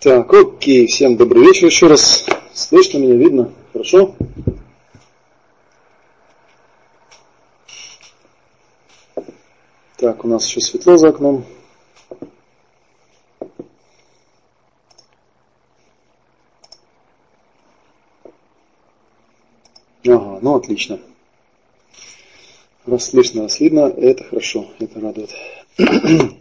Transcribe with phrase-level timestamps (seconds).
[0.00, 2.24] Так, окей, всем добрый вечер еще раз.
[2.54, 3.52] Слышно меня, видно?
[3.74, 4.16] Хорошо?
[9.98, 11.44] Так, у нас еще светло за окном.
[20.06, 20.98] Ага, ну отлично.
[22.86, 25.34] Раз слышно, раз видно, это хорошо, это радует.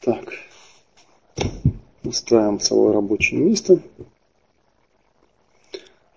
[0.00, 0.32] так,
[2.12, 3.80] устраиваем свое рабочее место.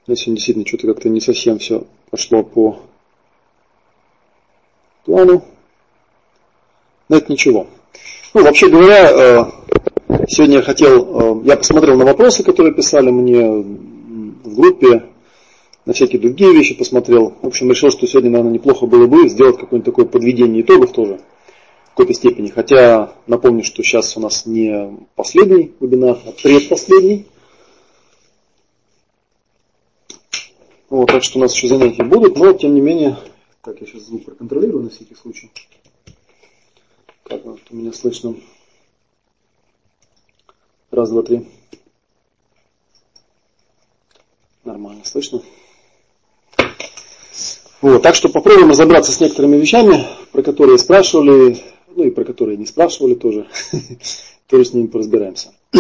[0.07, 2.79] На сегодня действительно что-то как-то не совсем все пошло по
[5.05, 5.43] плану.
[7.09, 7.67] Но это ничего.
[8.33, 9.45] Ну, вообще говоря, э,
[10.27, 15.05] сегодня я хотел, э, я посмотрел на вопросы, которые писали мне в группе,
[15.85, 17.33] на всякие другие вещи посмотрел.
[17.41, 21.19] В общем, решил, что сегодня, наверное, неплохо было бы сделать какое-нибудь такое подведение итогов тоже
[21.95, 22.49] какой-то степени.
[22.49, 27.25] Хотя напомню, что сейчас у нас не последний вебинар, а предпоследний.
[30.89, 33.17] Вот, так что у нас еще занятия будут, но тем не менее,
[33.63, 35.49] так, я сейчас звук проконтролирую на всякий случай.
[37.23, 38.35] Как вот у меня слышно?
[40.91, 41.47] Раз, два, три.
[44.65, 45.41] Нормально слышно.
[47.81, 51.63] Вот, так что попробуем разобраться с некоторыми вещами, про которые спрашивали,
[51.95, 53.47] ну и про которые не спрашивали тоже.
[54.47, 55.53] тоже с ними поразбираемся.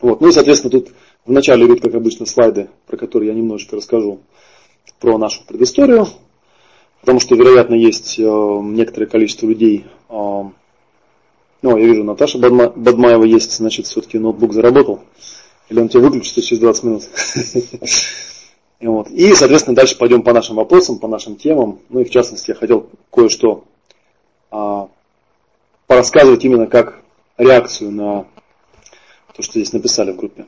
[0.00, 0.90] вот, ну и, соответственно, тут
[1.24, 4.20] в начале идут, как обычно, слайды, про которые я немножечко расскажу
[5.00, 6.06] про нашу предысторию,
[7.00, 10.12] потому что, вероятно, есть э, некоторое количество людей, э,
[11.62, 15.00] ну, я вижу, Наташа Бадма, Бадмаева есть, значит, все-таки ноутбук заработал,
[15.68, 17.02] или он тебя выключится через 20 минут.
[18.78, 19.08] И, вот.
[19.08, 21.78] и, соответственно, дальше пойдем по нашим вопросам, по нашим темам.
[21.88, 23.64] Ну и в частности, я хотел кое-что
[24.50, 24.90] а,
[25.86, 27.00] порассказывать именно как
[27.38, 28.26] реакцию на
[29.34, 30.46] то, что здесь написали в группе.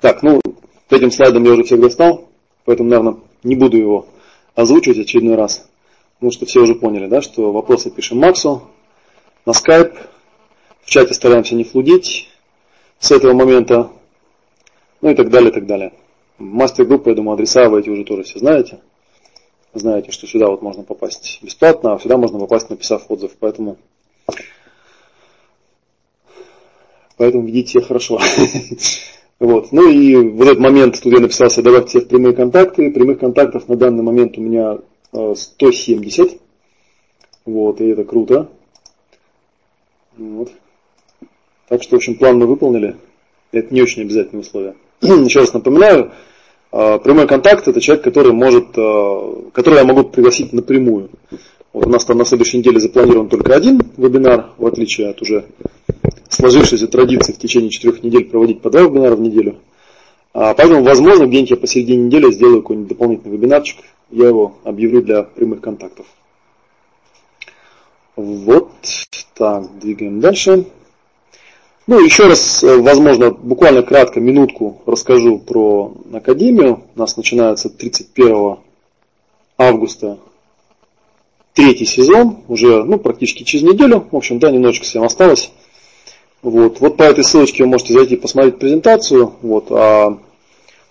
[0.00, 0.40] Так, ну,
[0.90, 2.28] этим слайдом я уже всех достал,
[2.64, 4.06] поэтому, наверное, не буду его
[4.54, 5.68] озвучивать очередной раз.
[6.14, 8.62] Потому что все уже поняли, да, что вопросы пишем Максу
[9.44, 9.96] на Skype,
[10.82, 12.28] в чате стараемся не флудить
[12.98, 13.90] с этого момента,
[15.00, 15.92] ну и так далее, и так далее.
[16.38, 18.80] Мастер-группа, я думаю, адреса вы эти уже тоже все знаете.
[19.78, 23.32] Знаете, что сюда вот можно попасть бесплатно, а сюда можно попасть, написав отзыв.
[23.38, 23.76] Поэтому,
[27.18, 28.18] поэтому ведите себя хорошо.
[29.38, 29.70] Вот.
[29.70, 32.90] Ну и в этот момент тут я написался, добавьте всех прямые контакты.
[32.90, 34.78] Прямых контактов на данный момент у меня
[35.12, 36.32] 170.
[36.32, 36.36] Э,
[37.44, 38.48] вот, и это круто.
[40.16, 40.52] Вот.
[41.68, 42.96] Так что, в общем, план мы выполнили.
[43.52, 44.74] Это не очень обязательное условие.
[45.02, 46.12] Еще раз напоминаю,
[46.98, 51.10] прямой контакт это человек, который может, э, который я могу пригласить напрямую.
[51.72, 55.44] Вот у нас там на следующей неделе запланирован только один вебинар, в отличие от уже
[56.28, 59.56] сложившейся традиции в течение четырех недель проводить по два вебинара в неделю.
[60.34, 63.78] А, поэтому, возможно, где-нибудь я посередине недели сделаю какой-нибудь дополнительный вебинарчик,
[64.10, 66.06] я его объявлю для прямых контактов.
[68.16, 68.70] Вот
[69.34, 70.64] так, двигаем дальше.
[71.86, 76.82] Ну, еще раз, э, возможно, буквально кратко, минутку расскажу про Академию.
[76.96, 78.58] У нас начинается 31
[79.56, 80.18] августа
[81.54, 84.04] третий сезон, уже ну, практически через неделю.
[84.10, 85.52] В общем, да, немножечко всем осталось.
[86.42, 89.34] Вот, вот по этой ссылочке вы можете зайти посмотреть презентацию.
[89.42, 90.18] Вот, а,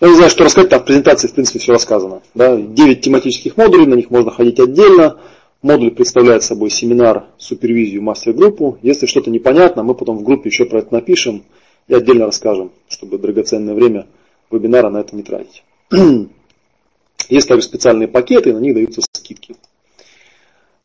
[0.00, 2.22] я не знаю, что рассказать, там в презентации, в принципе, все рассказано.
[2.34, 2.56] Да?
[2.56, 5.18] 9 тематических модулей, на них можно ходить отдельно.
[5.66, 8.78] Модуль представляет собой семинар, супервизию, мастер-группу.
[8.82, 11.42] Если что-то непонятно, мы потом в группе еще про это напишем
[11.88, 14.06] и отдельно расскажем, чтобы драгоценное время
[14.48, 15.64] вебинара на это не тратить.
[17.28, 19.56] Есть также специальные пакеты, на них даются скидки.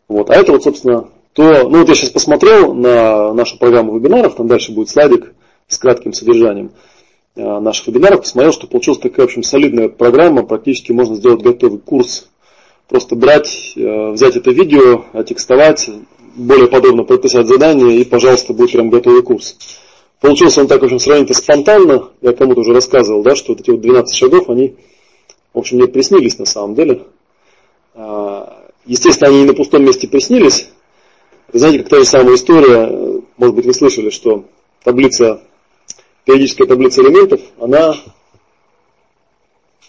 [0.08, 0.32] Вот.
[0.32, 4.48] А это вот, собственно, то, ну вот я сейчас посмотрел на нашу программу вебинаров, там
[4.48, 5.36] дальше будет слайдик
[5.68, 6.72] с кратким содержанием
[7.36, 11.78] э, наших вебинаров, посмотрел, что получилась такая, в общем, солидная программа, практически можно сделать готовый
[11.78, 12.31] курс
[12.92, 15.90] просто брать, э, взять это видео, отекстовать,
[16.36, 19.56] более подробно подписать задание и, пожалуйста, будет прям готовый курс.
[20.20, 22.10] Получился он так, в общем, сравнительно спонтанно.
[22.22, 24.76] Я кому-то уже рассказывал, да, что вот эти вот 12 шагов, они,
[25.54, 27.04] в общем, мне приснились на самом деле.
[27.96, 30.68] А, естественно, они не на пустом месте приснились.
[31.54, 34.44] Знаете, как та же самая история, может быть, вы слышали, что
[34.84, 35.42] таблица,
[36.26, 37.96] периодическая таблица элементов, она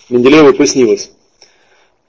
[0.08, 1.10] Менделееву приснилась.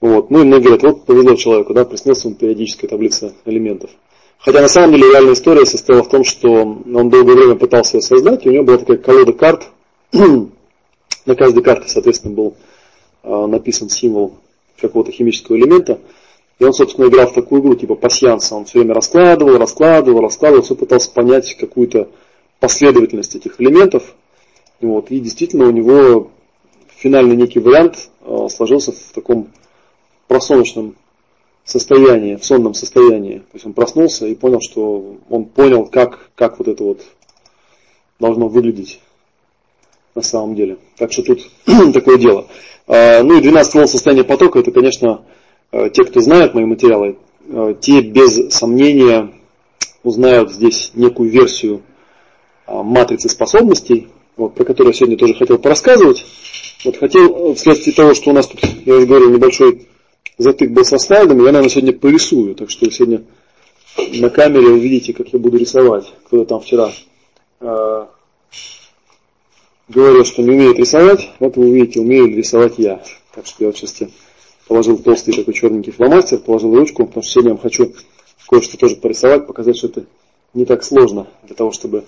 [0.04, 0.32] Вот.
[0.32, 3.90] Ну и многие говорят, вот повезло человеку, да, приснился ему периодическая таблица элементов.
[4.38, 8.02] Хотя на самом деле реальная история состояла в том, что он долгое время пытался ее
[8.02, 9.70] создать, и у него была такая колода карт.
[10.12, 12.56] на каждой карте, соответственно, был
[13.24, 14.34] э, написан символ
[14.78, 16.00] какого-то химического элемента.
[16.60, 18.56] И он, собственно, играл в такую игру, типа пасьянса.
[18.56, 22.10] Он все время раскладывал, раскладывал, раскладывал, все пытался понять какую-то
[22.60, 24.16] последовательность этих элементов.
[24.82, 25.12] Вот.
[25.12, 26.30] И действительно у него
[26.90, 29.48] финальный некий вариант э, сложился в таком
[30.34, 30.96] просоночном
[31.64, 33.38] состоянии, в сонном состоянии.
[33.38, 37.02] То есть он проснулся и понял, что он понял, как, как вот это вот
[38.20, 39.00] должно выглядеть
[40.16, 40.80] на самом деле.
[40.98, 41.48] Так что тут
[41.94, 42.48] такое дело.
[42.88, 45.24] А, ну и 12 волн состояния потока, это, конечно,
[45.72, 49.32] э, те, кто знает мои материалы, э, те без сомнения
[50.02, 51.84] узнают здесь некую версию
[52.66, 56.26] а, матрицы способностей, вот, про которую я сегодня тоже хотел порассказывать.
[56.86, 59.88] Вот хотел, вследствие того, что у нас тут, я уже говорил, небольшой
[60.38, 62.56] затык был со слайдами, я, наверное, сегодня порисую.
[62.56, 63.24] Так что сегодня
[63.98, 66.12] на камере увидите, как я буду рисовать.
[66.26, 66.92] Кто-то там вчера
[67.60, 68.06] э,
[69.90, 73.04] говорил, что не умеет рисовать, вот вы увидите, умею рисовать я.
[73.34, 74.04] Так что я вот сейчас
[74.68, 77.94] положил толстый такой черненький фломастер, положил ручку, потому что сегодня я вам хочу
[78.48, 80.06] кое-что тоже порисовать, показать, что это
[80.54, 82.06] не так сложно для того, чтобы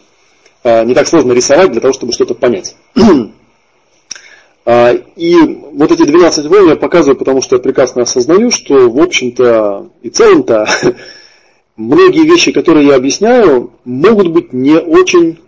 [0.63, 2.75] э, не так сложно рисовать для того, чтобы что-то понять.
[4.65, 5.35] А, и
[5.73, 10.09] вот эти 12 волн я показываю, потому что я прекрасно осознаю, что в общем-то и
[10.09, 10.67] целом-то
[11.75, 15.39] многие вещи, которые я объясняю, могут быть не очень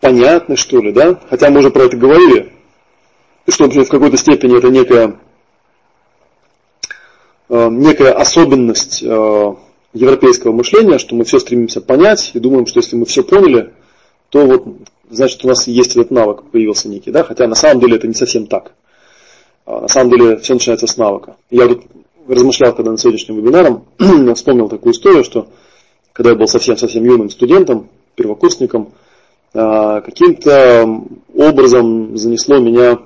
[0.00, 1.20] понятны, что ли, да?
[1.28, 2.50] Хотя мы уже про это говорили,
[3.46, 5.20] что в какой-то степени это некая,
[7.50, 9.54] э, некая особенность э,
[9.92, 13.74] европейского мышления, что мы все стремимся понять и думаем, что если мы все поняли,
[14.30, 14.64] то вот
[15.10, 18.14] значит у нас есть этот навык появился некий, да, хотя на самом деле это не
[18.14, 18.72] совсем так.
[19.66, 21.36] А, на самом деле все начинается с навыка.
[21.50, 21.82] Я тут
[22.26, 23.84] размышлял, когда на сегодняшнем вебинаром,
[24.34, 25.48] вспомнил такую историю, что
[26.12, 28.92] когда я был совсем-совсем юным студентом, первокурсником,
[29.52, 31.02] а, каким-то
[31.34, 32.98] образом занесло меня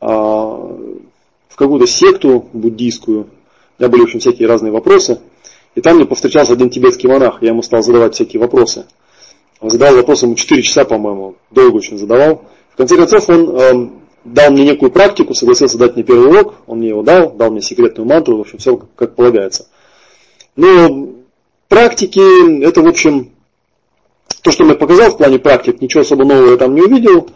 [0.00, 0.08] а,
[1.48, 3.26] в какую-то секту буддийскую.
[3.78, 5.20] У меня были, в общем, всякие разные вопросы.
[5.74, 8.86] И там мне повстречался один тибетский монах, я ему стал задавать всякие вопросы.
[9.62, 12.42] Он задал вопрос ему 4 часа, по-моему, долго очень задавал.
[12.74, 13.88] В конце концов, он э,
[14.24, 17.62] дал мне некую практику, согласился дать мне первый урок, он мне его дал, дал мне
[17.62, 19.68] секретную мантру, в общем, все как полагается.
[20.56, 21.10] Но
[21.68, 23.30] практики, это, в общем,
[24.42, 27.28] то, что мне показал в плане практик, ничего особо нового я там не увидел.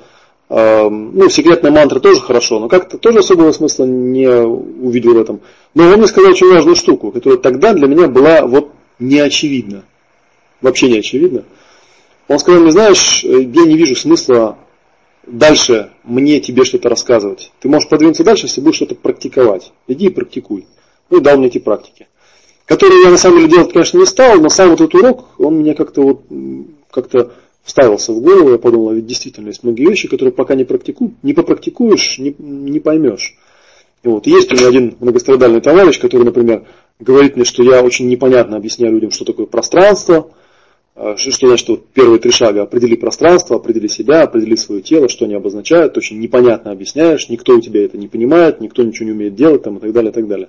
[0.48, 5.42] Э, ну, секретная мантра тоже хорошо, но как-то тоже особого смысла не увидел в этом.
[5.74, 9.84] Но он мне сказал очень важную штуку, которая тогда для меня была вот неочевидна.
[10.60, 11.44] Вообще не очевидна.
[12.28, 14.58] Он сказал мне, знаешь, э, я не вижу смысла
[15.26, 17.52] дальше мне тебе что-то рассказывать.
[17.60, 19.72] Ты можешь продвинуться дальше, если будешь что-то практиковать.
[19.88, 20.66] Иди и практикуй.
[21.10, 22.08] Ну и дал мне эти практики.
[22.64, 25.58] Которые я на самом деле делать, конечно, не стал, но сам вот этот урок, он
[25.58, 26.22] меня как-то вот,
[26.90, 27.32] как-то
[27.62, 31.12] вставился в голову, я подумал, а ведь действительно есть многие вещи, которые пока не практикуешь,
[31.22, 33.36] не попрактикуешь, не, не поймешь.
[34.02, 36.64] И вот есть у меня один многострадальный товарищ, который, например,
[36.98, 40.30] говорит мне, что я очень непонятно объясняю людям, что такое пространство,
[41.16, 42.62] что значит вот первые три шага?
[42.62, 47.60] Определи пространство, определи себя, определи свое тело, что они обозначают, очень непонятно объясняешь, никто у
[47.60, 50.26] тебя это не понимает, никто ничего не умеет делать там, и так далее, и так
[50.26, 50.48] далее.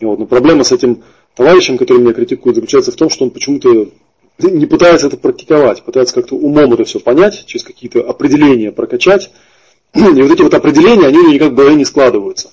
[0.00, 1.02] И вот, но проблема с этим
[1.36, 3.90] товарищем, который меня критикует, заключается в том, что он почему-то
[4.38, 9.30] не пытается это практиковать, пытается как-то умом это все понять, через какие-то определения прокачать.
[9.94, 12.50] И вот эти вот определения, они никак в голове не складываются.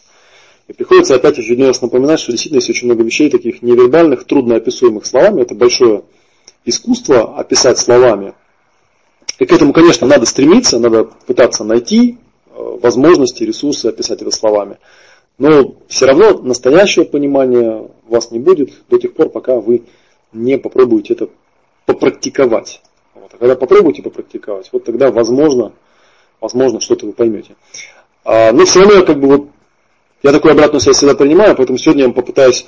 [0.68, 4.56] И приходится опять очередной раз напоминать, что действительно есть очень много вещей таких невербальных, трудно
[4.56, 5.42] описуемых словами.
[5.42, 6.04] Это большое
[6.66, 8.34] искусство описать словами.
[9.40, 14.78] И к этому, конечно, надо стремиться, надо пытаться найти э, возможности, ресурсы описать это словами.
[15.38, 19.84] Но все равно настоящего понимания у вас не будет до тех пор, пока вы
[20.32, 21.30] не попробуете это
[21.86, 22.82] попрактиковать.
[23.16, 23.34] Вот.
[23.34, 25.74] А когда попробуете попрактиковать, вот тогда возможно,
[26.40, 27.56] возможно что-то вы поймете.
[28.24, 29.48] А, но все равно как бы вот
[30.24, 32.66] я такую обратную связь всегда принимаю, поэтому сегодня я попытаюсь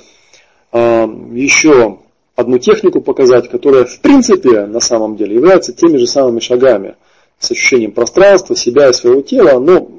[0.72, 2.00] а, еще
[2.36, 6.96] одну технику показать, которая в принципе на самом деле является теми же самыми шагами
[7.38, 9.90] с ощущением пространства, себя и своего тела, но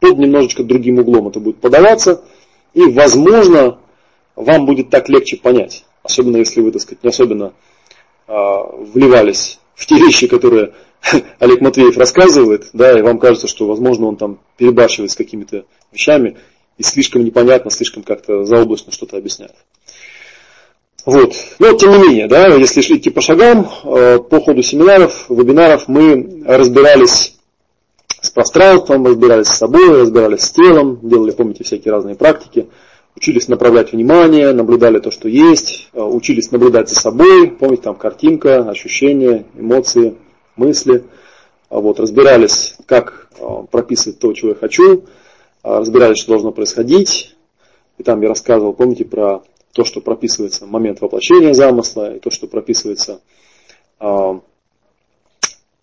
[0.00, 2.22] под немножечко другим углом это будет подаваться,
[2.74, 3.78] и возможно
[4.34, 7.52] вам будет так легче понять, особенно если вы, так сказать, не особенно
[8.26, 10.72] э, вливались в те вещи, которые
[11.38, 16.36] Олег Матвеев рассказывает, да, и вам кажется, что, возможно, он там перебарщивает с какими-то вещами
[16.78, 19.54] и слишком непонятно, слишком как-то заоблачно что-то объясняет.
[21.04, 21.34] Вот.
[21.58, 26.44] Но тем не менее, да, если идти по шагам, э, по ходу семинаров, вебинаров мы
[26.46, 27.34] разбирались
[28.20, 32.68] с пространством, разбирались с собой, разбирались с телом, делали, помните, всякие разные практики,
[33.16, 38.70] учились направлять внимание, наблюдали то, что есть, э, учились наблюдать за собой, помните, там картинка,
[38.70, 40.14] ощущения, эмоции,
[40.54, 41.02] мысли.
[41.68, 45.04] А вот, разбирались, как э, прописывать то, чего я хочу,
[45.64, 47.36] разбирались, что должно происходить,
[47.98, 49.42] И там я рассказывал, помните, про
[49.72, 53.20] то, что прописывается момент воплощения замысла, и то, что прописывается
[54.00, 54.40] э,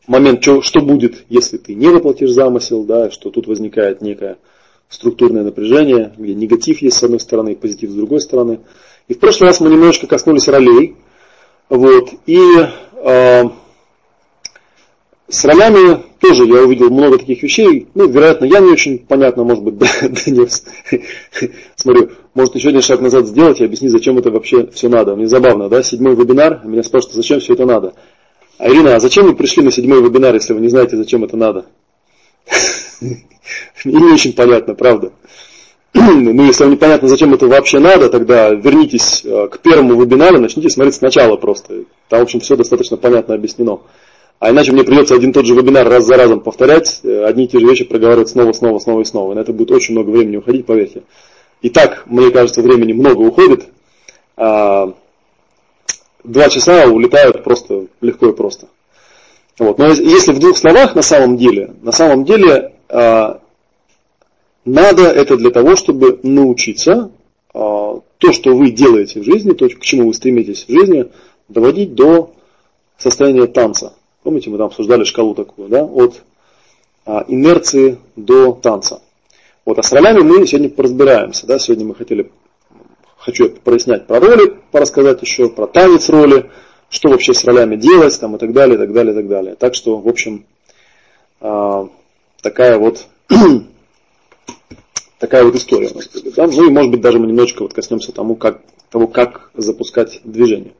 [0.07, 4.37] момент, что, будет, если ты не воплотишь замысел, да, что тут возникает некое
[4.89, 8.59] структурное напряжение, где негатив есть с одной стороны, позитив с другой стороны.
[9.07, 10.95] И в прошлый раз мы немножечко коснулись ролей.
[11.69, 12.39] Вот, и
[12.95, 13.43] э,
[15.27, 17.87] с ролями тоже я увидел много таких вещей.
[17.95, 19.75] Ну, вероятно, я не очень понятно, может быть,
[20.25, 20.63] донес.
[21.75, 25.15] Смотрю, может еще один шаг назад сделать и объяснить, зачем это вообще все надо.
[25.15, 27.93] Мне забавно, да, седьмой вебинар, меня спрашивают, зачем все это надо.
[28.57, 31.37] А Ирина, а зачем вы пришли на седьмой вебинар, если вы не знаете, зачем это
[31.37, 31.65] надо?
[33.85, 35.11] Не очень понятно, правда.
[35.93, 40.69] Ну, если вам непонятно, зачем это вообще надо, тогда вернитесь э, к первому вебинару, начните
[40.69, 41.85] смотреть сначала просто.
[42.09, 43.79] Там, в общем, все достаточно понятно объяснено.
[44.39, 47.47] А иначе мне придется один тот же вебинар раз за разом повторять, э, одни и
[47.47, 49.33] те же вещи проговаривать снова, снова, снова и снова.
[49.33, 51.03] И на это будет очень много времени уходить, поверьте.
[51.61, 53.65] И так, мне кажется, времени много уходит.
[54.37, 54.93] А,
[56.23, 58.67] два часа улетают просто легко и просто.
[59.57, 59.77] Вот.
[59.77, 63.41] Но если в двух словах на самом деле, на самом деле а,
[64.63, 67.11] надо это для того, чтобы научиться
[67.53, 71.11] а, то, что вы делаете в жизни, то, к чему вы стремитесь в жизни,
[71.49, 72.33] доводить до
[72.97, 73.93] состояния танца.
[74.23, 76.21] Помните, мы там обсуждали шкалу такую, да, от
[77.05, 79.01] а, инерции до танца.
[79.65, 82.31] Вот, а с ролями мы сегодня поразбираемся, да, сегодня мы хотели
[83.17, 86.49] хочу прояснять про роли, порассказать еще про танец роли,
[86.89, 89.55] что вообще с ролями делать, там, и так далее, и так далее, и так далее.
[89.55, 90.45] Так что, в общем,
[91.41, 91.87] э,
[92.41, 93.05] такая вот
[95.19, 96.33] такая вот история у нас будет.
[96.33, 96.47] Да?
[96.47, 100.73] Ну и, может быть, даже мы немножечко вот коснемся тому, как, того, как запускать движение.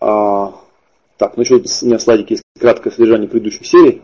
[0.00, 0.54] А,
[1.18, 4.00] так, ну еще у меня слайдик есть краткое содержание предыдущих серий.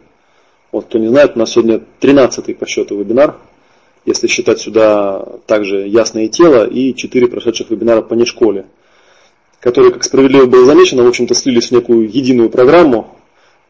[0.73, 3.37] Вот, кто не знает, у нас сегодня 13 по счету вебинар
[4.05, 8.67] если считать сюда также ясное тело и четыре прошедших вебинара по нешколе,
[9.61, 13.17] которые, как справедливо было замечено, в общем-то слились в некую единую программу.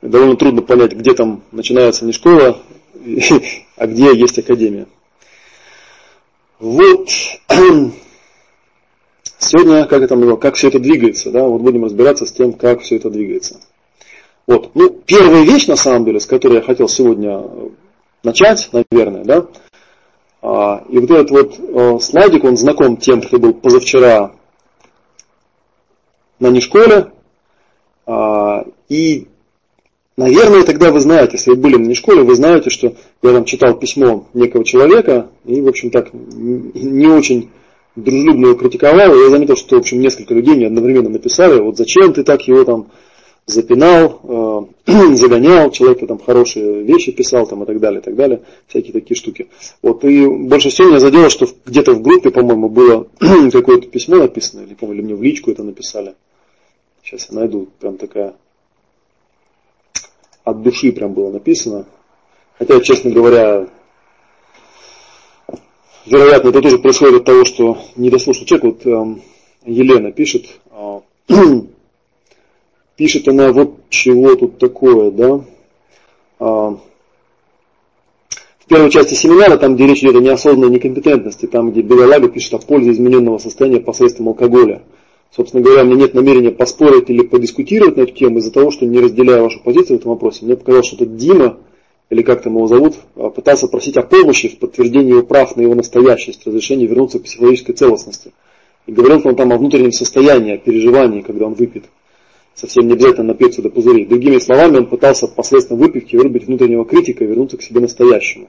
[0.02, 2.58] Довольно трудно понять, где там начинается нешкола,
[3.76, 4.86] а где есть академия.
[6.58, 7.08] Вот.
[9.44, 12.96] Сегодня, как это как все это двигается, да, вот будем разбираться с тем, как все
[12.96, 13.60] это двигается.
[14.46, 17.44] Вот, ну, первая вещь, на самом деле, с которой я хотел сегодня
[18.22, 19.46] начать, наверное, да,
[20.40, 24.32] а, и вот этот вот э, слайдик, он знаком тем, кто был позавчера
[26.38, 27.12] на нешколе.
[28.06, 29.26] А, и,
[30.18, 33.78] наверное, тогда вы знаете, если вы были на нешколе, вы знаете, что я там читал
[33.78, 37.50] письмо некого человека, и, в общем, так не очень
[37.96, 39.14] дружелюбно его критиковал.
[39.14, 42.64] Я заметил, что, в общем, несколько людей мне одновременно написали, вот зачем ты так его
[42.64, 42.90] там
[43.46, 48.42] запинал, э, загонял, человек там хорошие вещи писал там, и так далее, и так далее,
[48.66, 49.48] всякие такие штуки.
[49.82, 53.06] Вот, и больше всего меня задело, что где-то в группе, по-моему, было
[53.52, 56.14] какое-то письмо написано, или, или мне в личку это написали.
[57.02, 58.34] Сейчас я найду, прям такая
[60.44, 61.86] от души прям было написано.
[62.58, 63.68] Хотя, честно говоря,
[66.06, 68.64] вероятно, это тоже происходит от того, что не дослушал человек.
[68.64, 69.22] Вот эм,
[69.64, 71.00] Елена пишет, э,
[72.96, 75.44] пишет она вот чего тут такое, да.
[76.38, 76.78] А,
[78.58, 82.54] в первой части семинара, там, где речь идет о неосознанной некомпетентности, там, где Белалага пишет
[82.54, 84.82] о пользе измененного состояния посредством алкоголя.
[85.30, 88.86] Собственно говоря, у меня нет намерения поспорить или подискутировать на эту тему из-за того, что
[88.86, 90.44] не разделяю вашу позицию в этом вопросе.
[90.44, 91.58] Мне показалось, что этот Дима,
[92.10, 95.62] или как там его зовут, а, пытался просить о помощи в подтверждении его прав на
[95.62, 98.32] его настоящесть, разрешение вернуться к психологической целостности.
[98.86, 101.84] И говорил он там о внутреннем состоянии, о переживании, когда он выпьет
[102.54, 104.06] совсем не обязательно напиться до пузырей.
[104.06, 108.48] Другими словами, он пытался посредством выпивки вырубить внутреннего критика и вернуться к себе настоящему.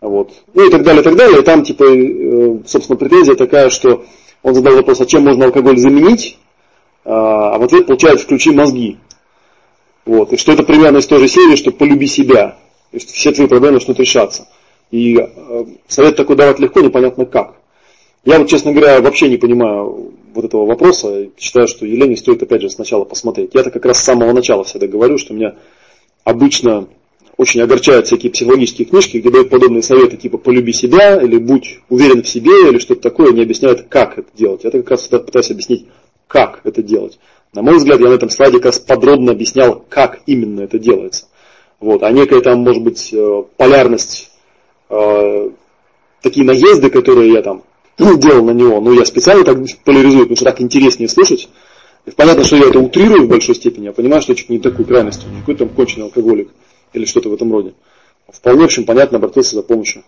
[0.00, 0.32] Вот.
[0.54, 1.40] Ну и так далее, и так далее.
[1.40, 4.04] И там, типа, э, собственно, претензия такая, что
[4.42, 6.38] он задал вопрос, а чем можно алкоголь заменить?
[7.04, 8.98] А, а в ответ получает «включи мозги».
[10.04, 10.32] Вот.
[10.32, 12.58] И что это примерно из той же серии, что «полюби себя».
[12.90, 14.48] То есть все твои проблемы начнут решаться.
[14.90, 17.54] И э, совет такой давать легко, непонятно как.
[18.24, 21.28] Я вот, честно говоря, вообще не понимаю вот этого вопроса.
[21.38, 23.54] Считаю, что Елене стоит опять же сначала посмотреть.
[23.54, 25.56] Я-то как раз с самого начала всегда говорю, что меня
[26.24, 26.88] обычно
[27.36, 32.22] очень огорчают всякие психологические книжки, где дают подобные советы, типа «полюби себя» или «будь уверен
[32.22, 34.64] в себе» или что-то такое, не объясняют, как это делать.
[34.64, 35.86] Я как раз всегда пытаюсь объяснить,
[36.28, 37.18] как это делать.
[37.54, 41.26] На мой взгляд, я на этом слайде как раз подробно объяснял, как именно это делается.
[41.80, 42.02] Вот.
[42.02, 44.30] А некая там, может быть, э, полярность,
[44.88, 45.50] э,
[46.22, 47.62] такие наезды, которые я там
[47.98, 51.50] ну, делал на него, но я специально так поляризую, потому что так интереснее слушать.
[52.06, 54.58] И понятно, что я это утрирую в большой степени, я понимаю, что я чуть не
[54.58, 56.50] такую крайность, не какой-то там конченый алкоголик
[56.94, 57.74] или что-то в этом роде.
[58.28, 60.04] Вполне, в общем, понятно, обратился за помощью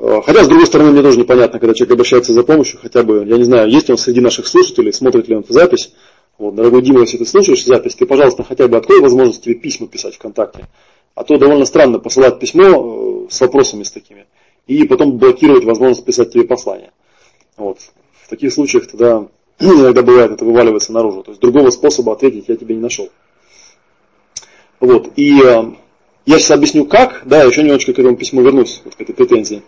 [0.00, 3.24] Э, хотя, с другой стороны, мне тоже непонятно, когда человек обращается за помощью, хотя бы,
[3.26, 5.92] я не знаю, есть он среди наших слушателей, смотрит ли он эту запись.
[6.40, 9.88] Вот, дорогой Дима, если ты слушаешь запись, ты, пожалуйста, хотя бы открой возможность тебе письма
[9.88, 10.68] писать ВКонтакте.
[11.14, 14.24] А то довольно странно посылать письмо э, с вопросами с такими,
[14.66, 16.92] и потом блокировать возможность писать тебе послание.
[17.58, 17.80] Вот.
[18.22, 19.28] В таких случаях тогда
[19.60, 21.24] иногда бывает это вываливается наружу.
[21.24, 23.10] То есть другого способа ответить я тебе не нашел.
[24.80, 25.10] Вот.
[25.16, 25.72] И э,
[26.24, 29.62] я сейчас объясню как, да, еще немножечко к этому письму вернусь, вот к этой претензии.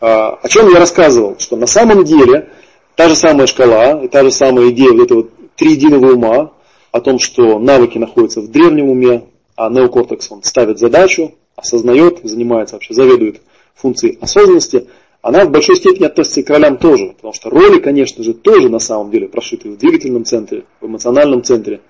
[0.00, 2.50] А, о чем я рассказывал, что на самом деле
[2.94, 6.52] та же самая шкала, та же самая идея вот этого триединого ума,
[6.92, 9.24] о том, что навыки находятся в древнем уме,
[9.56, 13.40] а неокортекс он ставит задачу, осознает, занимается вообще, заведует
[13.74, 14.86] функцией осознанности,
[15.20, 18.68] она в большой степени относится и к ролям тоже, потому что роли, конечно же, тоже
[18.68, 21.80] на самом деле прошиты в двигательном центре, в эмоциональном центре,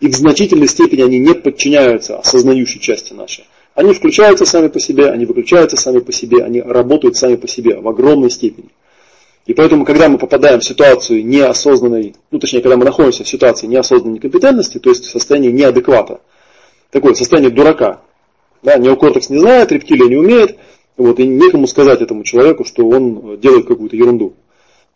[0.00, 3.46] и в значительной степени они не подчиняются осознающей части нашей.
[3.74, 7.76] Они включаются сами по себе, они выключаются сами по себе, они работают сами по себе
[7.80, 8.68] в огромной степени.
[9.46, 13.66] И поэтому, когда мы попадаем в ситуацию неосознанной, ну точнее, когда мы находимся в ситуации
[13.66, 16.20] неосознанной некомпетентности, то есть в состоянии неадеквата,
[16.90, 18.00] такое состояние дурака,
[18.62, 20.56] да, неокортекс не знает, рептилия не умеет,
[20.96, 24.34] вот, и некому сказать этому человеку, что он делает какую-то ерунду.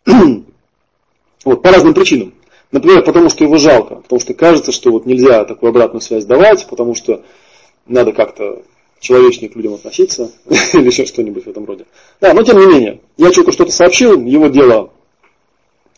[1.45, 2.33] вот, по разным причинам.
[2.71, 6.65] Например, потому что его жалко, потому что кажется, что вот нельзя такую обратную связь давать,
[6.67, 7.23] потому что
[7.85, 8.63] надо как-то
[8.99, 10.31] человечнее к людям относиться,
[10.73, 11.85] или еще что-нибудь в этом роде.
[12.21, 14.91] Да, но тем не менее, я человеку что-то сообщил, его дело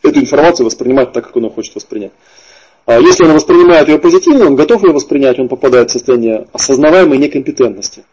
[0.04, 2.12] эту информацию воспринимать так, как он хочет воспринять.
[2.86, 7.18] А если он воспринимает ее позитивно, он готов ее воспринять, он попадает в состояние осознаваемой
[7.18, 8.04] некомпетентности.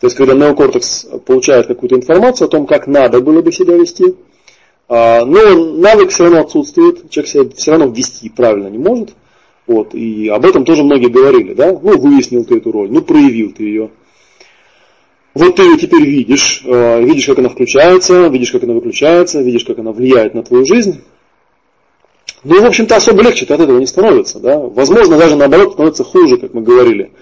[0.00, 4.14] То есть, когда неокортекс получает какую-то информацию о том, как надо было бы себя вести,
[4.88, 9.10] а, но навык все равно отсутствует, человек себя все равно вести правильно не может.
[9.66, 11.72] Вот, и об этом тоже многие говорили, да?
[11.72, 13.90] Ну, выяснил ты эту роль, ну, проявил ты ее.
[15.34, 19.64] Вот ты ее теперь видишь, э, видишь, как она включается, видишь, как она выключается, видишь,
[19.64, 21.02] как она влияет на твою жизнь.
[22.44, 24.58] Ну, в общем-то, особо легче от этого не становится, да?
[24.58, 27.12] Возможно, даже наоборот становится хуже, как мы говорили.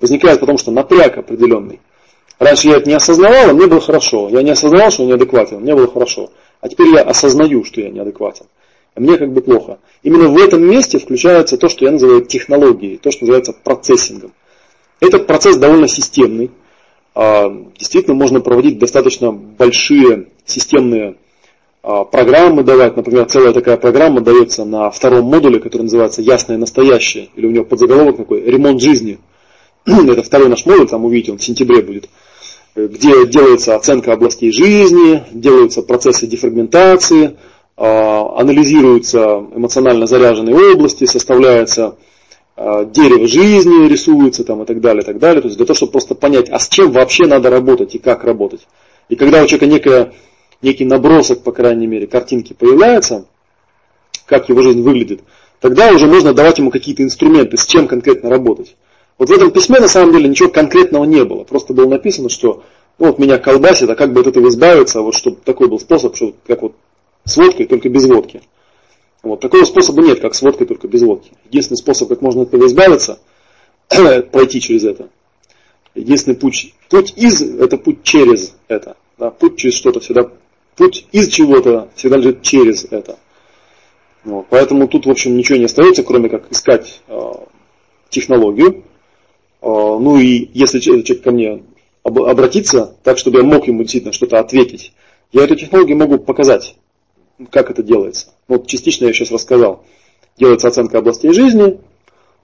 [0.00, 1.80] Возникает потому, что напряг определенный.
[2.38, 4.28] Раньше я это не осознавал, а мне было хорошо.
[4.28, 6.30] Я не осознавал, что я неадекватен, мне было хорошо.
[6.60, 8.46] А теперь я осознаю, что я неадекватен
[8.96, 9.78] а мне как бы плохо.
[10.02, 14.32] Именно в этом месте включается то, что я называю технологией, то, что называется процессингом.
[15.00, 16.50] Этот процесс довольно системный.
[17.16, 17.48] А,
[17.78, 21.16] действительно, можно проводить достаточно большие системные
[21.82, 22.94] а, программы давать.
[22.94, 27.64] Например, целая такая программа дается на втором модуле, который называется «Ясное настоящее», или у него
[27.64, 29.18] подзаголовок такой «Ремонт жизни».
[29.86, 32.10] Это второй наш модуль, там увидите, он в сентябре будет
[32.76, 37.38] где делается оценка областей жизни, делаются процессы дефрагментации,
[37.74, 41.96] а, анализируются эмоционально заряженные области, составляется
[42.56, 45.42] дерево жизни, рисуется там и так далее, и так далее.
[45.42, 48.24] То есть для того, чтобы просто понять, а с чем вообще надо работать и как
[48.24, 48.66] работать.
[49.08, 50.12] И когда у человека некая,
[50.62, 53.26] некий набросок, по крайней мере, картинки появляется,
[54.24, 55.20] как его жизнь выглядит,
[55.60, 58.76] тогда уже можно давать ему какие-то инструменты, с чем конкретно работать.
[59.18, 61.44] Вот в этом письме на самом деле ничего конкретного не было.
[61.44, 62.64] Просто было написано, что
[62.98, 66.16] ну, вот меня колбасит, а как бы от этого избавиться, вот чтобы такой был способ,
[66.16, 66.74] что как вот
[67.24, 68.40] с водкой, только без водки.
[69.26, 69.40] Вот.
[69.40, 71.32] Такого способа нет, как с водкой, только без водки.
[71.46, 73.18] Единственный способ, как можно от этого избавиться,
[74.30, 75.08] пройти через это.
[75.96, 78.96] Единственный путь, путь из, это путь через это.
[79.18, 80.30] Да, путь через что-то всегда,
[80.76, 83.18] путь из чего-то всегда лежит через это.
[84.22, 84.46] Вот.
[84.48, 87.32] Поэтому тут, в общем, ничего не остается, кроме как искать э,
[88.10, 88.84] технологию.
[89.60, 91.64] Э, ну и если человек ко мне
[92.04, 94.92] об, обратиться, так, чтобы я мог ему действительно что-то ответить,
[95.32, 96.76] я эту технологию могу показать
[97.50, 98.28] как это делается?
[98.48, 99.84] Вот частично я сейчас рассказал.
[100.38, 101.78] Делается оценка областей жизни,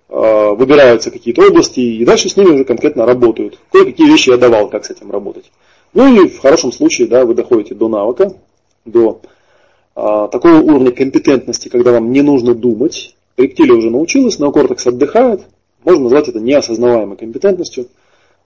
[0.09, 3.59] а, выбираются какие-то области, и дальше с ними уже конкретно работают.
[3.71, 5.51] Кое-какие вещи я давал, как с этим работать.
[5.95, 8.35] Ну и в хорошем случае, да, вы доходите до навыка,
[8.85, 9.21] до
[9.95, 13.15] а, такого уровня компетентности, когда вам не нужно думать.
[13.37, 15.43] Рептилия уже научилась, неокортекс отдыхает.
[15.85, 17.89] Можно назвать это неосознаваемой компетентностью.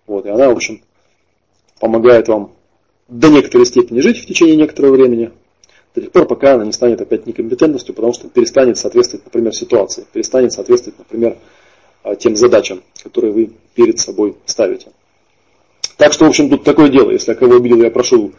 [0.06, 0.80] Вот, и она, в общем,
[1.80, 2.52] помогает вам
[3.08, 5.30] до некоторой степени жить в течение некоторого времени,
[5.96, 10.06] до тех пор, пока она не станет опять некомпетентностью, потому что перестанет соответствовать, например, ситуации,
[10.12, 11.38] перестанет соответствовать, например,
[12.02, 14.88] а, тем задачам, которые вы перед собой ставите.
[15.96, 17.10] Так что, в общем, тут такое дело.
[17.10, 18.32] Если я кого обидел, я прошу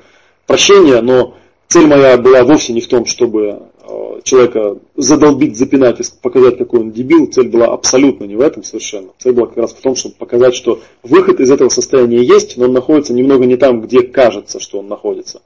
[0.45, 1.35] прощения, но
[1.67, 6.81] цель моя была вовсе не в том, чтобы а, человека задолбить, запинать и показать, какой
[6.81, 7.25] он дебил.
[7.25, 9.09] Цель была абсолютно не в этом совершенно.
[9.17, 12.65] Цель была как раз в том, чтобы показать, что выход из этого состояния есть, но
[12.65, 15.41] он находится немного не там, где кажется, что он находится.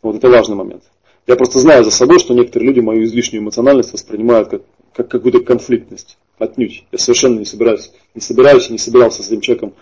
[0.00, 0.84] Вот это важный момент.
[1.28, 4.62] Я просто знаю за собой, что некоторые люди мою излишнюю эмоциональность воспринимают как,
[4.94, 6.16] как какую-то конфликтность.
[6.38, 6.84] Отнюдь.
[6.90, 9.74] Я совершенно не собираюсь, не собираюсь и не собирался с этим человеком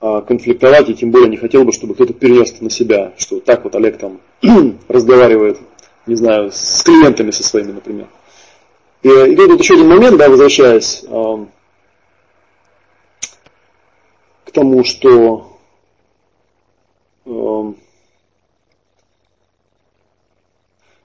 [0.00, 3.62] а, конфликтовать, и тем более не хотел бы, чтобы кто-то перенес на себя, что так
[3.62, 4.20] вот Олег там
[4.88, 5.58] разговаривает,
[6.08, 8.08] не знаю, с клиентами со своими, например.
[9.04, 11.46] И, и тут вот еще один момент, да, возвращаясь э,
[14.44, 15.56] к тому, что
[17.26, 17.72] э,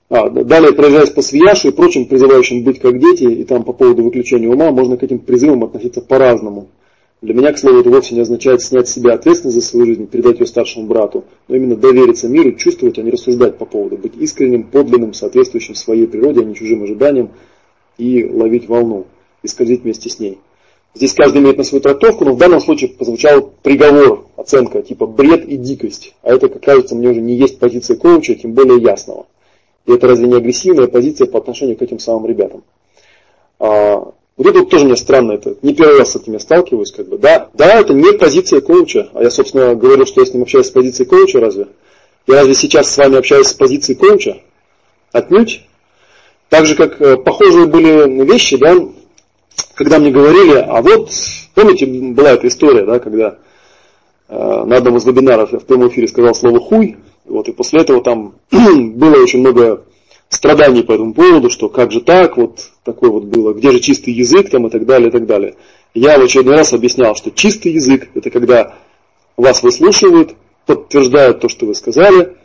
[0.10, 4.04] а, далее проезжаясь по Свияшу и прочим призывающим быть как дети, и там по поводу
[4.04, 6.68] выключения ума, можно к этим призывам относиться по-разному.
[7.22, 10.08] Для меня, к слову, это вовсе не означает снять с себя ответственность за свою жизнь,
[10.08, 14.14] передать ее старшему брату, но именно довериться миру, чувствовать, а не рассуждать по поводу, быть
[14.18, 17.32] искренним, подлинным, соответствующим своей природе, а не чужим ожиданиям,
[17.98, 19.06] и ловить волну,
[19.44, 20.40] и скользить вместе с ней.
[20.96, 25.46] Здесь каждый имеет на свою трактовку, но в данном случае прозвучал приговор, оценка, типа бред
[25.46, 26.16] и дикость.
[26.24, 29.28] А это, как кажется, мне уже не есть позиция коуча, тем более ясного.
[29.90, 32.64] И это разве не агрессивная позиция по отношению к этим самым ребятам?
[33.58, 33.96] А,
[34.38, 37.10] вот это вот тоже мне странно, это не первый раз с этим я сталкиваюсь, как
[37.10, 37.18] бы.
[37.18, 40.68] Да, да, это не позиция коуча, а я, собственно, говорю, что я с ним общаюсь
[40.68, 41.70] с позиции коуча, разве?
[42.28, 44.38] Я разве сейчас с вами общаюсь с позиции коуча?
[45.12, 45.66] Отнюдь.
[46.50, 48.76] Так же, как э, похожие были вещи, да,
[49.74, 51.10] когда мне говорили, а вот,
[51.56, 53.40] помните, была эта история, да, когда
[54.28, 56.96] э, на одном из вебинаров я в прямом эфире сказал слово «хуй»,
[57.30, 59.84] вот, и после этого там было очень много
[60.30, 64.14] страданий по этому поводу, что как же так, вот такое вот было, где же чистый
[64.14, 65.56] язык там и так далее, и так далее.
[65.94, 68.76] Я в очередной раз объяснял, что чистый язык это когда
[69.38, 72.36] вас выслушивают, подтверждают то, что вы сказали,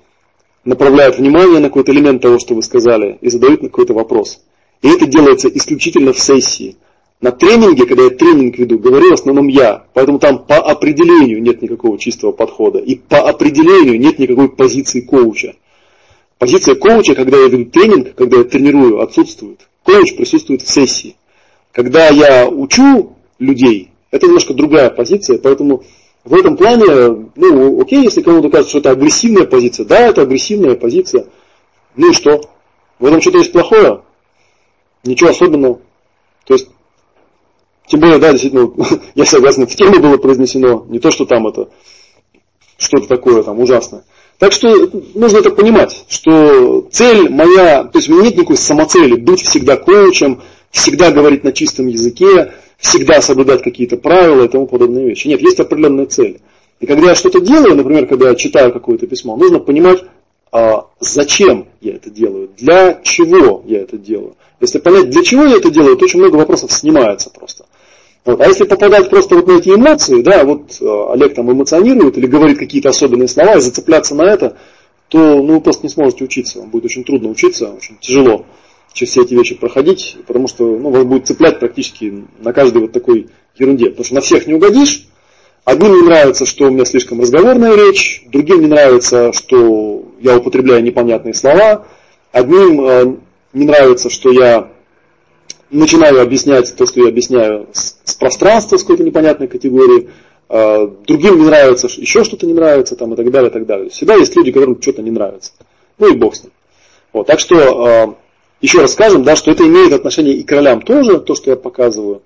[0.64, 4.40] направляют внимание на какой-то элемент того, что вы сказали, и задают какой-то вопрос.
[4.80, 6.76] И это делается исключительно в сессии.
[7.24, 11.62] На тренинге, когда я тренинг веду, говорю в основном я, поэтому там по определению нет
[11.62, 15.54] никакого чистого подхода, и по определению нет никакой позиции коуча.
[16.36, 19.66] Позиция коуча, когда я веду тренинг, когда я тренирую, отсутствует.
[19.84, 21.16] Коуч присутствует в сессии.
[21.72, 25.82] Когда я учу людей, это немножко другая позиция, поэтому
[26.24, 30.74] в этом плане, ну, окей, если кому-то кажется, что это агрессивная позиция, да, это агрессивная
[30.74, 31.24] позиция,
[31.96, 32.42] ну и что?
[32.98, 34.02] В этом что-то есть плохое?
[35.04, 35.80] Ничего особенного.
[36.44, 36.68] То есть,
[37.86, 38.72] тем более, да, действительно,
[39.14, 41.68] я согласен, в теме было произнесено, не то, что там это
[42.78, 44.04] что-то такое там ужасное.
[44.38, 49.14] Так что нужно это понимать, что цель моя, то есть у меня нет никакой самоцели
[49.14, 55.08] быть всегда коучем, всегда говорить на чистом языке, всегда соблюдать какие-то правила и тому подобные
[55.08, 55.28] вещи.
[55.28, 56.40] Нет, есть определенная цель.
[56.80, 60.04] И когда я что-то делаю, например, когда я читаю какое-то письмо, нужно понимать,
[60.50, 64.34] а, зачем я это делаю, для чего я это делаю.
[64.60, 67.66] Если понять, для чего я это делаю, то очень много вопросов снимается просто.
[68.24, 68.40] Вот.
[68.40, 72.26] А если попадать просто вот на эти эмоции, да, вот э, Олег там эмоционирует или
[72.26, 74.56] говорит какие-то особенные слова и зацепляться на это,
[75.08, 76.60] то ну, вы просто не сможете учиться.
[76.60, 78.46] Вам будет очень трудно учиться, очень тяжело
[78.94, 82.92] через все эти вещи проходить, потому что ну, вас будет цеплять практически на каждой вот
[82.92, 83.90] такой ерунде.
[83.90, 85.06] Потому что на всех не угодишь.
[85.64, 90.82] Одним не нравится, что у меня слишком разговорная речь, другим не нравится, что я употребляю
[90.82, 91.86] непонятные слова,
[92.32, 93.16] одним э,
[93.54, 94.73] не нравится, что я
[95.74, 100.10] начинаю объяснять то, что я объясняю с, с пространства, с какой-то непонятной категории,
[100.48, 103.90] э, другим не нравится, еще что-то не нравится, там, и так далее, и так далее.
[103.90, 105.52] Всегда есть люди, которым что-то не нравится.
[105.98, 106.52] Ну и бог с ним.
[107.12, 108.14] Вот, так что, э,
[108.60, 111.56] еще раз скажем, да, что это имеет отношение и к ролям тоже, то, что я
[111.56, 112.22] показываю.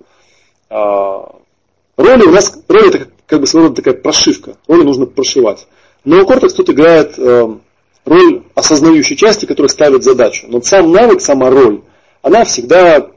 [0.69, 0.75] Э,
[1.97, 5.67] роли у нас, роли это как бы своего рода такая прошивка, роли нужно прошивать.
[6.05, 7.47] Но кортекс тут играет э,
[8.05, 10.45] роль осознающей части, которая ставит задачу.
[10.47, 11.81] Но сам навык, сама роль,
[12.21, 13.11] она всегда а,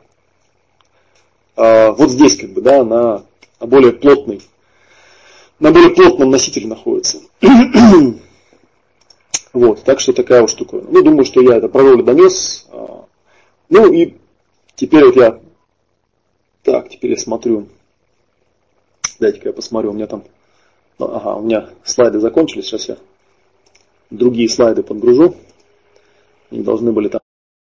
[1.57, 3.25] вот здесь как бы, да, на,
[3.61, 4.41] на более плотный,
[5.61, 7.19] на более плотном носителе находится.
[9.53, 10.83] вот, так что такая вот штука.
[10.89, 12.67] Ну, думаю, что я это про роль донес.
[12.71, 13.05] А,
[13.69, 14.15] ну и
[14.75, 15.41] теперь вот я,
[16.63, 17.69] так, теперь я смотрю,
[19.21, 20.25] дайте-ка я посмотрю, у меня там,
[20.99, 22.97] ну, ага, у меня слайды закончились, сейчас я
[24.11, 25.37] другие слайды подгружу.
[26.51, 27.21] Они должны были там,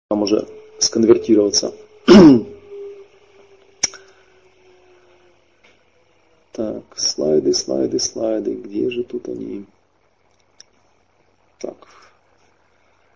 [0.09, 0.47] там уже
[0.79, 1.73] сконвертироваться.
[6.53, 8.53] Так, слайды, слайды, слайды.
[8.53, 9.65] Где же тут они?
[11.57, 11.87] Так.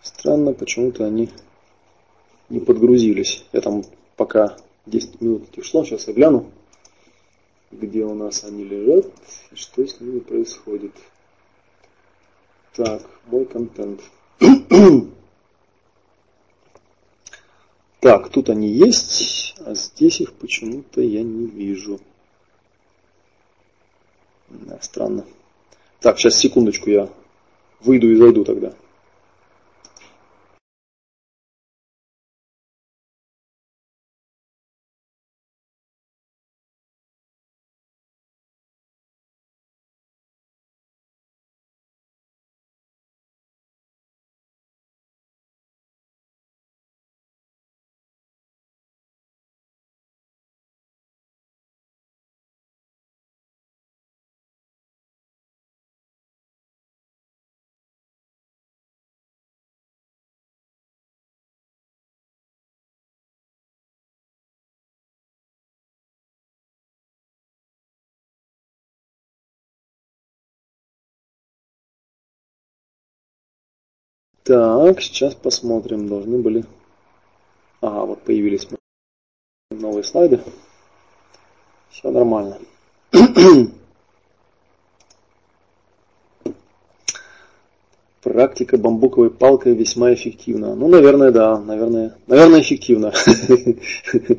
[0.01, 1.29] Странно, почему-то они
[2.49, 3.45] не подгрузились.
[3.53, 3.83] Я там
[4.15, 6.51] пока 10 минут ушло, сейчас я гляну,
[7.71, 9.05] где у нас они лежат
[9.51, 10.93] и что с ними происходит.
[12.73, 14.01] Так, мой контент.
[17.99, 21.99] так, тут они есть, а здесь их почему-то я не вижу.
[24.49, 25.25] Да, странно.
[25.99, 27.09] Так, сейчас секундочку, я
[27.81, 28.73] выйду и зайду тогда.
[74.47, 76.07] Так, сейчас посмотрим.
[76.07, 76.63] Должны были...
[77.81, 78.65] Ага, вот появились
[79.71, 80.39] новые слайды.
[81.89, 82.57] Все нормально.
[88.21, 90.75] Практика бамбуковой палкой весьма эффективна.
[90.75, 93.11] Ну, наверное, да, наверное, наверное, эффективно.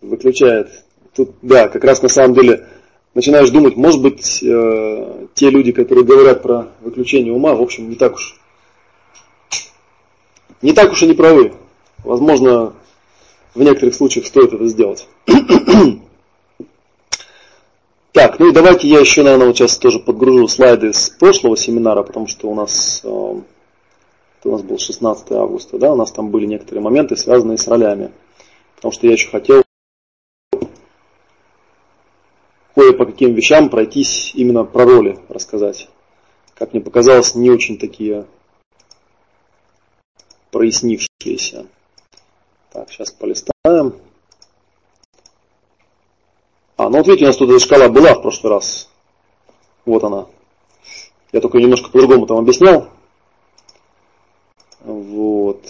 [0.00, 0.82] Выключает.
[1.14, 2.66] Тут, да, как раз на самом деле
[3.14, 7.96] начинаешь думать, может быть, э, те люди, которые говорят про выключение ума, в общем, не
[7.96, 8.40] так уж,
[10.62, 11.52] не так уж и не правы.
[12.04, 12.74] Возможно,
[13.54, 15.08] в некоторых случаях стоит это сделать.
[18.12, 22.02] Так, ну и давайте я еще, наверное, вот сейчас тоже подгружу слайды с прошлого семинара,
[22.02, 23.42] потому что у нас, э, у
[24.44, 28.12] нас был 16 августа, да, у нас там были некоторые моменты, связанные с ролями.
[28.76, 29.62] Потому что я еще хотел
[32.74, 35.88] кое по каким вещам пройтись именно про роли рассказать.
[36.54, 38.26] Как мне показалось, не очень такие
[40.50, 41.66] прояснившиеся.
[42.72, 43.94] Так, сейчас полистаем.
[46.76, 48.88] А, ну вот видите, у нас тут эта шкала была в прошлый раз.
[49.84, 50.26] Вот она.
[51.32, 52.88] Я только немножко по-другому там объяснял.
[54.80, 55.64] Вот.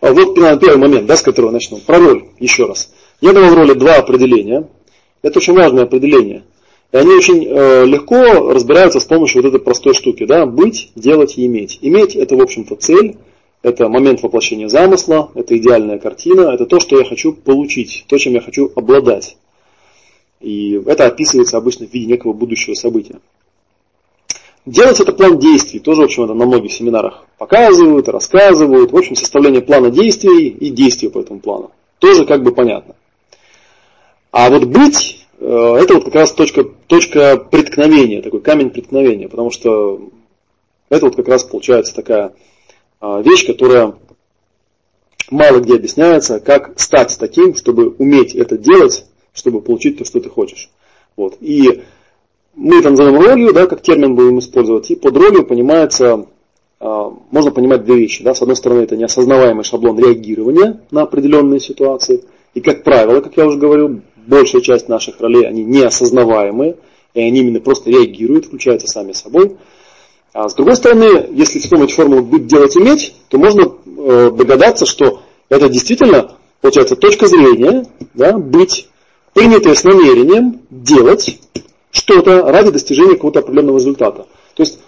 [0.00, 1.78] А вот первый момент, да, с которого начну.
[1.78, 2.92] Про роль, еще раз.
[3.20, 4.68] Я давал в роли два определения.
[5.26, 6.44] Это очень важное определение.
[6.92, 10.24] И они очень э, легко разбираются с помощью вот этой простой штуки.
[10.24, 10.46] Да?
[10.46, 11.80] Быть, делать и иметь.
[11.82, 13.16] Иметь это, в общем-то, цель.
[13.62, 18.34] Это момент воплощения замысла, это идеальная картина, это то, что я хочу получить, то, чем
[18.34, 19.36] я хочу обладать.
[20.40, 23.16] И это описывается обычно в виде некого будущего события.
[24.64, 28.92] Делать это план действий, тоже, в общем, это на многих семинарах показывают, рассказывают.
[28.92, 31.72] В общем, составление плана действий и действия по этому плану.
[31.98, 32.94] Тоже как бы понятно.
[34.38, 40.10] А вот быть, это вот как раз точка, точка преткновения, такой камень преткновения, потому что
[40.88, 42.32] это вот как раз получается такая
[43.00, 43.94] а, вещь, которая
[45.30, 50.28] мало где объясняется, как стать таким, чтобы уметь это делать, чтобы получить то, что ты
[50.28, 50.70] хочешь.
[51.16, 51.36] Вот.
[51.40, 51.82] И
[52.54, 56.26] мы это называем ролью, да, как термин будем использовать, и под ролью понимается,
[56.78, 58.22] а, можно понимать две вещи.
[58.22, 58.34] Да.
[58.34, 62.24] С одной стороны, это неосознаваемый шаблон реагирования на определенные ситуации.
[62.54, 66.76] И, как правило, как я уже говорил, большая часть наших ролей, они неосознаваемые,
[67.14, 69.56] и они именно просто реагируют, включаются сами собой.
[70.32, 75.22] А с другой стороны, если вспомнить формулу «быть, делать, иметь», то можно э, догадаться, что
[75.48, 78.88] это действительно, получается, точка зрения, да, быть,
[79.32, 81.38] принятое с намерением делать
[81.90, 84.26] что-то ради достижения какого-то определенного результата.
[84.54, 84.78] То есть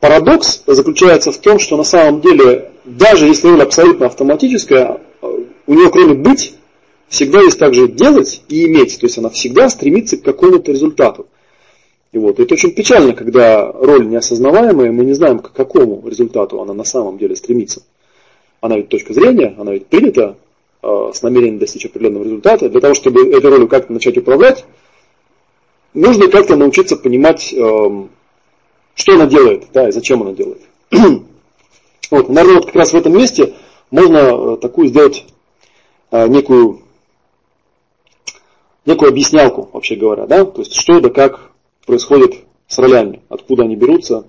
[0.00, 5.90] парадокс заключается в том, что на самом деле, даже если роль абсолютно автоматическая, у нее
[5.90, 6.54] кроме быть,
[7.08, 8.98] всегда есть также делать и иметь.
[8.98, 11.26] То есть она всегда стремится к какому-то результату.
[12.12, 16.72] И вот, это очень печально, когда роль неосознаваемая, мы не знаем, к какому результату она
[16.72, 17.82] на самом деле стремится.
[18.60, 20.36] Она ведь точка зрения, она ведь принята
[20.82, 22.68] э, с намерением достичь определенного результата.
[22.68, 24.64] Для того, чтобы этой ролью как-то начать управлять,
[25.94, 28.06] нужно как-то научиться понимать, э,
[28.94, 30.62] что она делает, да, и зачем она делает.
[30.90, 33.52] вот, наверное, вот как раз в этом месте
[33.90, 35.24] можно э, такую сделать
[36.10, 36.80] э, некую,
[38.88, 41.52] некую объяснялку, вообще говоря, да, то есть что да как
[41.84, 44.26] происходит с ролями, откуда они берутся,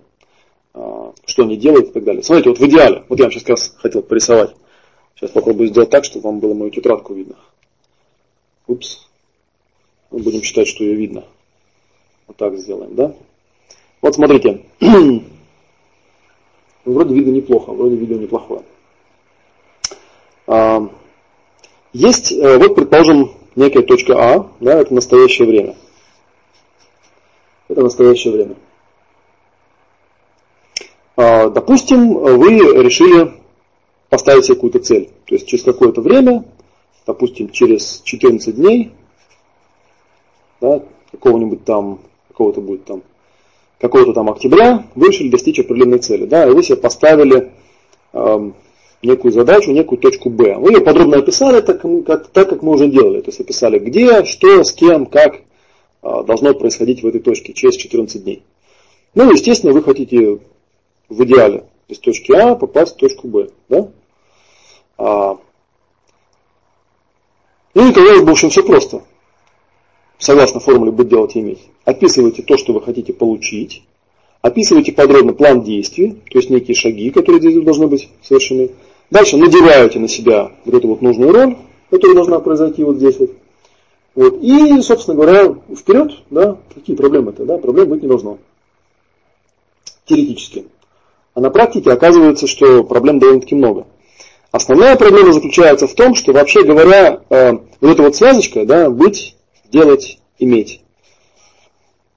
[0.74, 2.22] а, что они делают и так далее.
[2.24, 4.56] Смотрите, вот в идеале, вот я вам сейчас как раз хотел порисовать.
[5.16, 7.36] Сейчас попробую сделать так, чтобы вам было мою тетрадку видно.
[8.68, 9.08] Упс.
[10.12, 11.24] Мы будем считать, что ее видно.
[12.28, 13.14] Вот так сделаем, да?
[14.02, 14.66] Вот смотрите.
[16.86, 18.64] вроде видно неплохо, вроде видно неплохое.
[20.48, 20.90] А,
[21.94, 25.76] есть, э, вот предположим, некая точка А, да, это настоящее время
[27.70, 28.56] это настоящее время.
[31.16, 33.32] А, допустим, вы решили
[34.10, 35.10] поставить себе какую-то цель.
[35.26, 36.44] То есть через какое-то время,
[37.06, 38.92] допустим, через 14 дней,
[40.60, 43.04] да, какого-нибудь там, какого-то будет там,
[43.80, 46.26] какого-то там октября, вы решили достичь определенной цели.
[46.26, 47.52] Да, и вы себе поставили
[48.14, 48.52] э,
[49.02, 50.56] некую задачу, некую точку Б.
[50.56, 53.22] Вы ее подробно описали, так как, так как мы уже делали.
[53.22, 55.42] То есть описали где, что, с кем, как
[56.02, 58.44] а, должно происходить в этой точке через 14 дней.
[59.16, 60.40] Ну, естественно, вы хотите
[61.08, 63.50] в идеале из точки А попасть в точку Б.
[63.70, 63.88] Да?
[64.98, 65.38] А,
[67.74, 69.04] ну и казалось бы, в общем, все просто.
[70.18, 71.62] Согласно формуле «быть, делать, иметь».
[71.86, 73.84] Описывайте то, что вы хотите получить.
[74.42, 78.72] Описывайте подробно план действий, то есть некие шаги, которые здесь должны быть совершены.
[79.12, 81.58] Дальше надеваете на себя вот эту вот нужную роль,
[81.90, 83.32] которая должна произойти вот здесь вот.
[84.16, 84.40] Вот.
[84.42, 88.38] И, собственно говоря, вперед, да, какие проблемы-то, да, проблем быть не должно.
[90.06, 90.68] Теоретически.
[91.34, 93.88] А на практике оказывается, что проблем довольно-таки много.
[94.52, 99.38] Основная проблема заключается в том, что вообще говоря, э, вот эта вот связочка, да, быть,
[99.72, 100.82] делать, иметь.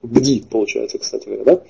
[0.01, 1.61] Бди, получается, кстати говоря, да?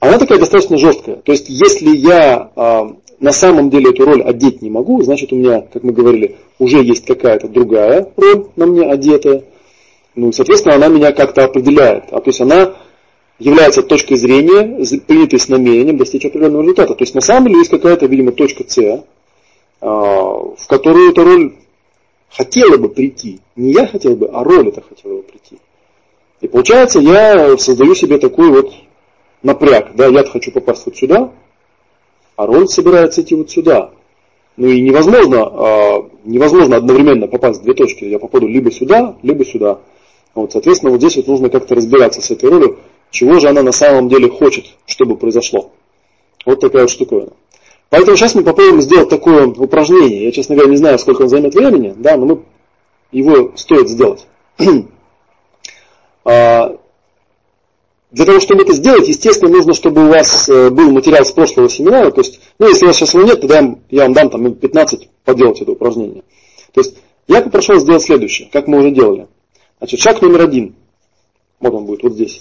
[0.00, 1.16] Она такая достаточно жесткая.
[1.16, 2.82] То есть, если я э,
[3.20, 6.82] на самом деле эту роль одеть не могу, значит у меня, как мы говорили, уже
[6.82, 9.44] есть какая-то другая роль на мне одетая.
[10.14, 12.04] Ну, соответственно, она меня как-то определяет.
[12.10, 12.74] А то есть она
[13.38, 16.94] является точкой зрения, принятой с намерением достичь определенного результата.
[16.94, 19.04] То есть на самом деле есть какая-то, видимо, точка С,
[19.80, 21.54] а, в которую эта роль
[22.30, 23.40] хотела бы прийти.
[23.56, 25.58] Не я хотел бы, а роль это хотела бы прийти.
[26.40, 28.72] И получается, я создаю себе такой вот
[29.42, 29.94] напряг.
[29.94, 31.30] Да, я хочу попасть вот сюда,
[32.36, 33.90] а роль собирается идти вот сюда.
[34.56, 38.04] Ну и невозможно, а, невозможно одновременно попасть в две точки.
[38.04, 39.80] Я попаду либо сюда, либо сюда.
[40.34, 42.78] Вот, соответственно, вот здесь вот нужно как-то разбираться с этой ролью,
[43.10, 45.72] чего же она на самом деле хочет, чтобы произошло.
[46.44, 47.32] Вот такая вот штуковина.
[47.88, 50.24] Поэтому сейчас мы попробуем сделать такое упражнение.
[50.24, 52.42] Я, честно говоря, не знаю, сколько он займет времени, да, но мы
[53.12, 54.26] его стоит сделать.
[56.28, 56.76] А,
[58.10, 61.68] для того, чтобы это сделать, естественно, нужно, чтобы у вас э, был материал с прошлого
[61.68, 62.10] семинара.
[62.10, 64.60] То есть, ну, если у вас сейчас его нет, тогда я вам дам там минут
[64.60, 66.22] 15 поделать это упражнение.
[66.72, 69.26] То есть, я попрошу вас сделать следующее, как мы уже делали.
[69.78, 70.76] Значит, шаг номер один.
[71.60, 72.40] Вот он будет, вот здесь.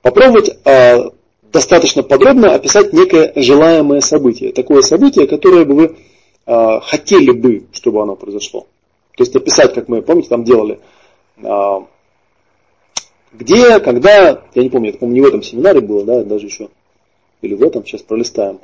[0.00, 1.10] Попробовать э,
[1.52, 4.52] достаточно подробно описать некое желаемое событие.
[4.52, 5.96] Такое событие, которое бы вы
[6.46, 8.66] э, хотели бы, чтобы оно произошло.
[9.16, 10.80] То есть описать, как мы, помните, там делали,
[11.36, 11.42] э,
[13.34, 16.68] где, когда, я не помню, это, по-моему, не в этом семинаре было, да, даже еще,
[17.42, 18.60] или в этом, сейчас пролистаем.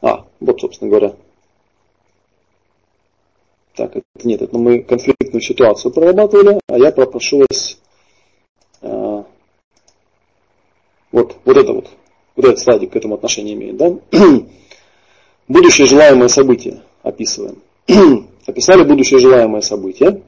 [0.00, 1.14] А, вот, собственно говоря.
[3.74, 7.78] Так, это нет, это мы конфликтную ситуацию прорабатывали, а я попрошу вас
[8.82, 9.24] а,
[11.12, 11.88] вот, вот это вот,
[12.34, 13.94] вот этот слайдик к этому отношение имеет, да?
[15.48, 17.62] Будущее желаемое событие описываем.
[18.46, 20.22] Описали будущее желаемое событие.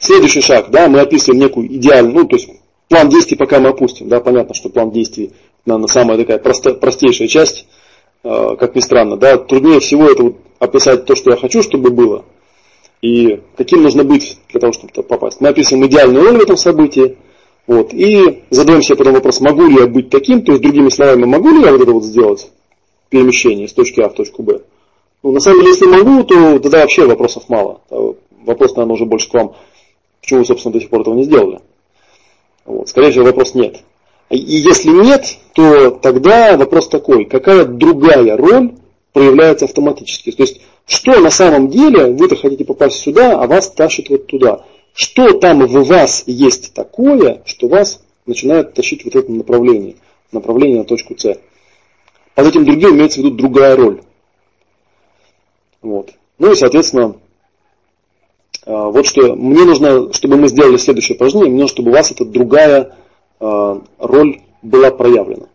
[0.00, 2.48] Следующий шаг, да, мы описываем некую идеальную, ну, то есть
[2.88, 5.32] план действий пока мы опустим, да, понятно, что план действий,
[5.66, 7.66] наверное, самая такая проста, простейшая часть,
[8.24, 11.90] э, как ни странно, да, труднее всего это вот описать то, что я хочу, чтобы
[11.90, 12.24] было,
[13.02, 15.42] и каким нужно быть для того, чтобы туда попасть.
[15.42, 17.18] Мы описываем идеальную роль в этом событии,
[17.66, 21.26] вот, и задаем себе потом вопрос, могу ли я быть таким, то есть, другими словами,
[21.26, 22.50] могу ли я вот это вот сделать,
[23.10, 24.60] перемещение с точки А в точку Б.
[25.22, 27.82] Ну, на самом деле, если могу, то тогда вообще вопросов мало.
[28.46, 29.54] Вопрос, наверное, уже больше к вам,
[30.30, 31.60] почему вы, собственно, до сих пор этого не сделали.
[32.64, 32.88] Вот.
[32.88, 33.80] Скорее всего, вопрос нет.
[34.30, 38.74] И если нет, то тогда вопрос такой, какая другая роль
[39.12, 40.30] проявляется автоматически.
[40.30, 44.64] То есть, что на самом деле вы-то хотите попасть сюда, а вас тащит вот туда.
[44.92, 49.96] Что там в вас есть такое, что вас начинает тащить вот в этом направлении,
[50.30, 51.38] направление на точку С.
[52.36, 54.00] Под этим другим имеется в виду другая роль.
[55.82, 56.10] Вот.
[56.38, 57.16] Ну и, соответственно,
[58.66, 62.24] вот что мне нужно, чтобы мы сделали следующее упражнение, мне нужно, чтобы у вас эта
[62.24, 62.94] другая
[63.40, 65.46] а, роль была проявлена.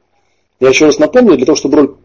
[0.59, 1.95] Я еще раз напомню, для того, чтобы роль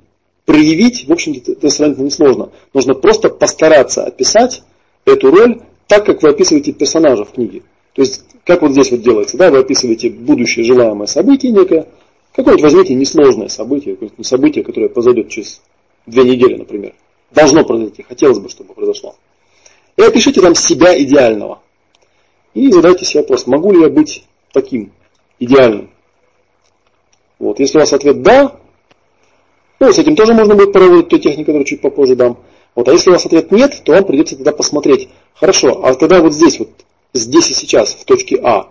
[0.45, 2.51] проявить, в общем-то, это сравнительно несложно.
[2.75, 4.63] Нужно просто постараться описать
[5.05, 7.63] эту роль так, как вы описываете персонажа в книге.
[7.95, 11.87] То есть, как вот здесь вот делается, да, вы описываете будущее желаемое событие некое,
[12.35, 15.61] какое-нибудь возьмите несложное событие, событие, которое произойдет через
[16.07, 16.95] две недели, например.
[17.31, 19.15] Должно произойти, хотелось бы, чтобы произошло.
[20.01, 21.61] И опишите там себя идеального.
[22.55, 24.93] И задайте себе вопрос, могу ли я быть таким
[25.39, 25.91] идеальным?
[27.39, 27.61] Вот.
[27.61, 28.57] Если у вас ответ «да»,
[29.79, 32.39] ну, с этим тоже можно будет поработать той техникой, которую чуть попозже дам.
[32.74, 35.11] Вот, а если у вас ответ нет, то вам придется тогда посмотреть.
[35.35, 36.70] Хорошо, а тогда вот здесь, вот
[37.12, 38.70] здесь и сейчас, в точке А,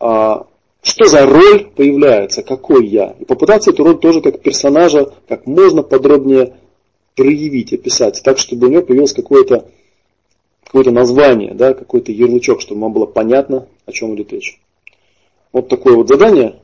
[0.00, 0.46] а
[0.82, 3.16] что за роль появляется, какой я?
[3.20, 6.54] И попытаться эту роль тоже как персонажа как можно подробнее
[7.16, 9.68] проявить, описать, так, чтобы у него появилось какое-то
[10.72, 14.58] какое название, да, какой-то ярлычок, чтобы вам было понятно, о чем идет речь.
[15.52, 16.60] Вот такое вот задание.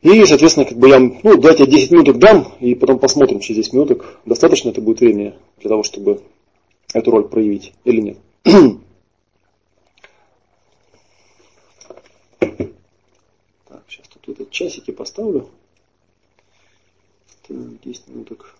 [0.00, 3.58] И, соответственно, как бы я, ну, давайте я 10 минуток дам, и потом посмотрим через
[3.58, 6.22] 10 минуток, достаточно это будет времени для того, чтобы
[6.94, 8.18] эту роль проявить или нет.
[13.68, 15.48] Так, сейчас тут этот часики поставлю.
[17.48, 18.54] 10 минуток.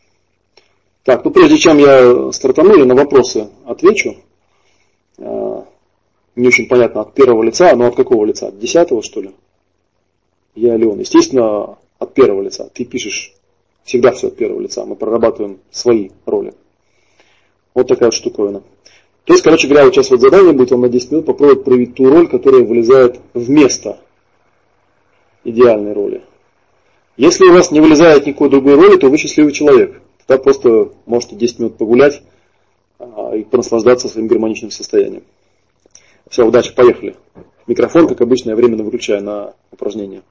[1.04, 4.16] Так, ну прежде чем я стартану, я на вопросы отвечу.
[5.18, 5.66] А,
[6.34, 8.48] не очень понятно, от первого лица, но от какого лица?
[8.48, 9.30] От десятого, что ли?
[10.54, 11.00] я Леон.
[11.00, 12.68] Естественно, от первого лица.
[12.72, 13.34] Ты пишешь
[13.84, 14.84] всегда все от первого лица.
[14.84, 16.54] Мы прорабатываем свои роли.
[17.74, 18.62] Вот такая вот штуковина.
[19.24, 21.94] То есть, короче говоря, вот сейчас вот задание будет вам на 10 минут попробовать проявить
[21.94, 23.98] ту роль, которая вылезает вместо
[25.44, 26.22] идеальной роли.
[27.16, 30.00] Если у вас не вылезает никакой другой роли, то вы счастливый человек.
[30.26, 32.22] Тогда просто можете 10 минут погулять
[32.98, 35.24] а, и понаслаждаться своим гармоничным состоянием.
[36.28, 37.16] Все, удачи, поехали.
[37.66, 40.22] Микрофон, как обычно, я временно выключаю на упражнение.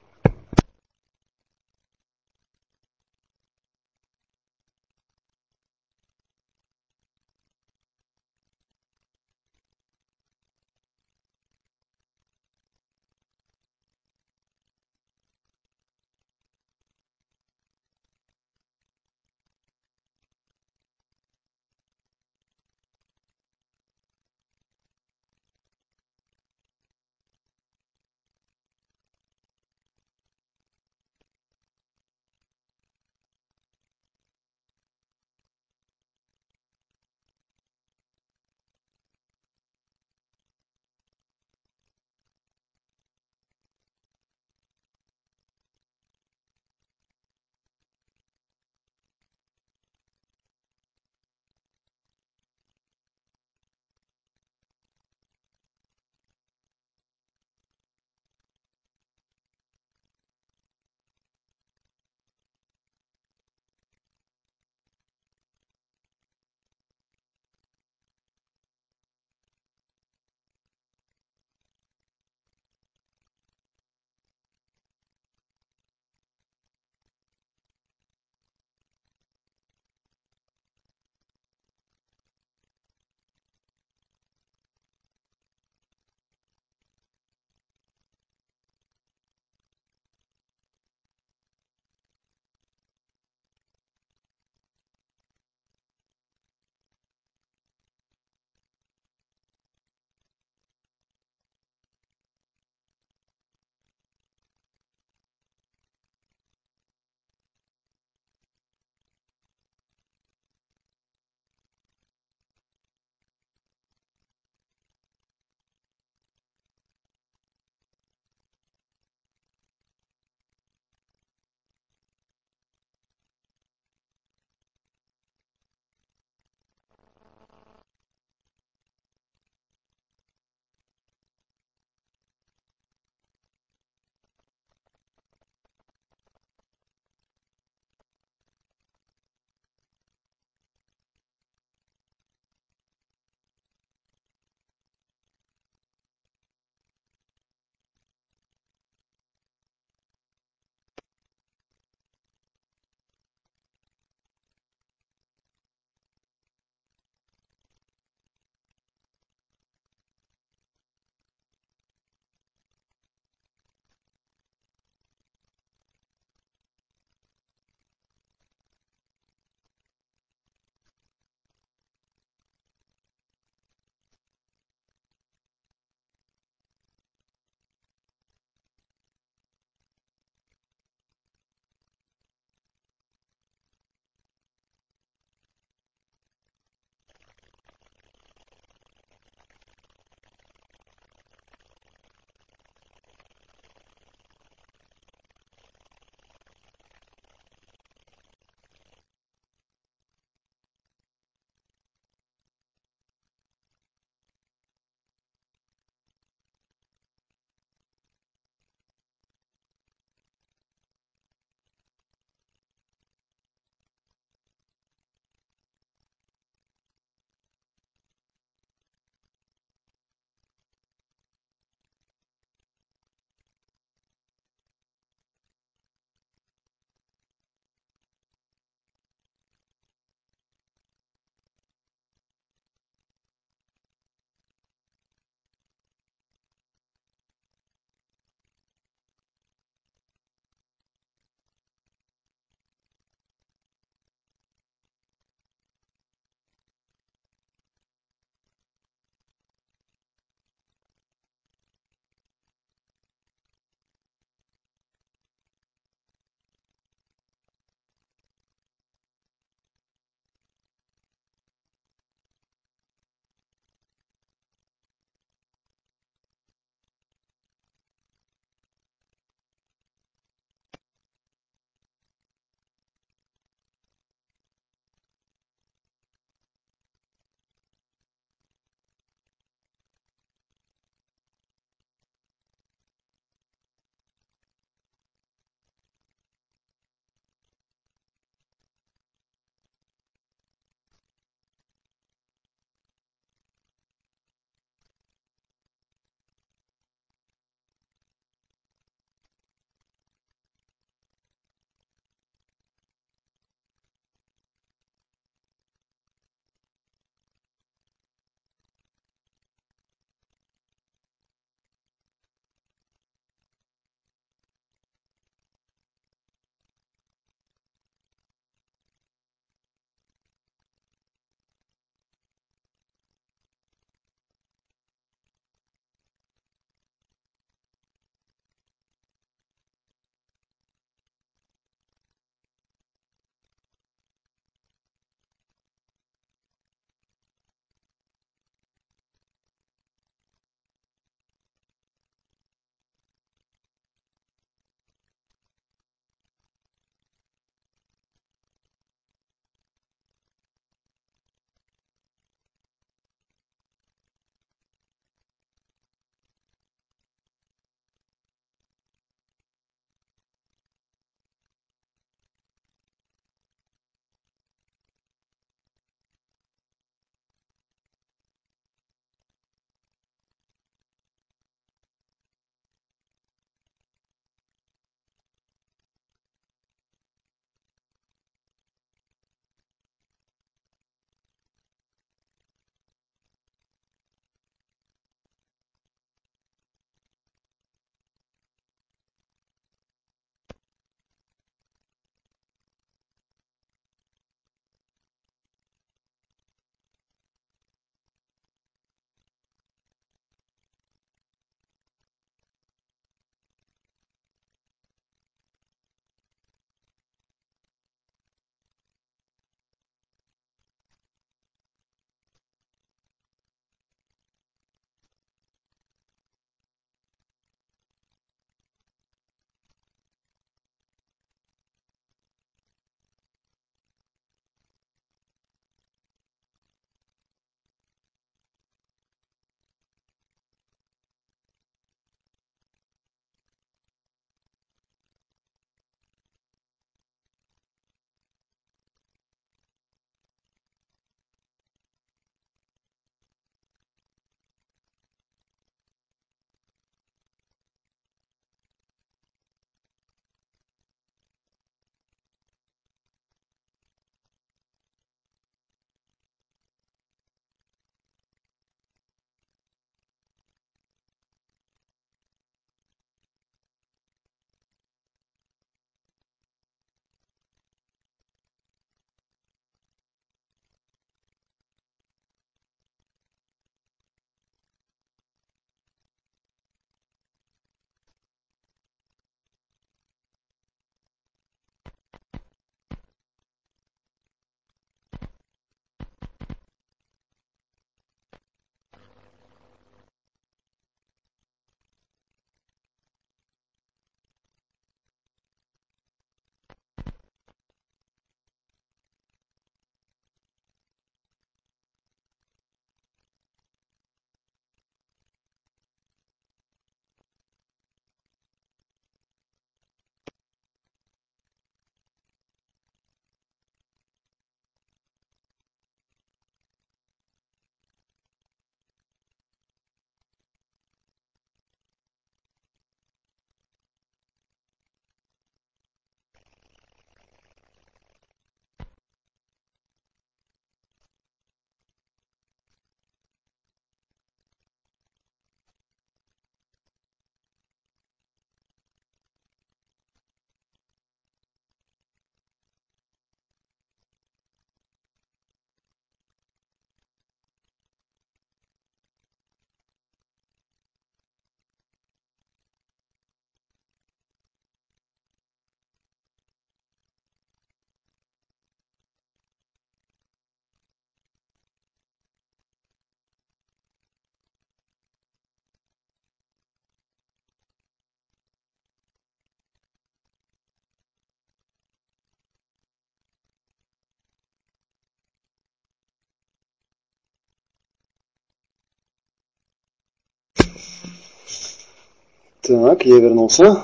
[582.66, 583.82] Так, я вернулся.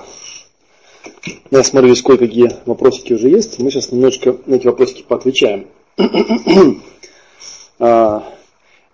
[1.50, 3.58] Я смотрю, здесь кое-какие вопросики уже есть.
[3.58, 5.66] Мы сейчас немножечко на эти вопросики поотвечаем.
[7.82, 8.34] А,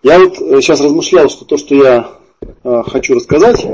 [0.04, 2.12] я вот сейчас размышлял, что то, что я
[2.62, 3.66] а, хочу рассказать,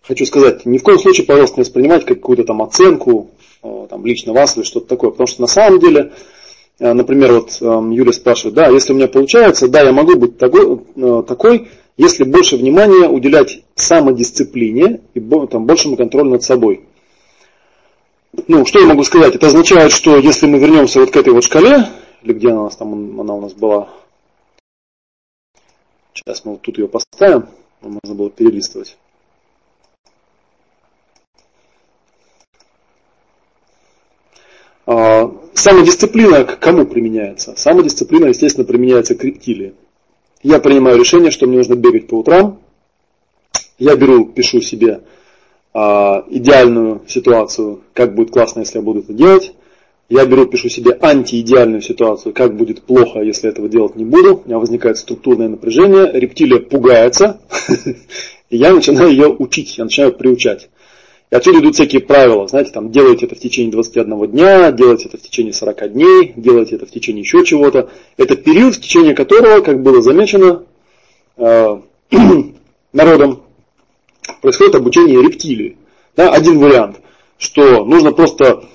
[0.00, 3.32] хочу сказать, ни в коем случае, пожалуйста, не воспринимать как какую-то там оценку
[3.64, 5.10] а, там, лично вас или что-то такое.
[5.10, 6.12] Потому что на самом деле,
[6.78, 10.80] например, вот Юля спрашивает, да, если у меня получается, да, я могу быть такой,
[11.26, 16.86] такой если больше внимания уделять самодисциплине и там, большему контролю над собой.
[18.48, 19.36] Ну, что я могу сказать?
[19.36, 21.88] Это означает, что если мы вернемся вот к этой вот шкале,
[22.22, 23.88] или где она у нас там, она у нас была,
[26.12, 27.46] сейчас мы вот тут ее поставим,
[27.80, 28.96] можно было перелистывать.
[34.86, 37.54] Самодисциплина к кому применяется?
[37.56, 39.74] Самодисциплина, естественно, применяется к рептилии.
[40.42, 42.60] Я принимаю решение, что мне нужно бегать по утрам.
[43.78, 45.00] Я беру, пишу себе
[45.72, 49.54] а, идеальную ситуацию, как будет классно, если я буду это делать.
[50.10, 54.42] Я беру, пишу себе антиидеальную ситуацию, как будет плохо, если этого делать не буду.
[54.44, 57.40] У меня возникает структурное напряжение, рептилия пугается,
[58.50, 60.68] и я начинаю ее учить, я начинаю приучать.
[61.34, 65.20] Отсюда идут всякие правила, знаете, там, делайте это в течение 21 дня, делайте это в
[65.20, 67.90] течение 40 дней, делайте это в течение еще чего-то.
[68.16, 70.62] Это период, в течение которого, как было замечено
[71.36, 71.80] э,
[72.92, 73.42] народом,
[74.42, 75.76] происходит обучение рептилии.
[76.14, 77.00] Да, один вариант,
[77.36, 78.66] что нужно просто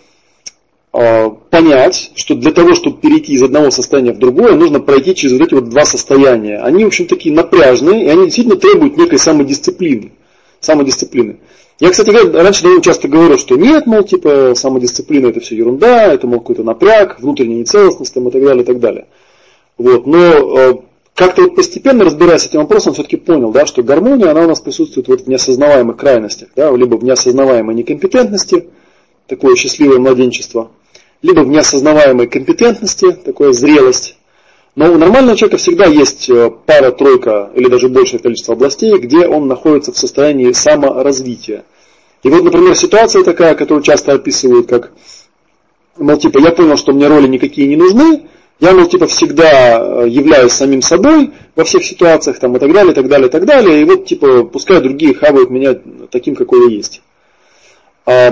[0.91, 5.39] э, понять, что для того, чтобы перейти из одного состояния в другое, нужно пройти через
[5.39, 6.57] вот эти вот два состояния.
[6.57, 10.12] Они, в общем, такие напряжные, и они действительно требуют некой самодисциплины.
[10.60, 11.38] самодисциплины.
[11.80, 16.28] Я, кстати, раньше довольно часто говорю, что нет, мол, типа, самодисциплина это все ерунда, это,
[16.28, 19.08] мол, какой-то напряг, внутренняя нецелостность там, и так далее, и так далее.
[19.78, 20.74] Вот, но э,
[21.16, 24.60] как-то вот постепенно, разбираясь с этим вопросом, все-таки понял, да, что гармония, она у нас
[24.60, 28.68] присутствует вот в неосознаваемых крайностях, да, либо в неосознаваемой некомпетентности,
[29.28, 30.72] такое счастливое младенчество,
[31.22, 34.18] либо в неосознаваемой компетентности, такое зрелость.
[34.80, 39.46] Но у нормального человека всегда есть э, пара-тройка или даже большее количество областей, где он
[39.46, 41.66] находится в состоянии саморазвития.
[42.24, 44.94] И вот, например, ситуация такая, которую часто описывают как,
[45.98, 48.30] мол, типа, я понял, что мне роли никакие не нужны,
[48.62, 52.94] я, мол, типа, всегда э, являюсь самим собой во всех ситуациях, там, и так далее,
[52.94, 55.76] и так далее, и так далее, и вот, типа, пускай другие хавают меня
[56.10, 57.02] таким, какой я есть.
[58.06, 58.30] А,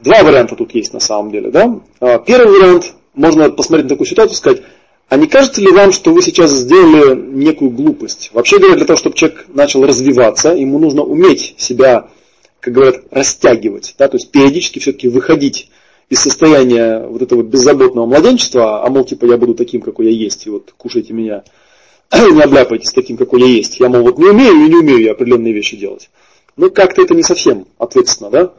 [0.00, 1.80] два варианта тут есть на самом деле, да.
[2.00, 4.62] А, первый вариант, можно посмотреть на такую ситуацию и сказать,
[5.08, 8.30] а не кажется ли вам, что вы сейчас сделали некую глупость?
[8.32, 12.08] Вообще говоря, для того, чтобы человек начал развиваться, ему нужно уметь себя
[12.62, 15.68] как говорят, растягивать, да, то есть периодически все-таки выходить
[16.08, 20.46] из состояния вот этого беззаботного младенчества, а мол, типа, я буду таким, какой я есть,
[20.46, 21.42] и вот кушайте меня,
[22.12, 23.80] не обляпайтесь таким, какой я есть.
[23.80, 26.08] Я, мол, вот не умею и не умею я определенные вещи делать.
[26.56, 28.52] Ну, как-то это не совсем ответственно, да?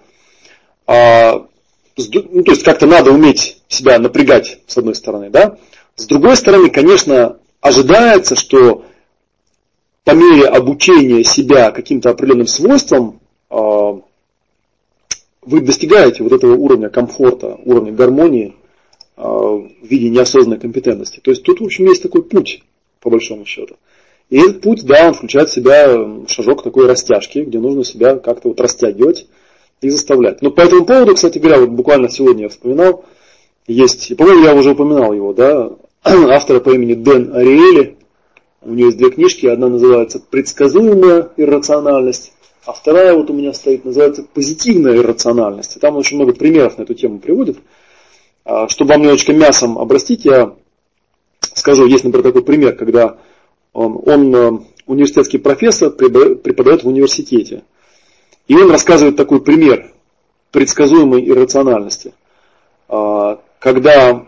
[0.86, 1.46] А,
[1.96, 5.58] ну, то есть, как-то надо уметь себя напрягать, с одной стороны, да?
[5.96, 8.86] С другой стороны, конечно, ожидается, что
[10.04, 13.20] по мере обучения себя каким-то определенным свойствам,
[13.50, 14.02] а,
[15.42, 18.56] вы достигаете вот этого уровня комфорта, уровня гармонии
[19.16, 21.20] а, в виде неосознанной компетентности.
[21.20, 22.64] То есть тут, в общем, есть такой путь,
[23.00, 23.76] по большому счету.
[24.30, 28.50] И этот путь, да, он включает в себя шажок такой растяжки, где нужно себя как-то
[28.50, 29.28] вот растягивать
[29.82, 30.42] и заставлять.
[30.42, 33.06] Но по этому поводу, кстати говоря, вот буквально сегодня я вспоминал,
[33.68, 35.72] есть, по-моему, я уже упоминал его, да,
[36.04, 37.98] автора по имени Дэн Ариэли.
[38.62, 42.34] У него есть две книжки, одна называется «Предсказуемая иррациональность»,
[42.66, 45.76] а вторая вот у меня стоит, называется позитивная иррациональность.
[45.76, 47.58] И там очень много примеров на эту тему приводит.
[48.46, 50.54] А, чтобы вам немножечко мясом обрастить, я
[51.42, 53.18] скажу, есть, например, такой пример, когда
[53.74, 54.52] он, он э,
[54.86, 57.64] университетский профессор, преподает в университете.
[58.48, 59.92] И он рассказывает такой пример
[60.52, 62.14] предсказуемой иррациональности.
[62.88, 64.26] А, когда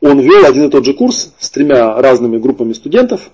[0.00, 3.22] он вел один и тот же курс с тремя разными группами студентов–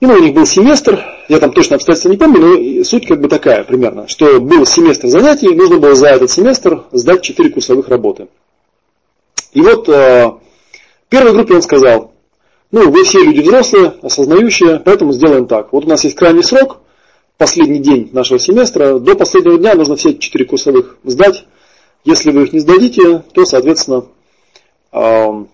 [0.00, 3.20] и ну, у них был семестр, я там точно обстоятельства не помню, но суть как
[3.20, 7.88] бы такая примерно, что был семестр занятий, нужно было за этот семестр сдать 4 курсовых
[7.88, 8.28] работы.
[9.52, 10.30] И вот э,
[11.10, 12.12] первой группе он сказал,
[12.70, 15.70] ну, вы все люди взрослые, осознающие, поэтому сделаем так.
[15.70, 16.78] Вот у нас есть крайний срок,
[17.36, 21.44] последний день нашего семестра, до последнего дня нужно все 4 курсовых сдать.
[22.04, 24.06] Если вы их не сдадите, то, соответственно,
[24.92, 25.44] э,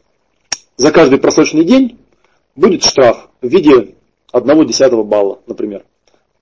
[0.77, 1.99] за каждый просроченный день
[2.55, 3.95] будет штраф в виде
[4.33, 5.85] одного десятого балла, например,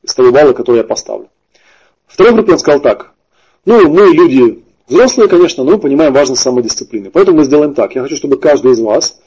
[0.03, 1.29] из того балла, который я поставлю.
[2.07, 3.13] Второй группе он сказал так.
[3.65, 7.11] Ну, мы люди взрослые, конечно, но мы понимаем важность самодисциплины.
[7.11, 7.95] Поэтому мы сделаем так.
[7.95, 9.19] Я хочу, чтобы каждый из вас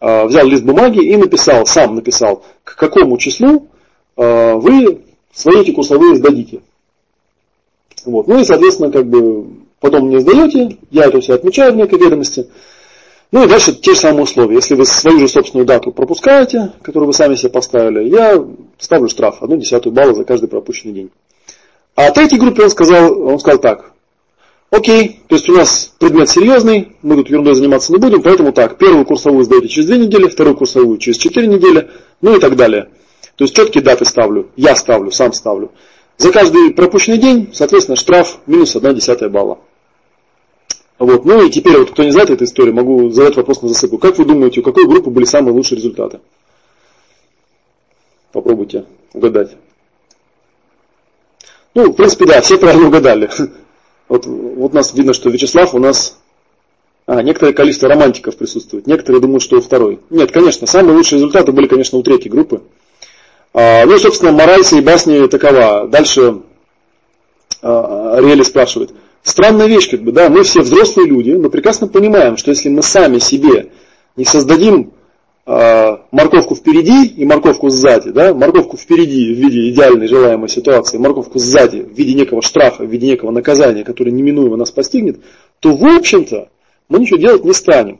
[0.00, 3.68] э, взял лист бумаги и написал, сам написал, к какому числу
[4.16, 5.02] э, вы
[5.32, 6.62] свои эти курсовые сдадите.
[8.04, 8.28] Вот.
[8.28, 12.48] Ну и, соответственно, как бы потом мне сдаете, я это все отмечаю в некой ведомости.
[13.32, 14.56] Ну и дальше те же самые условия.
[14.56, 18.42] Если вы свою же собственную дату пропускаете, которую вы сами себе поставили, я
[18.78, 21.10] ставлю штраф, одну десятую балла за каждый пропущенный день.
[21.96, 23.92] А третьей группе он сказал, он сказал так,
[24.70, 28.78] окей, то есть у нас предмет серьезный, мы тут ерундой заниматься не будем, поэтому так,
[28.78, 32.88] первую курсовую сдаете через две недели, вторую курсовую через четыре недели, ну и так далее.
[33.36, 35.72] То есть четкие даты ставлю, я ставлю, сам ставлю.
[36.16, 39.58] За каждый пропущенный день, соответственно, штраф минус одна десятая балла.
[40.98, 41.24] Вот.
[41.24, 43.98] Ну и теперь, вот кто не знает эту историю, могу задать вопрос на засыпку.
[43.98, 46.20] Как вы думаете, у какой группы были самые лучшие результаты?
[48.32, 49.56] Попробуйте угадать.
[51.74, 53.30] Ну, в принципе, да, все правильно угадали.
[54.08, 56.16] Вот, вот у нас видно, что Вячеслав у нас...
[57.06, 58.86] А, некоторое количество романтиков присутствует.
[58.86, 59.98] Некоторые думают, что у второй.
[60.10, 62.62] Нет, конечно, самые лучшие результаты были, конечно, у третьей группы.
[63.52, 65.88] А, ну, собственно, мораль и басни такова.
[65.88, 66.42] Дальше
[67.62, 68.92] а, Ариэли спрашивает.
[69.26, 72.80] Странная вещь, как бы, да, мы все взрослые люди, но прекрасно понимаем, что если мы
[72.84, 73.72] сами себе
[74.14, 74.92] не создадим
[75.44, 81.40] э, морковку впереди и морковку сзади, да, морковку впереди в виде идеальной желаемой ситуации, морковку
[81.40, 85.18] сзади в виде некого штрафа, в виде некого наказания, которое неминуемо нас постигнет,
[85.58, 86.48] то в общем-то
[86.88, 87.98] мы ничего делать не станем.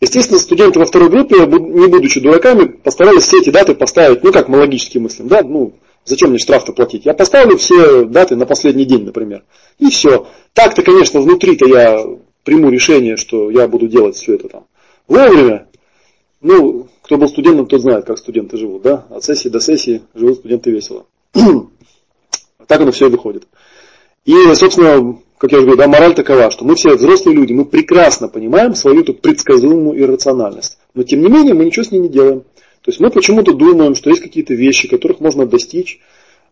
[0.00, 4.48] Естественно, студенты во второй группе, не будучи дураками, постарались все эти даты поставить, ну как
[4.48, 5.74] мы логически мыслим, да, ну
[6.06, 7.04] Зачем мне штраф-то платить?
[7.04, 9.44] Я поставлю все даты на последний день, например.
[9.78, 10.26] И все.
[10.54, 12.02] Так-то, конечно, внутри-то я
[12.44, 14.66] приму решение, что я буду делать все это там
[15.08, 15.66] вовремя.
[16.40, 19.06] Ну, кто был студентом, тот знает, как студенты живут, да?
[19.10, 21.06] От сессии до сессии живут студенты весело.
[22.66, 23.48] так оно все и выходит.
[24.24, 27.64] И, собственно, как я уже говорю, да, мораль такова, что мы все взрослые люди, мы
[27.64, 30.78] прекрасно понимаем свою тут предсказуемую иррациональность.
[30.94, 32.44] Но, тем не менее, мы ничего с ней не делаем.
[32.86, 35.98] То есть мы почему-то думаем, что есть какие-то вещи, которых можно достичь,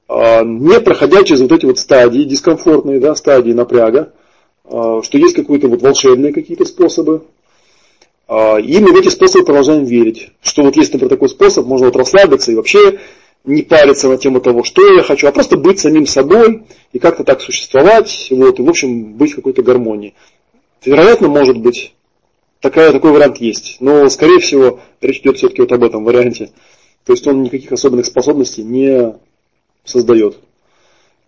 [0.09, 4.13] а, не проходя через вот эти вот стадии, дискомфортные да, стадии напряга,
[4.65, 7.23] а, что есть какие-то вот волшебные какие-то способы.
[8.27, 10.31] А, и мы в эти способы продолжаем верить.
[10.43, 12.99] Что вот есть, например, такой способ, можно вот расслабиться и вообще
[13.45, 17.23] не париться на тему того, что я хочу, а просто быть самим собой и как-то
[17.23, 20.15] так существовать, вот, и в общем быть в какой-то гармонии.
[20.85, 21.95] Вероятно, может быть,
[22.65, 23.77] такая, такой вариант есть.
[23.81, 26.51] Но, скорее всего, речь идет все-таки вот об этом варианте.
[27.05, 29.15] То есть он никаких особенных способностей не
[29.85, 30.39] создает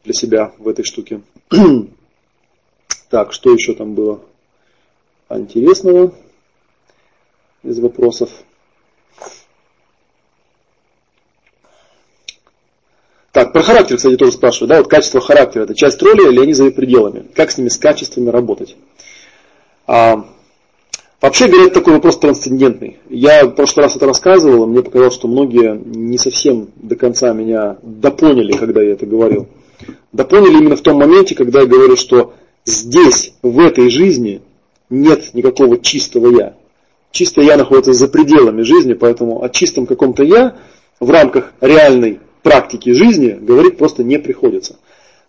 [0.03, 1.21] для себя в этой штуке.
[3.11, 4.23] так, что еще там было
[5.29, 6.15] интересного
[7.63, 8.31] из вопросов?
[13.33, 14.71] Так, про характер, кстати, тоже спрашивают.
[14.71, 17.27] Да, вот качество характера, это часть роли или они за ее пределами?
[17.35, 18.75] Как с ними, с качествами работать?
[19.87, 20.27] А,
[21.27, 22.99] Вообще, говорят, такой вопрос трансцендентный.
[23.11, 27.79] Я в прошлый раз это рассказывал, мне показалось, что многие не совсем до конца меня
[27.83, 29.49] допоняли, когда я это говорил.
[30.13, 34.41] Допоняли именно в том моменте, когда я говорю, что здесь, в этой жизни,
[34.89, 36.55] нет никакого чистого я.
[37.11, 40.55] Чистое я находится за пределами жизни, поэтому о чистом каком-то я
[41.01, 44.77] в рамках реальной практики жизни говорить просто не приходится.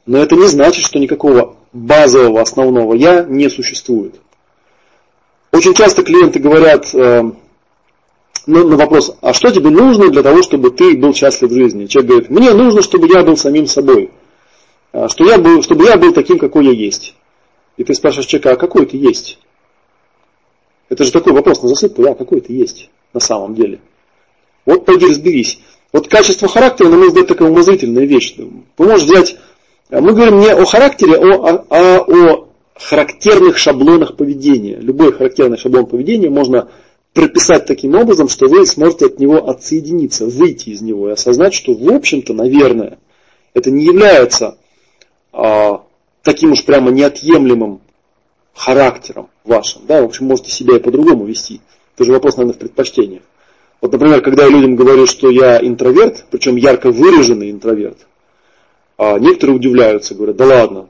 [0.06, 4.14] Но это не значит, что никакого базового основного я не существует.
[5.52, 7.24] Очень часто клиенты говорят э,
[8.48, 11.86] ну, на вопрос, а что тебе нужно для того, чтобы ты был счастлив в жизни?
[11.86, 14.12] Человек говорит, мне нужно, чтобы я был самим собой.
[14.94, 17.14] А, что я был, чтобы я был таким, какой я есть.
[17.76, 19.38] И ты спрашиваешь человека, а какой ты есть?
[20.90, 23.80] Это же такой вопрос на засыпку, да, какой ты есть на самом деле.
[24.66, 25.60] Вот пойди разберись.
[25.92, 28.36] Вот качество характера, на мой взгляд, такая умозрительная вещь.
[28.38, 29.38] Вы можете взять,
[29.90, 32.47] мы говорим не о характере, а, а о
[32.80, 34.78] характерных шаблонах поведения.
[34.78, 36.70] Любой характерный шаблон поведения можно
[37.14, 41.74] прописать таким образом, что вы сможете от него отсоединиться, выйти из него и осознать, что
[41.74, 43.00] в общем-то, наверное,
[43.54, 44.58] это не является
[45.34, 45.84] а,
[46.22, 47.82] таким уж прямо неотъемлемым
[48.54, 49.84] характером вашим.
[49.88, 51.62] Да, в общем, можете себя и по-другому вести.
[51.96, 53.24] Это же вопрос, наверное, в предпочтениях.
[53.82, 58.08] Вот, например, когда я людям говорю, что я интроверт, причем ярко выраженный интроверт,
[58.98, 60.90] а некоторые удивляются, говорят, да ладно,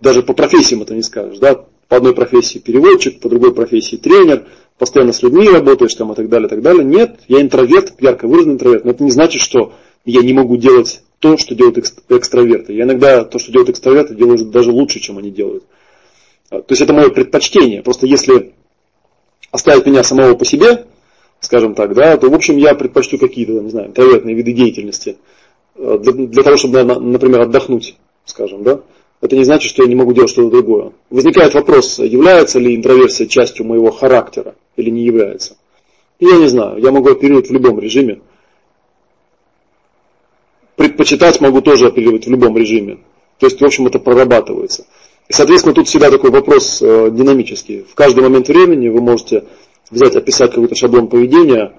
[0.00, 4.46] даже по профессиям это не скажешь, да, по одной профессии переводчик, по другой профессии тренер,
[4.78, 6.84] постоянно с людьми работаешь там и так далее, и так далее.
[6.84, 9.72] Нет, я интроверт, ярко выраженный интроверт, но это не значит, что
[10.04, 11.78] я не могу делать то, что делают
[12.08, 12.74] экстраверты.
[12.74, 15.64] Я иногда то, что делают экстраверты, делаю даже лучше, чем они делают.
[16.50, 17.82] А, то есть это мое предпочтение.
[17.82, 18.52] Просто если
[19.50, 20.86] оставить меня самого по себе,
[21.40, 25.16] скажем так, да, то в общем я предпочту какие-то, не знаю, интровертные виды деятельности
[25.74, 28.82] а, для, для того, чтобы, например, отдохнуть, скажем, да
[29.20, 30.92] это не значит, что я не могу делать что-то другое.
[31.10, 35.56] Возникает вопрос, является ли интроверсия частью моего характера или не является.
[36.20, 38.20] я не знаю, я могу оперировать в любом режиме.
[40.76, 42.98] Предпочитать могу тоже оперировать в любом режиме.
[43.38, 44.86] То есть, в общем, это прорабатывается.
[45.28, 47.82] И, соответственно, тут всегда такой вопрос э, динамический.
[47.82, 49.44] В каждый момент времени вы можете
[49.90, 51.72] взять, описать какой-то шаблон поведения,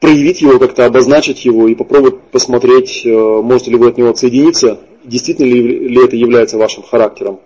[0.00, 4.80] проявить его, как-то обозначить его и попробовать посмотреть, э, можете ли вы от него отсоединиться,
[5.04, 7.40] действительно ли, ли это является вашим характером.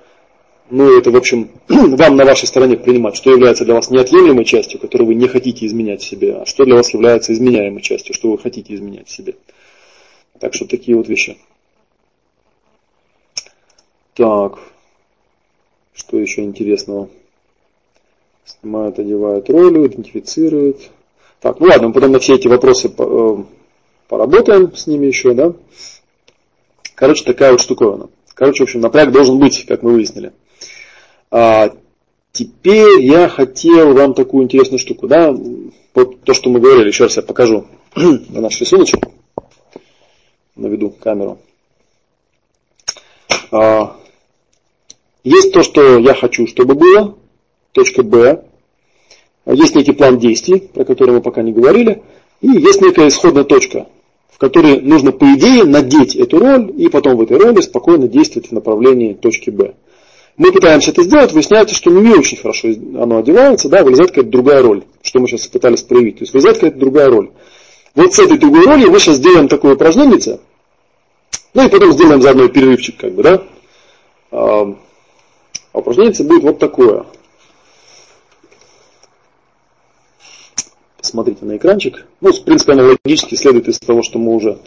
[0.70, 4.80] Ну, это, в общем, вам на вашей стороне принимать, что является для вас неотъемлемой частью,
[4.80, 8.30] которую вы не хотите изменять в себе, а что для вас является изменяемой частью, что
[8.30, 9.34] вы хотите изменять в себе.
[10.38, 11.36] Так что такие вот вещи.
[14.14, 14.58] Так,
[15.92, 17.08] что еще интересного?
[18.44, 20.90] Снимают, одевают роли, идентифицируют.
[21.40, 23.36] Так, ну ладно, потом на все эти вопросы э,
[24.08, 25.54] поработаем с ними еще, да.
[26.94, 28.10] Короче, такая вот штуковина.
[28.34, 30.32] Короче, в общем, напряг должен быть, как мы выяснили.
[31.30, 31.74] А,
[32.32, 35.34] теперь я хотел вам такую интересную штуку, да,
[35.94, 37.66] вот то, что мы говорили, еще раз я покажу
[37.96, 39.00] на наш рисуночек,
[40.56, 41.38] наведу камеру.
[43.50, 43.96] А,
[45.24, 47.16] есть то, что я хочу, чтобы было,
[47.72, 48.44] точка Б,
[49.52, 52.02] есть некий план действий, про который мы пока не говорили,
[52.40, 53.86] и есть некая исходная точка,
[54.30, 58.48] в которой нужно, по идее, надеть эту роль, и потом в этой роли спокойно действовать
[58.48, 59.74] в направлении точки Б.
[60.36, 64.62] Мы пытаемся это сделать, выясняется, что не очень хорошо оно одевается, да, вылезает какая-то другая
[64.62, 66.18] роль, что мы сейчас пытались проявить.
[66.18, 67.30] То есть вылезает какая-то другая роль.
[67.94, 70.38] Вот с этой другой ролью мы сейчас сделаем такое упражнение,
[71.52, 73.42] ну и потом сделаем заодно перерывчик, как бы, да.
[74.30, 74.74] А
[75.72, 77.04] упражнение будет вот такое.
[81.00, 82.06] Посмотрите на экранчик.
[82.20, 84.58] Ну, в принципе, оно следует из того, что мы уже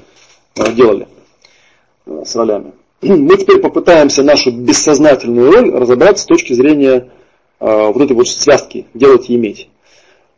[0.57, 1.07] а, делали
[2.05, 2.73] а, с ролями.
[3.01, 7.11] Мы теперь попытаемся нашу бессознательную роль разобрать с точки зрения
[7.59, 9.69] э, вот этой вот связки делать и иметь.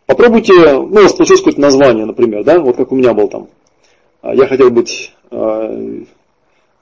[0.05, 3.47] Попробуйте, ну, у вас получилось какое-то название, например, да, вот как у меня был там.
[4.23, 6.03] Я хотел быть э,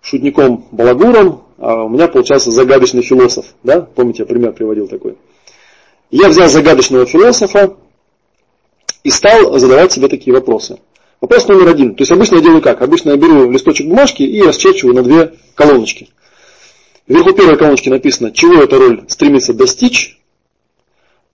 [0.01, 5.18] шутником балагуром, а у меня получался загадочный философ, да, помните, я пример приводил такой.
[6.11, 7.76] Я взял загадочного философа
[9.03, 10.79] и стал задавать себе такие вопросы.
[11.21, 11.95] Вопрос номер один.
[11.95, 12.81] То есть обычно я делаю как?
[12.81, 16.09] Обычно я беру листочек бумажки и расчерчиваю на две колоночки.
[17.07, 20.19] Вверху первой колоночки написано, чего эта роль стремится достичь,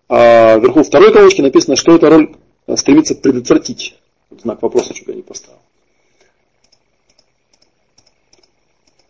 [0.07, 2.35] а вверху второй колоночки написано, что эта роль
[2.75, 3.95] стремится предотвратить.
[4.29, 5.59] Вот знак вопроса чуть я не поставил.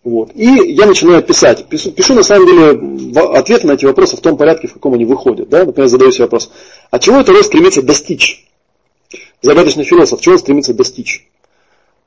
[0.04, 0.32] Вот.
[0.34, 1.68] И я начинаю писать.
[1.68, 5.06] Пишу, пишу на самом деле ответы на эти вопросы в том порядке, в каком они
[5.06, 5.50] выходят.
[5.50, 5.66] Да?
[5.66, 6.52] Например, задаю себе вопрос,
[6.92, 8.46] а чего эта роль стремится достичь?
[9.42, 11.28] загадочный философ, чего он стремится достичь.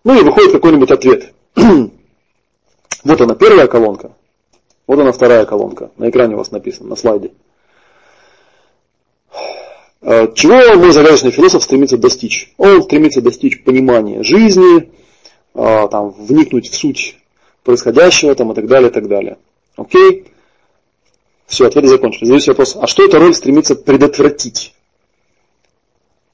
[0.05, 1.33] Ну и выходит какой-нибудь ответ.
[1.55, 4.13] вот она первая колонка,
[4.87, 5.91] вот она вторая колонка.
[5.97, 7.33] На экране у вас написано, на слайде.
[10.01, 12.53] Э, чего мой загадочный философ стремится достичь?
[12.59, 14.93] Он стремится достичь понимания жизни,
[15.55, 17.17] э, там, вникнуть в суть
[17.63, 19.39] происходящего там, и так далее, и так далее.
[19.77, 20.27] Окей?
[21.53, 22.29] Все, ответы закончились.
[22.29, 24.73] Задаюсь вопрос, а что эта роль стремится предотвратить?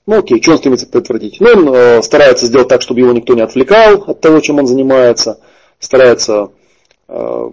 [0.06, 1.40] Ну окей, что он стремится предотвратить?
[1.40, 4.68] Ну, он э, старается сделать так, чтобы его никто не отвлекал от того, чем он
[4.68, 5.40] занимается,
[5.80, 6.52] старается
[7.08, 7.50] э,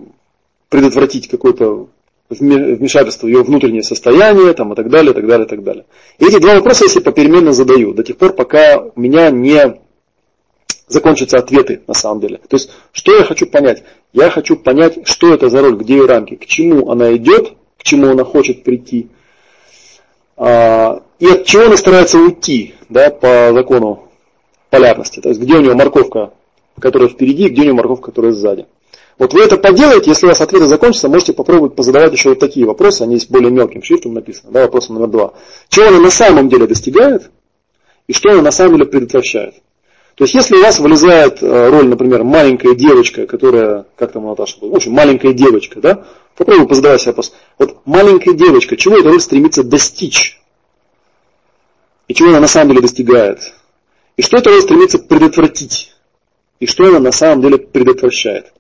[0.70, 1.88] предотвратить какое-то
[2.30, 5.86] вмешательство в его внутреннее состояние, там, и так далее, и так далее, и так далее.
[6.20, 9.80] И эти два вопроса я себе попеременно задаю, до тех пор, пока у меня не
[10.88, 12.38] закончатся ответы на самом деле.
[12.48, 13.84] То есть, что я хочу понять?
[14.16, 17.84] Я хочу понять, что это за роль, где ее рамки, к чему она идет, к
[17.84, 19.10] чему она хочет прийти,
[20.38, 24.08] а, и от чего она старается уйти, да, по закону
[24.70, 25.20] полярности.
[25.20, 26.32] То есть, где у него морковка,
[26.80, 28.68] которая впереди, где у него морковка, которая сзади.
[29.18, 32.66] Вот вы это поделаете, если у вас ответы закончатся, можете попробовать позадавать еще вот такие
[32.66, 34.54] вопросы, они есть более мелким шрифтом написаны.
[34.54, 35.34] Да, вопрос номер два.
[35.68, 37.32] Чего она на самом деле достигает
[38.08, 39.56] и что она на самом деле предотвращает.
[40.16, 44.30] То есть, если у вас вылезает э, роль, например, маленькая девочка, которая, как там у
[44.30, 46.06] Наташи была, в общем, маленькая девочка, да,
[46.38, 47.34] попробуй позадавать себе вопрос.
[47.60, 50.42] Вот маленькая девочка, чего эта роль стремится достичь?
[52.08, 53.54] И чего она на самом деле достигает?
[54.16, 55.94] И что эта роль стремится предотвратить?
[56.62, 58.54] И что она на самом деле предотвращает?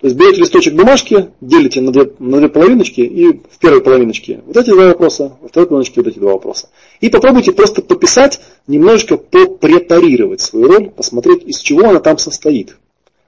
[0.00, 4.40] То есть берете листочек бумажки, делите на две, на две половиночки, и в первой половиночке
[4.46, 6.70] вот эти два вопроса, во второй половиночке вот эти два вопроса.
[7.00, 12.76] И попробуйте просто пописать, немножечко попрепарировать свою роль, посмотреть, из чего она там состоит.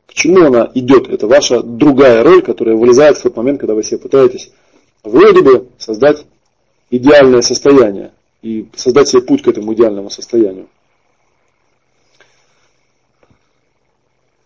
[0.06, 1.08] К чему она идет.
[1.08, 4.52] Это ваша другая роль, которая вылезает в тот момент, когда вы себе пытаетесь
[5.02, 6.24] вроде бы создать
[6.90, 8.12] идеальное состояние
[8.42, 10.68] и создать себе путь к этому идеальному состоянию.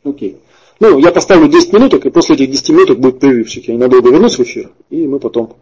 [0.05, 0.39] Окей.
[0.79, 3.67] Ну, я поставлю 10 минуток, и после этих 10 минуток будет перерывчик.
[3.67, 5.57] Я ненадолго вернусь в эфир, и мы потом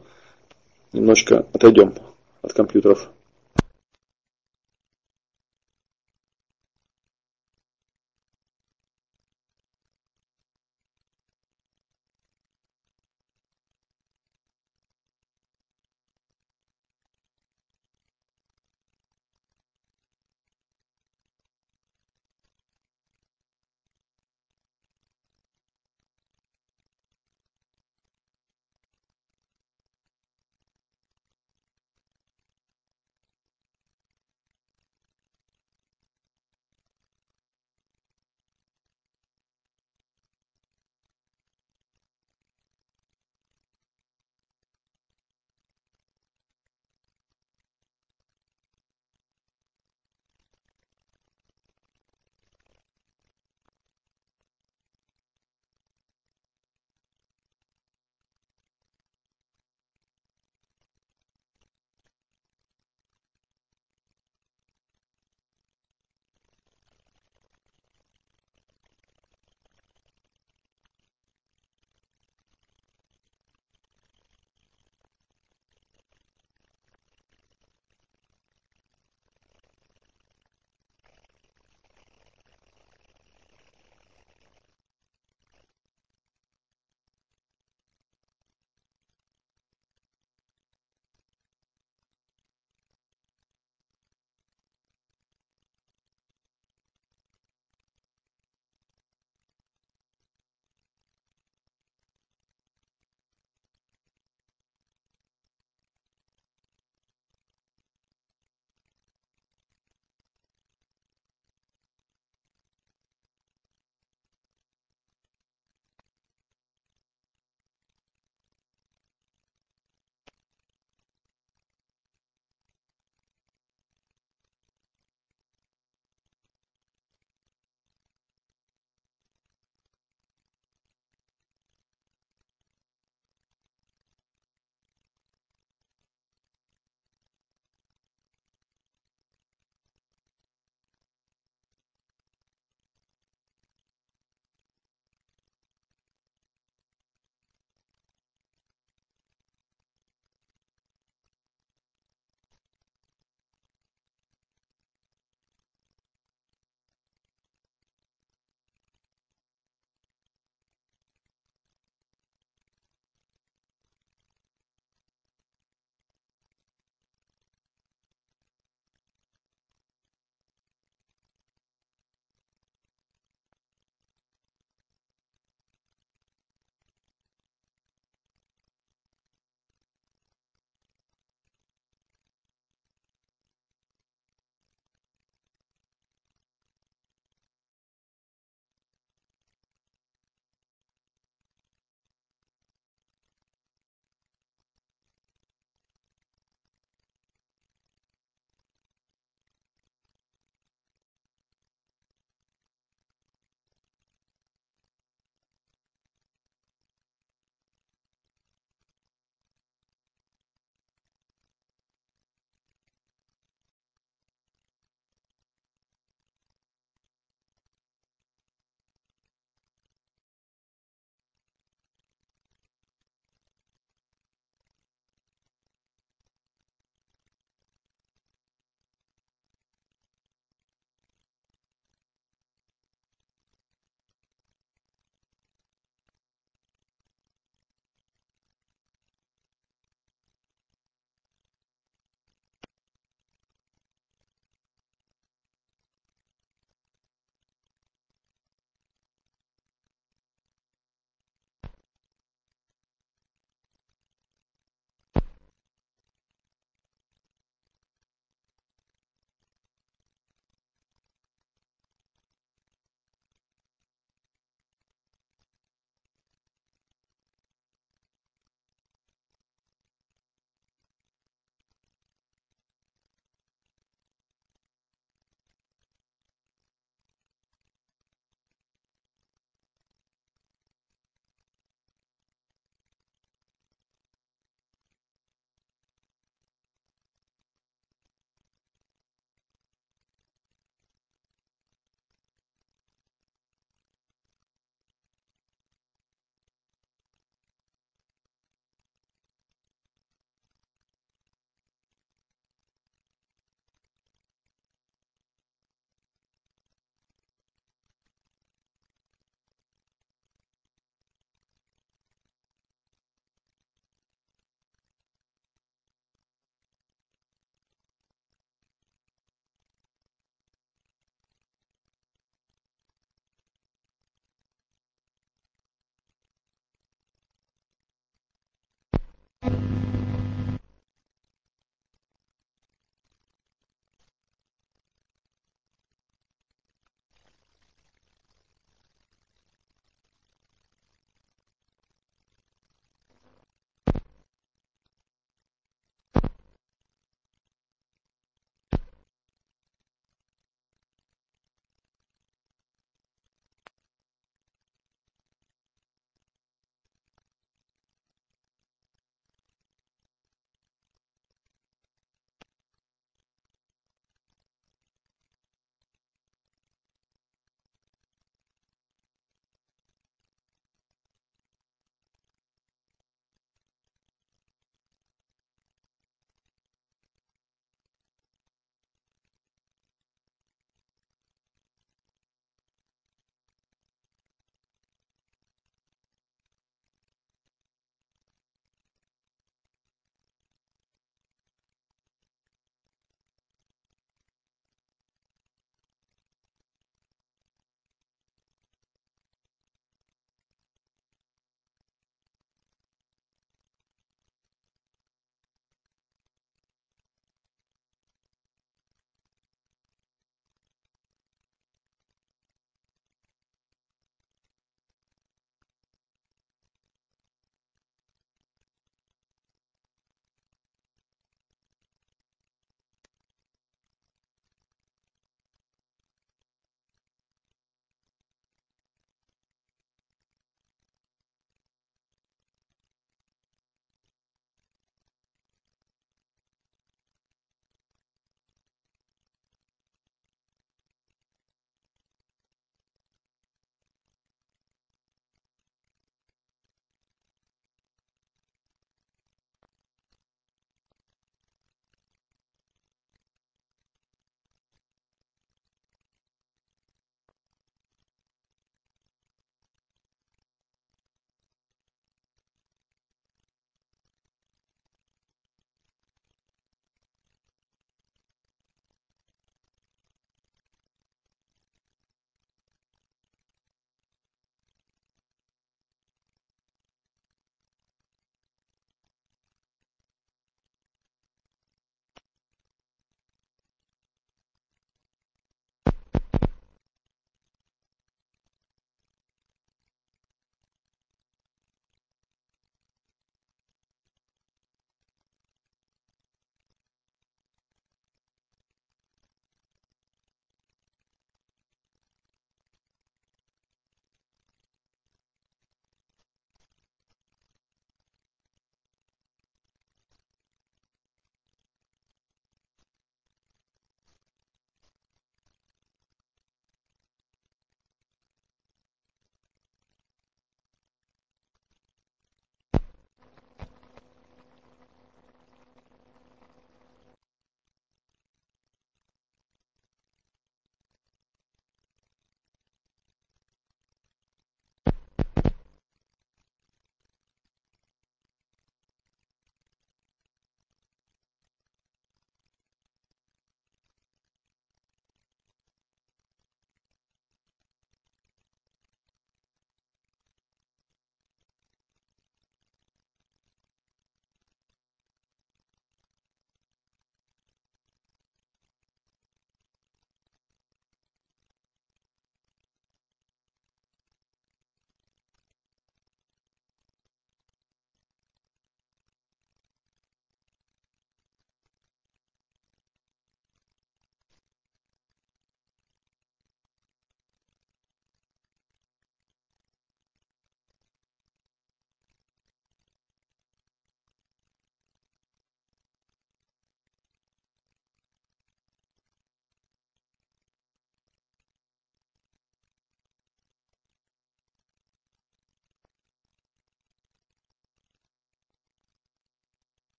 [0.92, 1.94] немножечко отойдем
[2.42, 3.08] от компьютеров.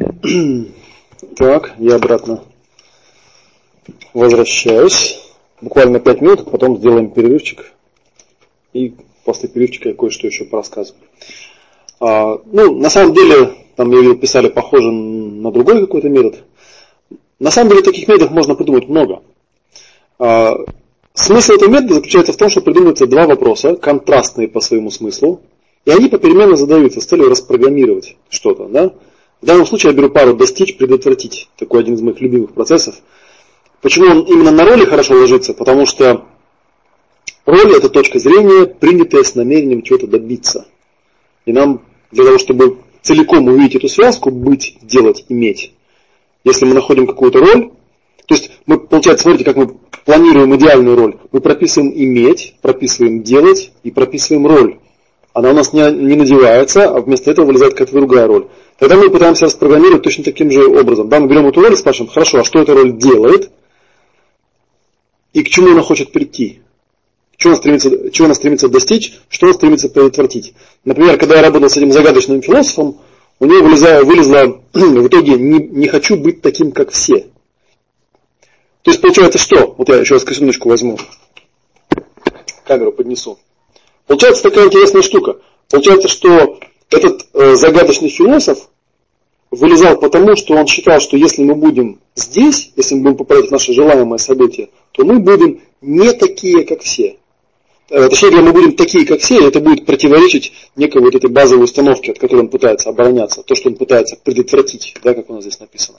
[1.36, 2.42] Так, я обратно
[4.12, 5.20] возвращаюсь.
[5.60, 7.72] Буквально 5 минут, потом сделаем перерывчик.
[8.72, 8.94] И
[9.24, 11.00] после перерывчика я кое-что еще порассказываю.
[12.00, 16.42] А, ну, на самом деле, там я видел, писали похоже на другой какой-то метод.
[17.38, 19.22] На самом деле таких методов можно придумать много.
[20.18, 20.56] А,
[21.14, 25.40] смысл этого метода заключается в том, что придумываются два вопроса, контрастные по своему смыслу,
[25.84, 28.66] и они попеременно задаются с целью распрограммировать что-то.
[28.66, 28.92] Да?
[29.42, 31.48] В данном случае я беру пару достичь, предотвратить.
[31.56, 32.94] Такой один из моих любимых процессов.
[33.80, 35.52] Почему он именно на роли хорошо ложится?
[35.52, 36.24] Потому что
[37.44, 40.66] роль это точка зрения, принятая с намерением чего-то добиться.
[41.44, 41.82] И нам
[42.12, 45.72] для того, чтобы целиком увидеть эту связку, быть, делать, иметь,
[46.44, 47.72] если мы находим какую-то роль,
[48.26, 49.74] то есть мы, получается, смотрите, как мы
[50.04, 51.18] планируем идеальную роль.
[51.32, 54.78] Мы прописываем иметь, прописываем делать и прописываем роль.
[55.32, 58.46] Она у нас не, не надевается, а вместо этого вылезает какая-то другая роль.
[58.82, 61.08] Тогда мы пытаемся распрограммировать точно таким же образом.
[61.08, 63.52] Да, мы берем эту роль и спрашиваем, хорошо, а что эта роль делает?
[65.32, 66.62] И к чему она хочет прийти?
[67.36, 70.54] Чего она стремится, чего она стремится достичь, что она стремится предотвратить.
[70.84, 72.98] Например, когда я работал с этим загадочным философом,
[73.38, 77.28] у него вылезла, вылезла в итоге не, не хочу быть таким, как все.
[78.82, 79.76] То есть получается что?
[79.78, 80.98] Вот я еще раз косыночку возьму.
[82.66, 83.38] Камеру поднесу.
[84.08, 85.36] Получается такая интересная штука.
[85.70, 86.58] Получается, что
[86.90, 88.68] этот э, загадочный философ
[89.52, 93.52] вылезал потому, что он считал, что если мы будем здесь, если мы будем попадать в
[93.52, 97.16] наше желаемое событие, то мы будем не такие, как все.
[97.90, 101.64] Э, точнее говоря, мы будем такие, как все, это будет противоречить некой вот этой базовой
[101.64, 105.42] установке, от которой он пытается обороняться, то, что он пытается предотвратить, да, как у нас
[105.42, 105.98] здесь написано.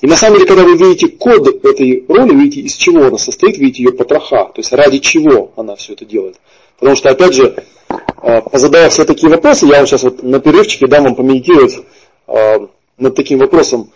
[0.00, 3.58] И на самом деле, когда вы видите код этой роли, видите, из чего она состоит,
[3.58, 6.36] видите ее потроха, то есть ради чего она все это делает.
[6.78, 7.54] Потому что, опять же,
[8.22, 11.78] э, позадая все такие вопросы, я вам сейчас вот на перерывчике дам вам помедитировать
[12.26, 13.92] над таким вопросом,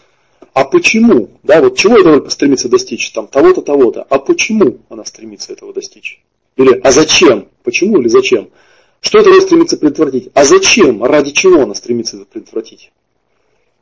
[0.53, 5.05] а почему, да, вот чего эта роль стремится достичь, там, того-то, того-то, а почему она
[5.05, 6.21] стремится этого достичь?
[6.57, 7.49] Или, а зачем?
[7.63, 8.51] Почему или зачем?
[9.01, 10.31] Что эта роль стремится предотвратить?
[10.35, 11.05] А зачем?
[11.05, 12.91] Ради чего она стремится это предотвратить?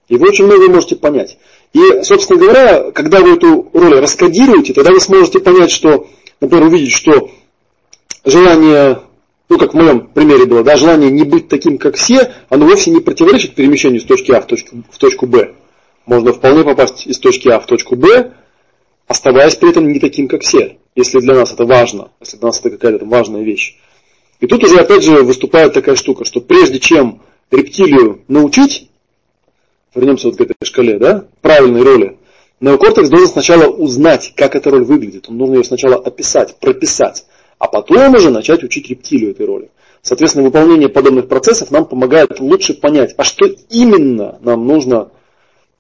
[0.09, 1.39] И вы очень много можете понять.
[1.73, 6.07] И, собственно говоря, когда вы эту роль раскодируете, тогда вы сможете понять, что,
[6.41, 7.31] например, увидеть, что
[8.25, 9.01] желание,
[9.49, 12.91] ну как в моем примере было, да, желание не быть таким, как все, оно вовсе
[12.91, 15.55] не противоречит перемещению с точки А в точку, в точку Б.
[16.05, 18.33] Можно вполне попасть из точки А в точку Б,
[19.07, 22.59] оставаясь при этом не таким, как все, если для нас это важно, если для нас
[22.61, 23.77] это какая-то важная вещь.
[24.41, 28.91] И тут уже опять же выступает такая штука, что прежде чем рептилию научить,
[29.95, 32.19] вернемся вот к этой шкале, да, правильной роли,
[32.61, 35.29] неокортекс должен сначала узнать, как эта роль выглядит.
[35.29, 37.25] Он должен ее сначала описать, прописать,
[37.59, 39.71] а потом уже начать учить рептилию этой роли.
[40.03, 45.11] Соответственно, выполнение подобных процессов нам помогает лучше понять, а что именно нам нужно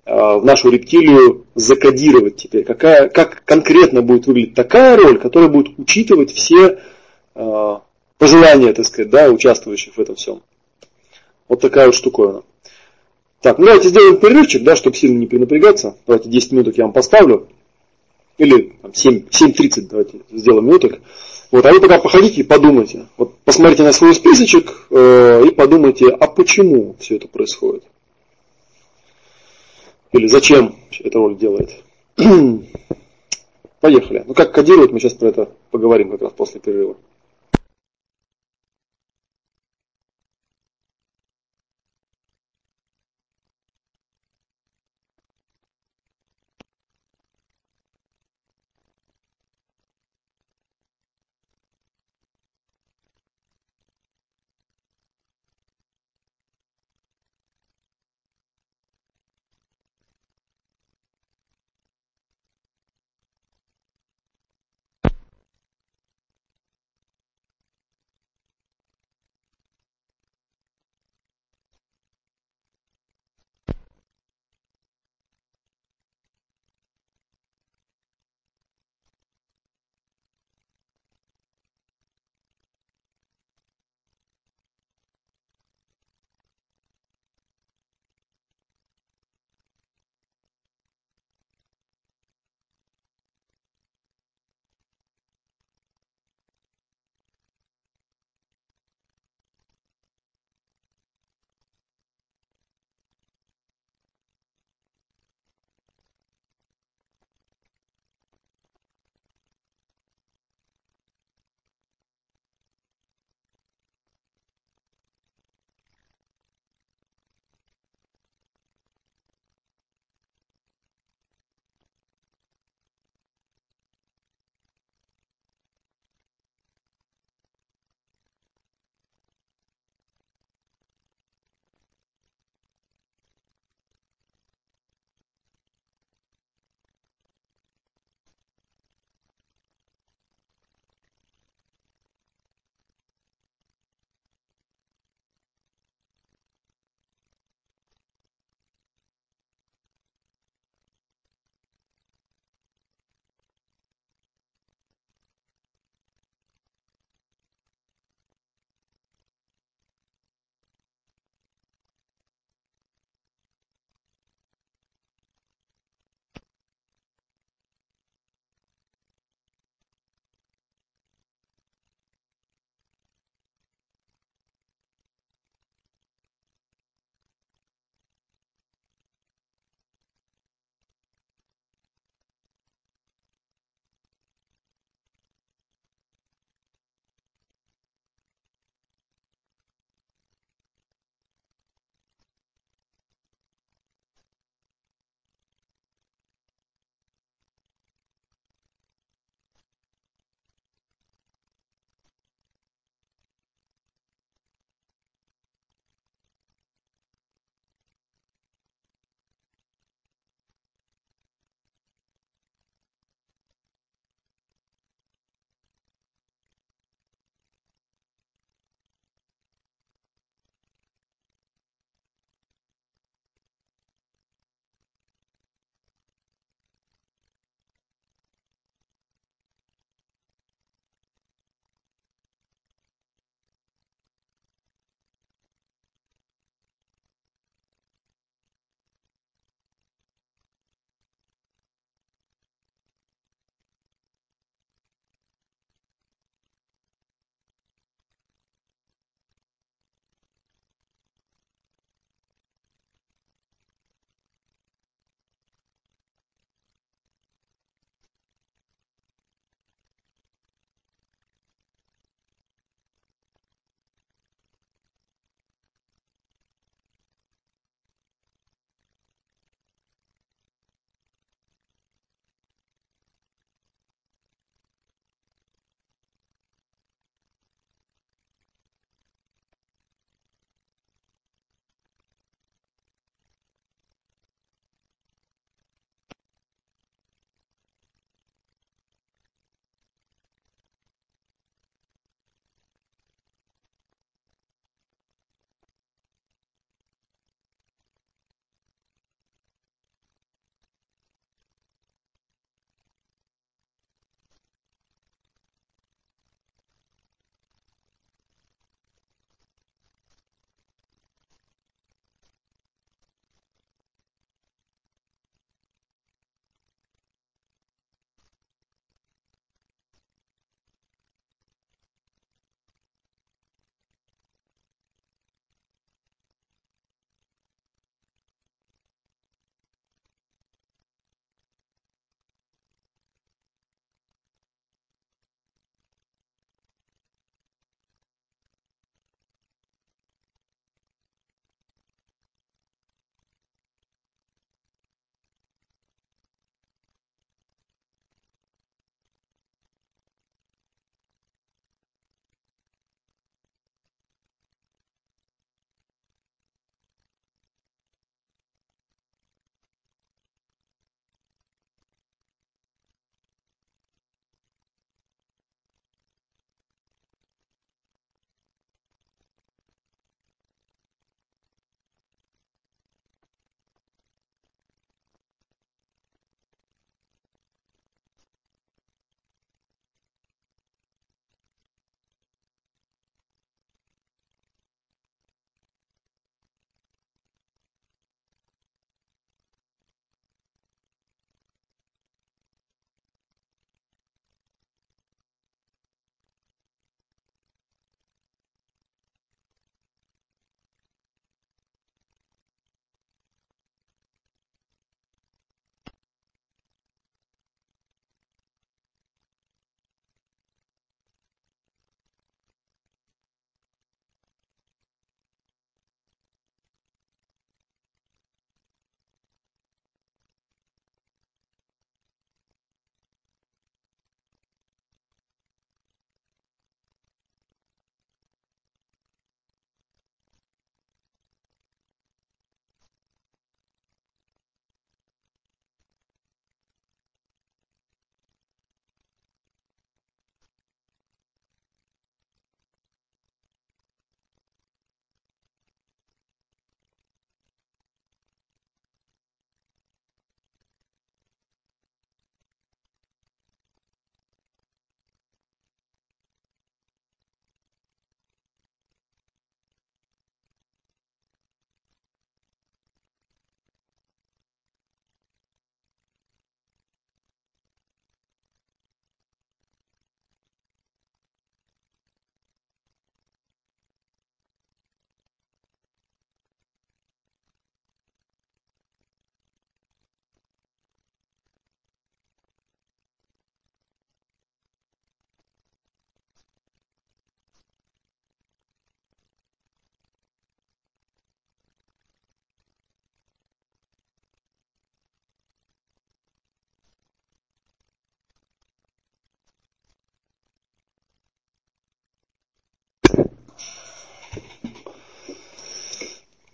[0.06, 6.32] в нашу рептилию закодировать теперь, какая, как конкретно будет выглядеть такая роль, которая будет учитывать
[6.32, 6.78] все
[7.34, 7.76] э,
[8.16, 10.42] пожелания, так сказать, да, участвующих в этом всем.
[11.48, 12.42] Вот такая вот штуковина.
[13.40, 15.96] Так, ну давайте сделаем перерывчик, да, чтобы сильно не перенапрягаться.
[16.06, 17.48] Давайте 10 минуток я вам поставлю.
[18.38, 21.00] Или там, 7, 7.30 давайте сделаем минуток.
[21.50, 23.06] Вот, а вы пока походите и подумайте.
[23.16, 27.84] Вот посмотрите на свой списочек э, и подумайте, а почему все это происходит.
[30.12, 31.70] Или зачем эта роль делает.
[33.80, 34.24] Поехали.
[34.26, 36.96] Ну как кодируют, мы сейчас про это поговорим как раз после перерыва.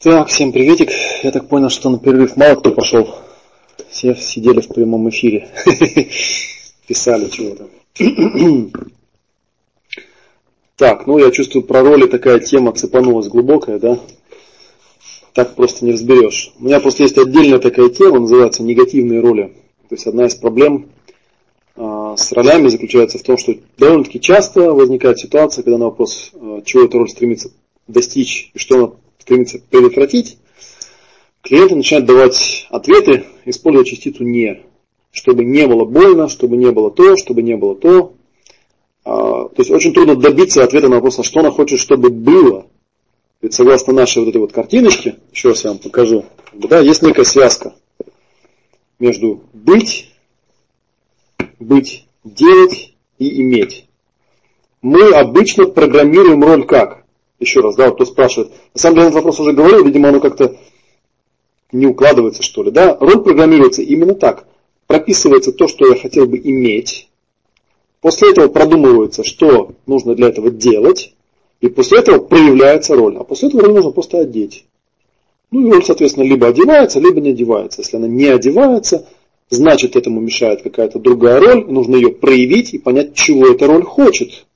[0.03, 0.91] Так, всем приветик.
[1.23, 3.09] Я так понял, что на перерыв мало кто пошел.
[3.89, 5.49] Все сидели в прямом эфире.
[6.89, 7.69] Писали чего-то.
[10.74, 14.01] Так, ну я чувствую, про роли такая тема цепанулась глубокая, да?
[15.33, 16.53] Так просто не разберешь.
[16.59, 19.53] У меня просто есть отдельная такая тема, называется негативные роли.
[19.89, 20.89] То есть одна из проблем
[21.77, 26.62] э, с ролями заключается в том, что довольно-таки часто возникает ситуация, когда на вопрос, э,
[26.65, 27.53] чего эта роль стремится
[27.87, 28.93] достичь и что она
[29.23, 30.39] стремится предотвратить,
[31.43, 34.61] клиенты начинают давать ответы, используя частицу «не».
[35.12, 38.15] Чтобы не было больно, чтобы не было то, чтобы не было то.
[39.05, 42.66] А, то есть очень трудно добиться ответа на вопрос, а что она хочет, чтобы было.
[43.43, 46.24] Ведь согласно нашей вот этой вот картиночке, еще раз я вам покажу,
[46.55, 47.74] да, есть некая связка
[48.99, 50.11] между быть,
[51.59, 53.86] быть, делать и иметь.
[54.81, 57.02] Мы обычно программируем роль как?
[57.43, 58.52] Еще раз, да, вот кто спрашивает.
[58.73, 60.55] На самом деле, этот вопрос уже говорил, видимо, оно как-то
[61.73, 62.70] не укладывается, что ли.
[62.70, 62.97] Да?
[63.01, 64.47] Роль программируется именно так.
[64.86, 67.09] Прописывается то, что я хотел бы иметь.
[68.01, 71.14] После этого продумывается, что нужно для этого делать.
[71.60, 73.16] И после этого проявляется роль.
[73.16, 74.64] А после этого роль нужно просто одеть.
[75.51, 77.81] Ну и роль, соответственно, либо одевается, либо не одевается.
[77.81, 79.09] Если она не одевается,
[79.51, 81.64] значит этому мешает какая-то другая роль.
[81.66, 84.47] Нужно ее проявить и понять, чего эта роль хочет.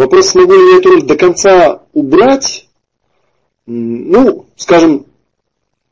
[0.00, 2.66] Вопрос, смогу ли я эту роль до конца убрать?
[3.66, 5.04] Ну, скажем,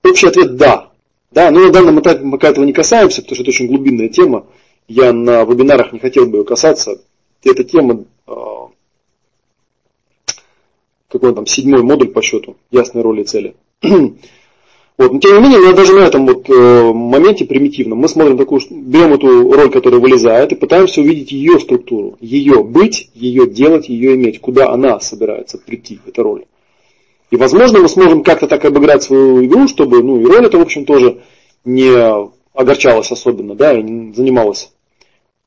[0.02, 0.90] общий ответ да.
[1.30, 4.09] Да, но на данном этапе мы пока этого не касаемся, потому что это очень глубинная
[4.09, 4.47] тема.
[4.86, 7.02] Я на вебинарах не хотел бы ее касаться.
[7.44, 8.70] Эта тема, а,
[11.10, 13.56] какой там, седьмой модуль по счету, ясной роли и цели.
[14.99, 15.12] Вот.
[15.12, 19.15] Но тем не менее, даже на этом вот, э, моменте примитивно мы смотрим такую, берем
[19.15, 24.41] эту роль, которая вылезает, и пытаемся увидеть ее структуру, ее быть, ее делать, ее иметь,
[24.41, 26.47] куда она собирается прийти, эта роль.
[27.31, 30.62] И, возможно, мы сможем как-то так обыграть свою игру, чтобы, ну, и роль это, в
[30.62, 31.23] общем, тоже
[31.65, 31.93] не
[32.53, 34.73] огорчалась особенно, да, и не занималась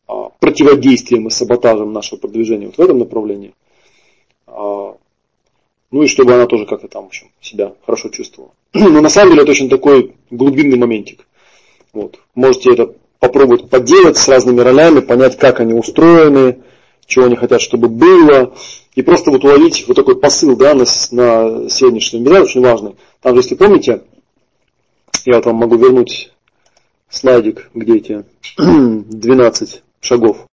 [0.07, 3.53] а, противодействием и саботажем нашего продвижения вот в этом направлении.
[4.48, 4.95] А,
[5.91, 8.53] ну и чтобы она тоже как-то там, в общем, себя хорошо чувствовала.
[8.73, 11.27] Но на самом деле это очень такой глубинный моментик.
[11.93, 12.19] Вот.
[12.35, 16.61] Можете это попробовать поделать с разными ролями, понять, как они устроены,
[17.06, 18.53] чего они хотят, чтобы было.
[18.95, 22.95] И просто вот уловить вот такой посыл да, на, на сегодняшнем вебинаре, очень важный.
[23.22, 24.03] Там же, если помните,
[25.26, 26.31] я вот вам могу вернуть
[27.10, 28.26] слайдик, где эти
[28.57, 30.48] 12 шагов.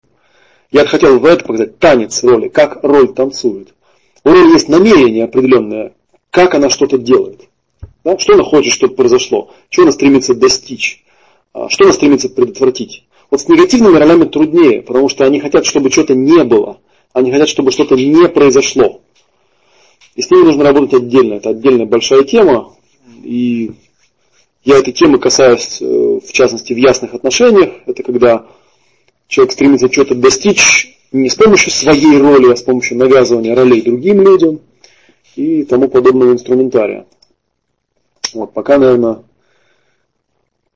[0.70, 3.74] Я хотел в это показать танец роли, как роль танцует.
[4.24, 5.94] У роли есть намерение определенное,
[6.30, 7.47] как она что-то делает.
[8.08, 8.18] Да?
[8.18, 11.04] Что она хочет, чтобы произошло, чего она стремится достичь,
[11.52, 13.04] а, что она стремится предотвратить.
[13.30, 16.80] Вот с негативными ролями труднее, потому что они хотят, чтобы что-то не было.
[17.12, 19.02] Они хотят, чтобы что-то не произошло.
[20.14, 21.34] И с ними нужно работать отдельно.
[21.34, 22.74] Это отдельная большая тема.
[23.22, 23.72] И
[24.64, 27.74] я этой темы касаюсь, э, в частности, в ясных отношениях.
[27.84, 28.46] Это когда
[29.26, 34.22] человек стремится что-то достичь не с помощью своей роли, а с помощью навязывания ролей другим
[34.22, 34.60] людям
[35.36, 37.04] и тому подобного инструментария.
[38.34, 39.22] Вот, пока, наверное,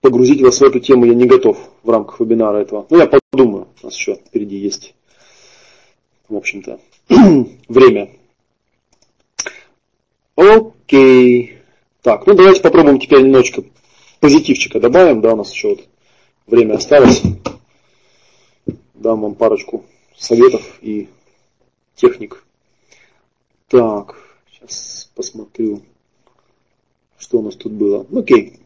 [0.01, 2.87] погрузить вас в эту тему я не готов в рамках вебинара этого.
[2.91, 4.95] Ну, я подумаю, у нас еще впереди есть,
[6.29, 6.81] в общем-то,
[7.69, 8.11] время.
[10.37, 11.59] Окей.
[12.03, 13.63] Так, ну давайте попробуем теперь немножечко
[14.19, 15.89] позитивчика добавим, да, у нас еще вот
[16.47, 17.23] время осталось.
[18.95, 19.85] Дам вам парочку
[20.17, 21.09] советов и
[21.95, 22.45] техник.
[23.69, 24.17] Так,
[24.51, 25.83] сейчас посмотрю,
[27.23, 28.05] что у нас тут было.
[28.15, 28.59] Окей.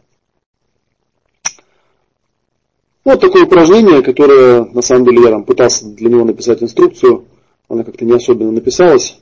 [3.05, 7.27] Вот такое упражнение, которое на самом деле я там пытался для него написать инструкцию.
[7.69, 9.21] Она как-то не особенно написалась.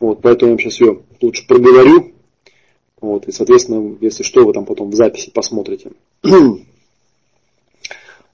[0.00, 2.12] Вот, поэтому я сейчас ее лучше проговорю.
[3.00, 5.90] Вот, и, соответственно, если что, вы там потом в записи посмотрите.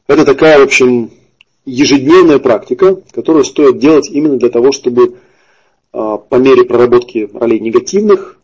[0.07, 1.11] Это такая, в общем,
[1.65, 5.17] ежедневная практика, которую стоит делать именно для того, чтобы
[5.93, 8.40] а, по мере проработки ролей негативных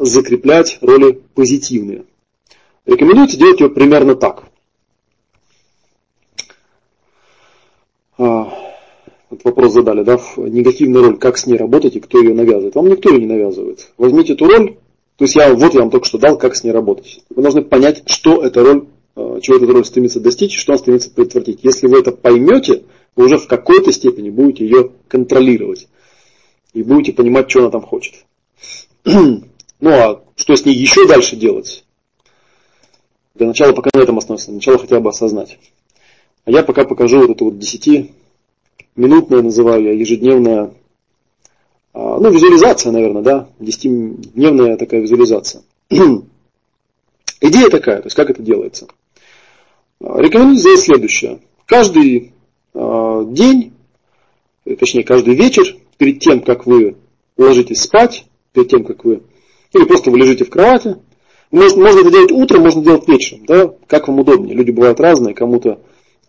[0.00, 2.04] закреплять роли позитивные.
[2.84, 4.44] Рекомендуется делать ее примерно так.
[8.18, 8.52] А,
[9.30, 12.74] вот вопрос задали, да, негативная роль, как с ней работать и кто ее навязывает.
[12.74, 13.92] Вам никто ее не навязывает.
[13.98, 14.76] Возьмите эту роль,
[15.16, 17.20] то есть я вот я вам только что дал, как с ней работать.
[17.34, 21.10] Вы должны понять, что эта роль Э, чего этот роль стремится достичь, что он стремится
[21.10, 21.60] предотвратить.
[21.62, 22.84] Если вы это поймете,
[23.16, 25.88] вы уже в какой-то степени будете ее контролировать.
[26.74, 28.14] И будете понимать, что она там хочет.
[29.78, 31.84] Ну а что с ней еще дальше делать?
[33.34, 34.48] Для начала пока на этом остановиться.
[34.48, 35.58] Для начала хотя бы осознать.
[36.44, 40.72] А я пока покажу вот это вот 10-минутное, называю я, ежедневное
[41.92, 45.62] А, ну, визуализация, наверное, да, 10-дневная такая визуализация.
[47.40, 48.88] Идея такая, то есть как это делается.
[50.00, 51.40] А, рекомендую сделать следующее.
[51.66, 52.32] Каждый
[52.74, 53.72] э, день,
[54.78, 56.96] точнее каждый вечер, перед тем, как вы
[57.36, 58.24] ложитесь спать,
[58.56, 59.22] перед тем, как вы,
[59.72, 60.96] или просто вы лежите в кровати,
[61.50, 64.56] можно, можно это делать утром, можно делать вечером, да, как вам удобнее.
[64.56, 65.80] Люди бывают разные, кому-то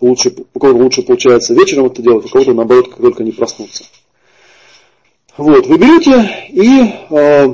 [0.02, 3.86] лучше, у кого-то лучше получается вечером это делать, у кого-то наоборот, как только не проснуться.
[5.38, 7.54] Вот, вы берете и э,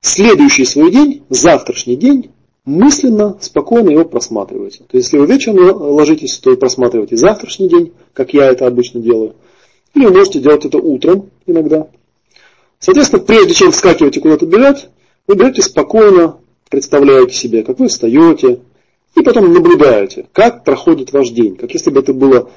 [0.00, 2.30] следующий свой день, завтрашний день,
[2.64, 4.84] мысленно, спокойно его просматриваете.
[4.84, 9.34] То есть, если вы вечером ложитесь, то просматриваете завтрашний день, как я это обычно делаю.
[9.94, 11.88] Или вы можете делать это утром иногда.
[12.78, 14.88] Соответственно, прежде чем вскакивать и куда-то бежать,
[15.26, 16.38] вы берете спокойно,
[16.70, 18.60] представляете себе, как вы встаете,
[19.16, 22.50] и потом наблюдаете, как проходит ваш день, как если бы это было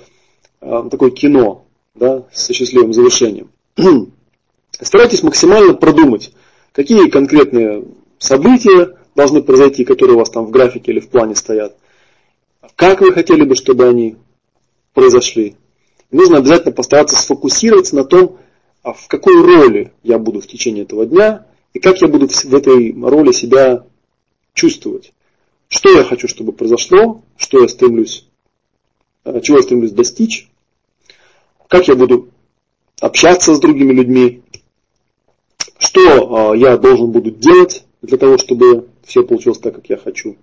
[0.61, 1.65] э, такое кино
[1.95, 3.49] да, со счастливым завершением.
[4.71, 6.31] Старайтесь максимально продумать,
[6.71, 7.85] какие конкретные
[8.19, 11.75] события должны произойти, которые у вас там в графике или в плане стоят.
[12.75, 14.17] Как вы хотели бы, чтобы они
[14.93, 15.55] произошли.
[16.11, 18.37] нужно обязательно постараться сфокусироваться на том,
[18.83, 22.55] а в какой роли я буду в течение этого дня, и как я буду в
[22.55, 23.85] этой роли себя
[24.53, 25.13] чувствовать.
[25.69, 28.27] Что я хочу, чтобы произошло, что я стремлюсь,
[29.23, 30.49] э, чего я стремлюсь достичь,
[31.67, 32.29] как я буду
[32.99, 34.43] общаться с другими людьми,
[35.77, 40.35] что э, я должен буду делать для того, чтобы все получилось так, как я хочу.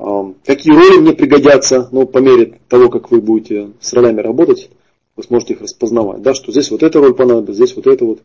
[0.00, 4.70] Э, какие роли мне пригодятся, ну, по мере того, как вы будете с ролями работать,
[5.20, 8.20] вы сможете их распознавать, да, что здесь вот эта роль понадобится, здесь вот эта вот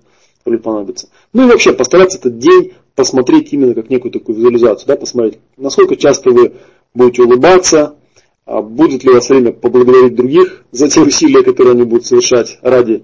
[0.45, 1.09] роль понадобится.
[1.33, 5.95] Ну и вообще постараться этот день посмотреть именно как некую такую визуализацию, да, посмотреть, насколько
[5.97, 6.53] часто вы
[6.93, 7.95] будете улыбаться,
[8.45, 12.57] а будет ли у вас время поблагодарить других за те усилия, которые они будут совершать
[12.61, 13.03] ради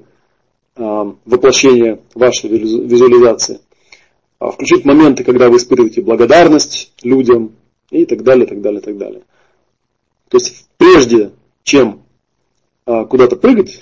[0.75, 3.59] а, воплощения вашей визуализации.
[4.39, 7.51] А, включить моменты, когда вы испытываете благодарность людям
[7.89, 9.23] и так далее, так далее, так далее.
[10.29, 11.31] То есть прежде
[11.63, 12.03] чем
[12.85, 13.79] куда-то прыгать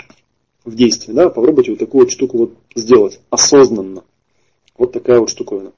[0.66, 4.04] в действие, да, попробуйте вот такую вот штуку вот сделать осознанно.
[4.78, 5.72] Вот такая вот штуковина.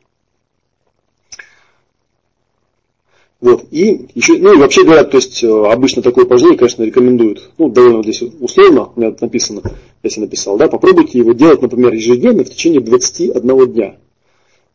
[3.42, 3.66] Вот.
[3.72, 7.70] И еще, ну и вообще говорят, то есть э, обычно такое упражнение, конечно, рекомендуют, ну,
[7.70, 9.64] довольно здесь условно, у меня написано,
[10.08, 13.98] себе написал, да, попробуйте его делать, например, ежедневно в течение 21 дня.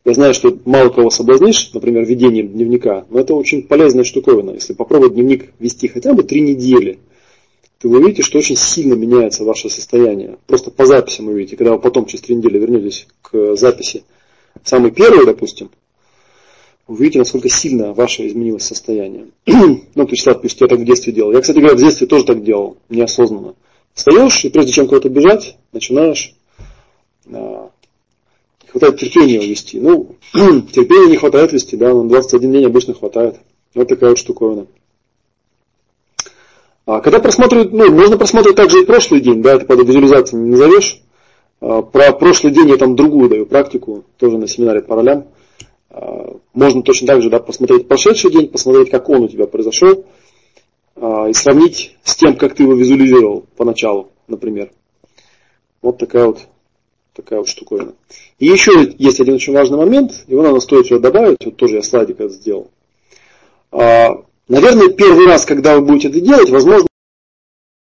[0.05, 4.51] Я знаю, что мало кого соблазнишь, например, ведением дневника, но это очень полезная штуковина.
[4.51, 6.98] Если попробовать дневник вести хотя бы три недели,
[7.78, 10.39] то вы увидите, что очень сильно меняется ваше состояние.
[10.47, 14.05] Просто по записям вы видите, когда вы потом через три недели вернетесь к записи,
[14.65, 15.70] самый первый, допустим,
[16.86, 19.28] вы видите, насколько сильно ваше изменилось состояние.
[19.47, 21.32] ну, представь, пусть я так в детстве делал.
[21.32, 23.55] Я, кстати говоря, в детстве тоже так делал, неосознанно.
[23.93, 26.35] Встаешь, и прежде чем куда-то бежать, начинаешь
[27.32, 27.70] а,
[28.62, 29.81] не хватает терпения вести.
[29.81, 33.36] Ну, терпения не хватает вести, да, на 21 день обычно хватает.
[33.74, 34.66] Вот такая вот штуковина.
[36.87, 40.51] А когда просматривают, ну, можно просматривать также и прошлый день, да, это под визуализацией не
[40.51, 41.03] назовешь.
[41.61, 45.27] А, про прошлый день я там другую даю практику, тоже на семинаре по ролям.
[45.91, 50.05] А, можно точно так же да, посмотреть прошедший день, посмотреть, как он у тебя произошел,
[50.95, 54.71] а, и сравнить с тем, как ты его визуализировал поначалу, например.
[55.83, 56.43] Вот такая вот,
[57.15, 57.95] такая вот штуковина.
[58.39, 61.83] И еще есть один очень важный момент, его надо стоит сюда добавить, вот тоже я
[61.83, 62.71] слайдик это сделал.
[64.48, 66.86] Наверное, первый раз, когда вы будете это делать, возможно,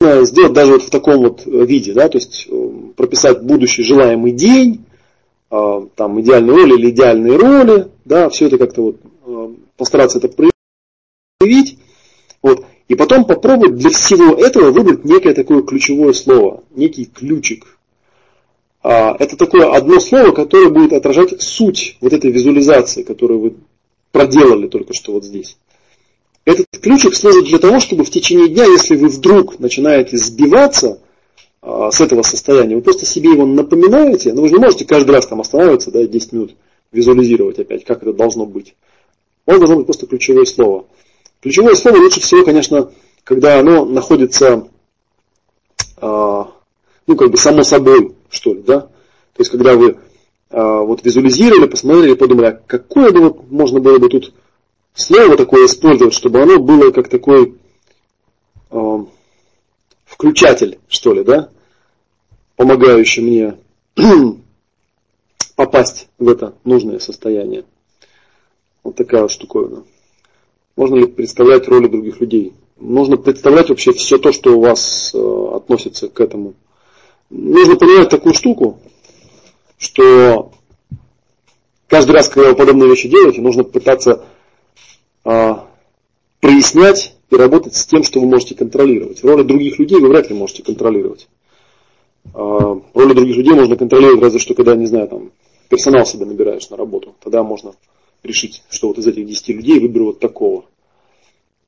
[0.01, 4.85] сделать даже вот в таком вот виде, да, то есть э, прописать будущий желаемый день,
[5.51, 8.97] э, там идеальные роли или идеальные роли, да, все это как-то вот
[9.27, 10.28] э, постараться это
[11.41, 11.78] проявить,
[12.43, 17.78] вот, и потом попробовать для всего этого выбрать некое такое ключевое слово, некий ключик.
[18.82, 23.55] А, это такое одно слово, которое будет отражать суть вот этой визуализации, которую вы
[24.11, 25.57] проделали только что вот здесь.
[26.45, 31.01] Этот ключик служит для того, чтобы в течение дня, если вы вдруг начинаете сбиваться
[31.61, 35.11] а, с этого состояния, вы просто себе его напоминаете, но вы же не можете каждый
[35.11, 36.55] раз там останавливаться, да, 10 минут,
[36.93, 38.75] визуализировать опять, как это должно быть.
[39.47, 40.87] У должно быть просто ключевое слово.
[41.43, 42.91] Ключевое слово лучше всего, конечно,
[43.25, 44.69] когда оно находится,
[46.01, 46.45] э,
[47.07, 48.81] ну, как бы само собой, что ли, да.
[48.81, 49.97] То есть, когда вы
[50.51, 54.33] э, вот визуализировали, посмотрели, подумали, а какое бы вот можно было бы тут
[55.01, 57.59] слово такое использовать, чтобы оно было как такой
[58.71, 58.99] э,
[60.05, 61.51] включатель, что ли, да,
[62.57, 63.57] помогающий мне
[65.57, 67.65] попасть в это нужное состояние.
[68.83, 69.85] Вот такая вот штуковина.
[70.77, 72.55] Можно ли представлять роли других людей?
[72.79, 76.55] Нужно представлять вообще все то, что у вас э, относится к этому.
[77.29, 78.81] Нужно понимать такую штуку,
[79.77, 80.53] что
[81.87, 84.25] каждый раз, когда вы подобные вещи делаете, нужно пытаться
[86.40, 89.23] прояснять и работать с тем, что вы можете контролировать.
[89.23, 91.28] Роли других людей вы вряд ли можете контролировать.
[92.35, 95.31] А, роли других людей можно контролировать разве что, когда, не знаю, там,
[95.69, 97.15] персонал себе набираешь на работу.
[97.23, 97.74] Тогда можно
[98.23, 100.65] решить, что вот из этих 10 людей выберу вот такого.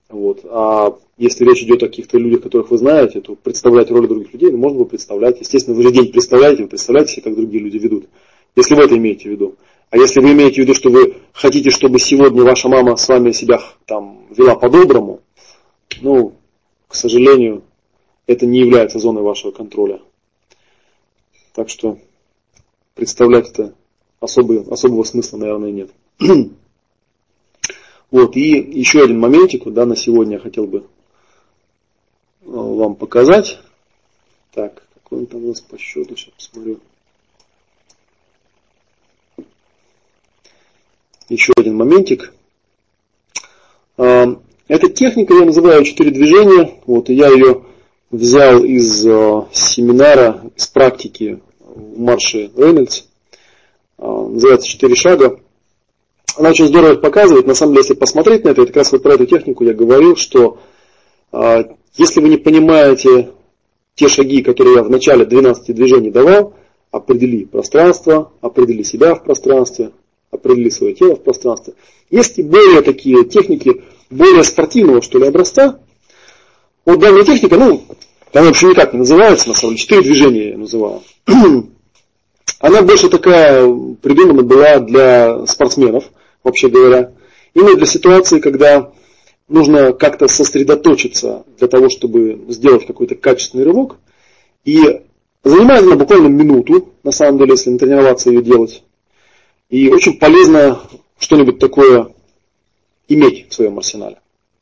[0.09, 0.40] Вот.
[0.44, 4.51] А если речь идет о каких-то людях, которых вы знаете, то представлять роли других людей,
[4.51, 5.40] ну, можно бы представлять.
[5.40, 8.06] Естественно, вы же день представляете, вы представляете себе, как другие люди ведут.
[8.55, 9.55] Если вы это имеете в виду.
[9.93, 13.31] А если вы имеете в виду, что вы хотите, чтобы сегодня ваша мама с вами
[13.31, 15.20] себя там вела по-доброму,
[16.01, 16.32] ну,
[16.89, 17.62] к сожалению,
[18.27, 20.01] это не является зоной вашего контроля.
[21.52, 21.98] Так что
[22.94, 23.74] представлять это
[24.19, 25.90] особый, особого смысла, наверное, нет.
[28.10, 30.85] вот, и еще один моментик, да, на сегодня я хотел бы э,
[32.47, 33.59] вам показать.
[34.52, 36.81] Так, какой он там у нас по счету, сейчас посмотрю.
[41.33, 42.35] Еще один моментик.
[43.97, 44.37] А,
[44.69, 46.75] эта техника я называю четыре движения.
[46.85, 47.63] Вот, я ее
[48.11, 53.05] взял из э, семинара, из практики в марше Рейнольдс.
[53.97, 55.41] Э, называется «Четыре шага».
[56.37, 57.47] Она очень здорово показывает.
[57.47, 59.73] На самом деле, если посмотреть на это, это как раз вот про эту технику я
[59.73, 60.59] говорил, что
[61.33, 61.65] э,
[61.95, 63.31] если вы не понимаете
[63.95, 66.53] те шаги, которые я в начале 12 движений давал,
[66.91, 69.93] определи пространство, определи себя в пространстве,
[70.33, 71.75] определи свое тело в пространстве.
[72.11, 75.79] Есть и более такие техники, более спортивного, что ли, образца.
[76.85, 77.85] Вот данная техника, ну,
[78.33, 81.05] она вообще никак не называется, на самом деле, четыре движения я называл.
[82.59, 83.67] Она больше такая
[84.01, 86.05] придумана была для спортсменов,
[86.43, 87.13] вообще говоря.
[87.55, 88.93] Именно для ситуации, когда
[89.49, 93.97] нужно как-то сосредоточиться для того, чтобы сделать какой-то качественный рывок.
[94.65, 95.03] И
[95.45, 98.83] занимает она буквально минуту, на самом деле, если натренироваться ее делать.
[99.73, 100.82] И очень полезно
[101.19, 102.12] что-нибудь такое
[103.09, 104.19] иметь в своем арсенале.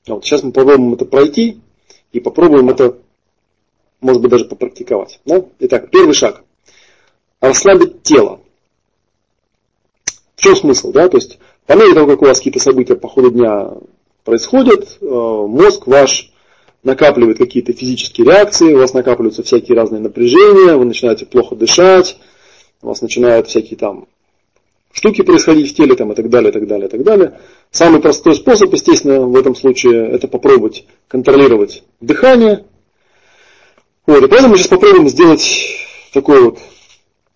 [0.07, 1.61] Вот сейчас мы попробуем это пройти
[2.12, 2.97] и попробуем это,
[4.01, 5.19] может быть, даже попрактиковать.
[5.24, 5.45] Да?
[5.59, 6.45] Итак, первый шаг.
[7.41, 8.41] Расслабить тело.
[10.37, 10.93] В чем смысл?
[10.93, 11.09] Да?
[11.09, 13.73] То есть, по мере того, как у вас какие-то события по ходу дня
[14.23, 16.31] происходят, э, мозг ваш
[16.85, 22.16] накапливает какие-то физические реакции, у вас накапливаются всякие разные напряжения, вы начинаете плохо дышать,
[22.81, 24.07] у вас начинают всякие там
[24.93, 27.41] штуки происходить в теле там, и так далее, и так далее, и так далее.
[27.71, 32.65] Самый простой способ, естественно, в этом случае, это попробовать контролировать дыхание.
[34.07, 35.47] Вот, и поэтому мы сейчас попробуем сделать
[36.12, 36.59] такое вот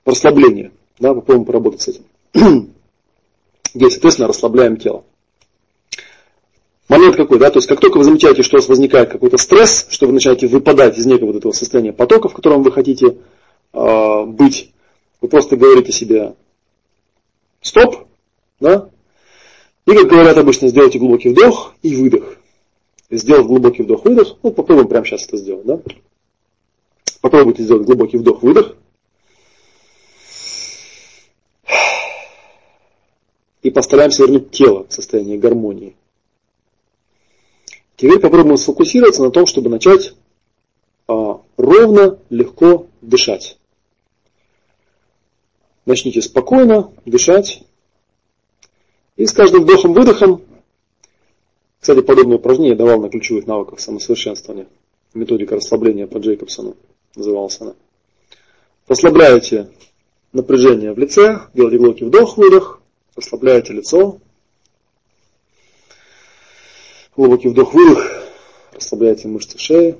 [0.04, 0.72] расслабление.
[0.98, 2.04] Да, попробуем поработать с этим.
[3.74, 5.04] Где, соответственно, расслабляем тело.
[6.88, 9.86] Момент какой, да, то есть как только вы замечаете, что у вас возникает какой-то стресс,
[9.88, 13.16] что вы начинаете выпадать из некого вот этого состояния потока, в котором вы хотите
[13.72, 14.72] э, быть,
[15.22, 16.34] вы просто говорите себе,
[17.64, 18.06] стоп,
[18.60, 18.90] да?
[19.86, 22.36] И, как говорят обычно, сделайте глубокий вдох и выдох.
[23.10, 25.80] Сделав глубокий вдох-выдох, ну, попробуем прямо сейчас это сделать, да?
[27.20, 28.76] Попробуйте сделать глубокий вдох-выдох.
[33.62, 35.96] И постараемся вернуть тело в состояние гармонии.
[37.96, 40.14] Теперь попробуем сфокусироваться на том, чтобы начать
[41.08, 43.58] а, ровно, легко дышать.
[45.86, 47.62] Начните спокойно дышать.
[49.16, 50.42] И с каждым вдохом-выдохом,
[51.78, 54.66] кстати, подобное упражнение я давал на ключевых навыках самосовершенствования.
[55.12, 56.76] Методика расслабления по Джейкобсону
[57.14, 57.74] называлась она.
[58.88, 59.70] Расслабляете
[60.32, 62.80] напряжение в лице, делайте глубокий вдох-выдох,
[63.14, 64.18] расслабляете лицо.
[67.16, 68.24] Глубокий вдох-выдох,
[68.72, 69.96] расслабляете мышцы шеи.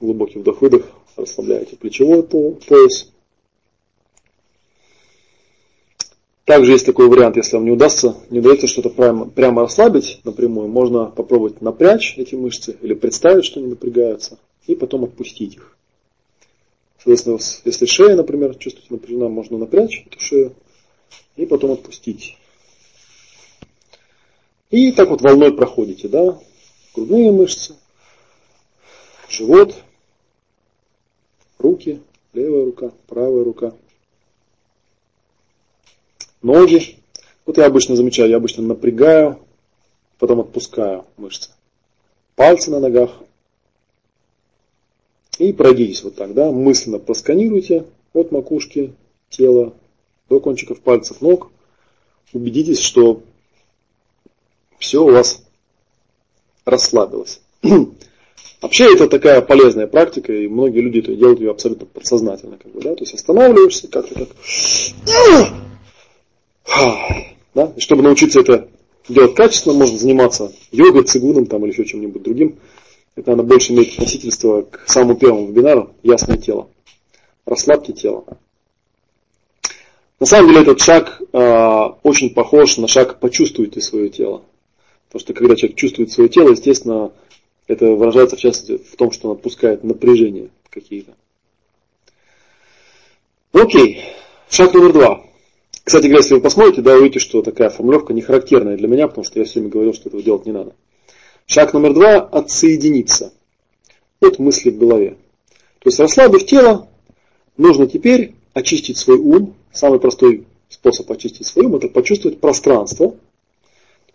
[0.00, 3.10] Глубокий вдох-выдох, расслабляете плечевой пояс.
[6.44, 10.68] Также есть такой вариант, если вам не удастся, не удается что-то прямо, прямо расслабить напрямую,
[10.68, 15.76] можно попробовать напрячь эти мышцы или представить, что они напрягаются, и потом отпустить их.
[16.96, 20.54] Соответственно, если шея, например, чувствуете напряжена, можно напрячь эту шею
[21.36, 22.38] и потом отпустить.
[24.70, 26.38] И так вот волной проходите, да,
[26.94, 27.74] грудные мышцы,
[29.28, 29.74] живот,
[31.58, 32.00] руки,
[32.32, 33.74] левая рука, правая рука,
[36.42, 36.96] ноги.
[37.46, 39.38] Вот я обычно замечаю, я обычно напрягаю,
[40.18, 41.50] потом отпускаю мышцы.
[42.36, 43.10] Пальцы на ногах.
[45.38, 48.94] И пройдитесь вот так, да, мысленно просканируйте от макушки
[49.30, 49.72] тела
[50.28, 51.50] до кончиков пальцев ног.
[52.32, 53.22] Убедитесь, что
[54.78, 55.42] все у вас
[56.64, 57.40] расслабилось.
[58.60, 62.58] Вообще это такая полезная практика, и многие люди это делают ее абсолютно подсознательно.
[62.58, 62.94] Как бы, да?
[62.94, 64.28] То есть останавливаешься как-то так.
[67.54, 67.72] Да?
[67.76, 68.68] И чтобы научиться это
[69.08, 72.58] делать качественно, можно заниматься йогой, цигуном там, или еще чем-нибудь другим.
[73.14, 76.68] Это надо больше иметь относительство к самому первому вебинару «Ясное тело».
[77.46, 78.24] Расслабьте тело.
[80.20, 84.42] На самом деле этот шаг э, очень похож на шаг «почувствуйте свое тело».
[85.08, 87.12] Потому что когда человек чувствует свое тело, естественно,
[87.68, 91.14] это выражается в частности в том, что он отпускает напряжение какие-то.
[93.52, 94.00] Окей,
[94.50, 95.24] шаг номер два.
[95.84, 99.24] Кстати говоря, если вы посмотрите, да, увидите, что такая формулировка не характерная для меня, потому
[99.24, 100.74] что я все время говорил, что этого делать не надо.
[101.46, 103.32] Шаг номер два– отсоединиться
[104.20, 105.16] от мысли в голове.
[105.78, 106.88] То есть расслабив тело,
[107.56, 109.54] нужно теперь очистить свой ум.
[109.72, 113.14] Самый простой способ очистить свой ум– это почувствовать пространство–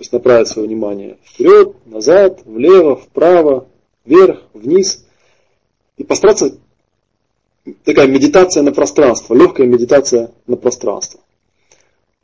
[0.04, 3.70] то есть направить свое внимание вперед, назад, влево, вправо,
[4.04, 5.06] вверх, вниз.
[5.96, 6.58] И постараться,
[7.86, 11.22] такая медитация на пространство, легкая медитация на пространство.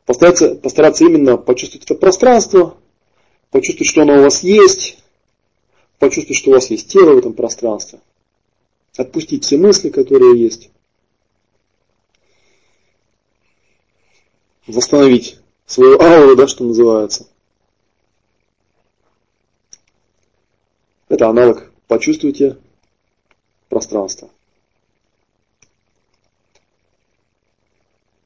[0.04, 2.76] Постараться, постараться именно почувствовать это пространство,
[3.50, 4.98] почувствовать, что оно у вас есть,
[5.98, 8.00] почувствовать, что у вас есть тело в этом пространстве.
[8.94, 10.68] Отпустить все мысли, которые есть.
[14.66, 17.29] Восстановить свою ауру, да, что называется.
[21.10, 22.56] Это аналог «почувствуйте
[23.68, 24.30] пространство».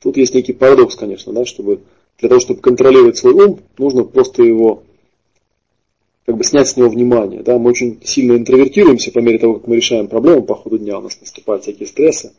[0.01, 1.81] Тут есть некий парадокс, конечно, да, чтобы
[2.19, 4.82] для того, чтобы контролировать свой ум, нужно просто его
[6.27, 7.43] как бы снять с него внимание.
[7.43, 7.59] Да?
[7.59, 10.98] Мы очень сильно интровертируемся по мере того, как мы решаем проблему по ходу дня.
[10.98, 12.35] У нас наступают всякие стрессы,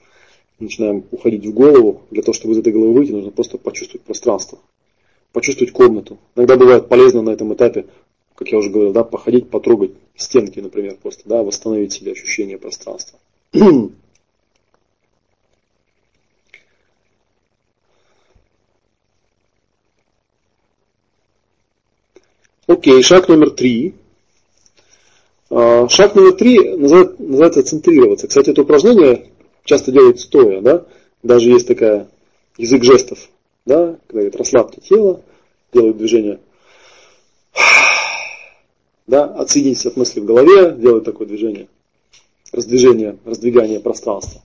[0.59, 2.03] начинаем уходить в голову.
[2.11, 4.59] Для того, чтобы из этой головы выйти, нужно просто почувствовать пространство,
[5.34, 6.19] почувствовать комнату.
[6.35, 7.85] Иногда бывает полезно на этом этапе
[8.36, 13.18] как я уже говорил, да, походить, потрогать стенки, например, просто, да, восстановить себе ощущение пространства.
[22.68, 23.94] Окей, шаг номер три.
[25.49, 28.28] А, шаг номер три называется центрироваться.
[28.28, 29.30] Кстати, это упражнение
[29.64, 30.86] часто делают стоя, да?
[31.24, 32.10] Даже есть такая
[32.57, 33.30] язык жестов,
[33.66, 33.98] да?
[34.07, 35.22] Когда говорят, расслабьте тело,
[35.72, 36.40] делают движение
[39.07, 41.68] да, отсоединиться от мысли в голове, делать такое движение,
[42.52, 44.41] раздвижение, раздвигание пространства.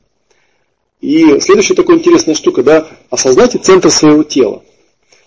[1.01, 4.63] И следующая такая интересная штука, да, осознайте центр своего тела.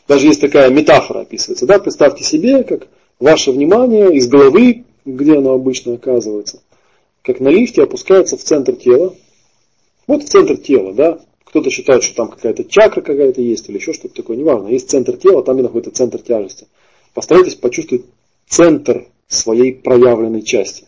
[0.07, 2.87] Даже есть такая метафора описывается, да, представьте себе, как
[3.19, 6.61] ваше внимание из головы, где оно обычно оказывается,
[7.23, 9.15] как на лифте опускается в центр тела.
[10.07, 11.19] Вот в центр тела, да.
[11.45, 14.69] Кто-то считает, что там какая-то чакра какая-то есть или еще что-то такое, неважно.
[14.69, 16.67] Есть центр тела, там и находится центр тяжести.
[17.13, 18.05] Постарайтесь почувствовать
[18.47, 20.87] центр своей проявленной части.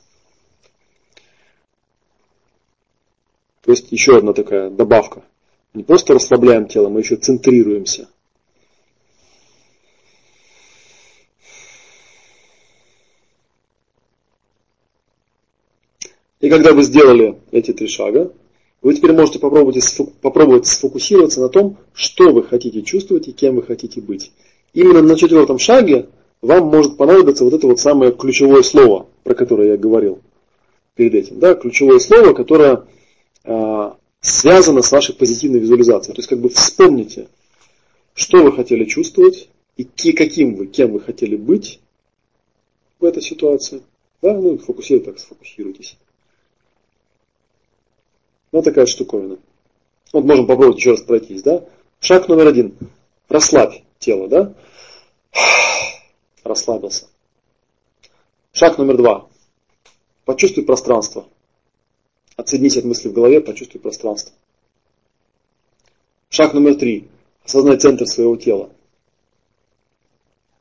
[3.62, 5.24] То есть еще одна такая добавка.
[5.74, 8.07] Не просто расслабляем тело, мы еще центрируемся.
[16.40, 18.32] И когда вы сделали эти три шага,
[18.84, 19.84] вы теперь можете попробовать,
[20.22, 24.32] попробовать сфокусироваться на том, что вы хотите чувствовать и кем вы хотите быть.
[24.74, 26.07] Именно на четвертом шаге
[26.41, 30.22] вам может понадобиться вот это вот самое ключевое слово, про которое я говорил
[30.95, 31.40] перед этим.
[31.40, 32.86] Да, ключевое слово, которое
[33.44, 33.91] э,
[34.22, 36.16] связано с вашей позитивной визуализацией.
[36.16, 37.28] То есть как бы вспомните,
[38.14, 41.80] что вы хотели чувствовать и каким вы, кем вы хотели быть
[42.99, 43.82] в этой ситуации.
[44.22, 45.98] Да, ну фокусируйтесь, так сфокусируйтесь.
[48.52, 49.38] Вот такая штуковина.
[50.14, 51.66] Вот можем попробовать еще раз пройтись, да?
[51.99, 52.76] Шаг номер один.
[53.28, 54.53] Расслабь тело, да?
[56.46, 57.08] Расслабился.
[58.54, 59.28] Шаг номер два.
[60.24, 61.28] Почувствуй пространство.
[62.38, 64.34] Отсоединись от мысли в голове, почувствуй пространство.
[66.30, 67.08] Шаг номер три.
[67.44, 68.70] Осознай центр своего тела.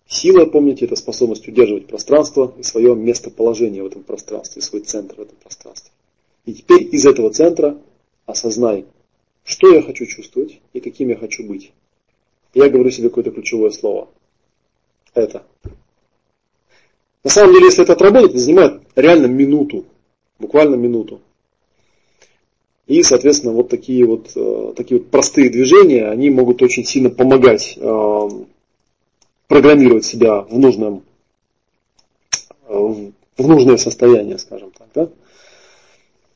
[0.06, 5.20] Сила, помните, это способность удерживать пространство и свое местоположение в этом пространстве, свой центр в
[5.20, 5.90] этом пространстве.
[6.44, 7.80] И теперь из этого центра
[8.26, 8.84] осознай,
[9.44, 11.72] что я хочу чувствовать и каким я хочу быть.
[12.52, 14.08] Я говорю себе какое-то ключевое слово–
[15.14, 15.44] это.
[17.22, 19.86] На самом деле, если это отработать, это занимает реально минуту,
[20.38, 21.20] буквально минуту.
[22.86, 27.78] И, соответственно, вот такие вот, э, такие вот простые движения, они могут очень сильно помогать
[27.78, 28.28] э,
[29.48, 31.02] программировать себя в нужном,
[32.68, 34.88] э, в нужное состояние, скажем так.
[34.94, 35.08] Да?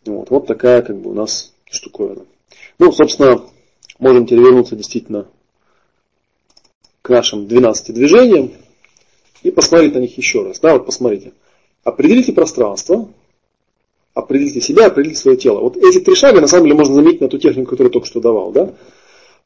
[0.07, 2.25] Вот, вот такая как бы у нас штуковина.
[2.79, 3.43] Ну, собственно,
[3.99, 5.27] можем теперь вернуться действительно
[7.03, 8.53] к нашим 12 движениям
[9.43, 10.61] и посмотреть на них еще раз.
[10.61, 11.33] Да, вот посмотрите.
[11.85, 13.09] Определите пространство,
[14.15, 15.61] определите себя, определите свое тело.
[15.61, 18.07] Вот эти три шага, на самом деле, можно заметить на ту технику, которую я только
[18.07, 18.53] что давал.
[18.53, 18.75] Да?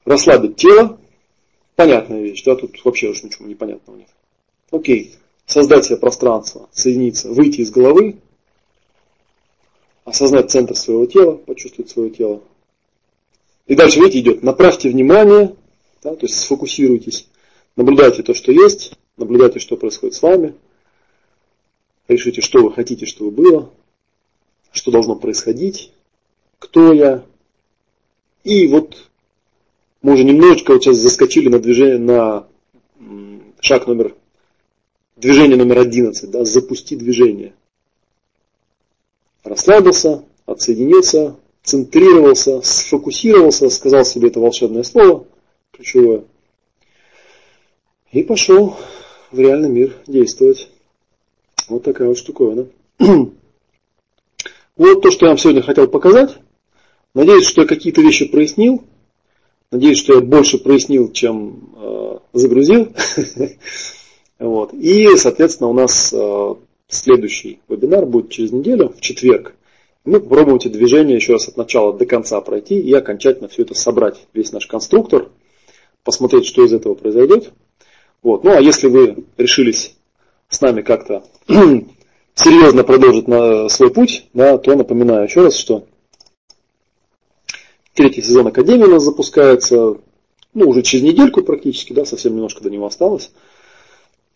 [0.05, 0.99] Расслабить тело,
[1.77, 4.09] понятная вещь, да, тут вообще уж ничего непонятного нет.
[4.71, 5.15] Окей,
[5.47, 8.17] создать себе пространство, соединиться, выйти из головы,
[10.05, 12.43] осознать центр своего тела, почувствовать свое тело.
[13.67, 15.55] И дальше, видите, идет, направьте внимание,
[16.03, 17.29] да, то есть сфокусируйтесь,
[17.77, 20.55] наблюдайте то, что есть, наблюдайте, что происходит с вами,
[22.09, 23.71] решите, что вы хотите, чтобы было,
[24.73, 25.93] что должно происходить,
[26.59, 27.25] кто я.
[28.45, 29.11] И вот
[30.01, 32.47] мы уже немножечко вот сейчас заскочили на движение, на
[33.61, 34.15] шаг номер,
[35.17, 37.55] движение номер 11, да, запусти движение.
[39.45, 45.27] Расслабился, отсоединился, центрировался, сфокусировался, сказал себе это волшебное слово,
[45.73, 46.25] ключевое,
[48.13, 48.77] и пошел
[49.31, 50.69] в реальный мир действовать.
[51.69, 52.69] Вот такая вот штуковина.
[54.75, 56.39] Вот то, что я вам сегодня хотел показать.
[57.15, 58.83] Надеюсь, что я какие-то вещи прояснил.
[59.71, 62.89] Надеюсь, что я больше прояснил, чем э, загрузил.
[64.39, 64.73] вот.
[64.73, 66.55] И, соответственно, у нас э,
[66.89, 69.55] следующий вебинар будет через неделю, в четверг.
[70.07, 73.75] Мы попробуем эти движения еще раз от начала до конца пройти и окончательно все это
[73.75, 75.29] собрать, весь наш конструктор,
[76.03, 77.53] посмотреть, что из этого произойдет.
[78.23, 78.45] Вот.
[78.45, 79.97] Ну а если вы решились
[80.49, 81.25] с нами как-то
[82.35, 85.87] серьезно продолжить на свой путь, да, то напоминаю еще раз, что
[87.95, 89.97] третий сезон Академии у нас запускается,
[90.55, 93.33] ну, уже через недельку практически, да, совсем немножко до него осталось.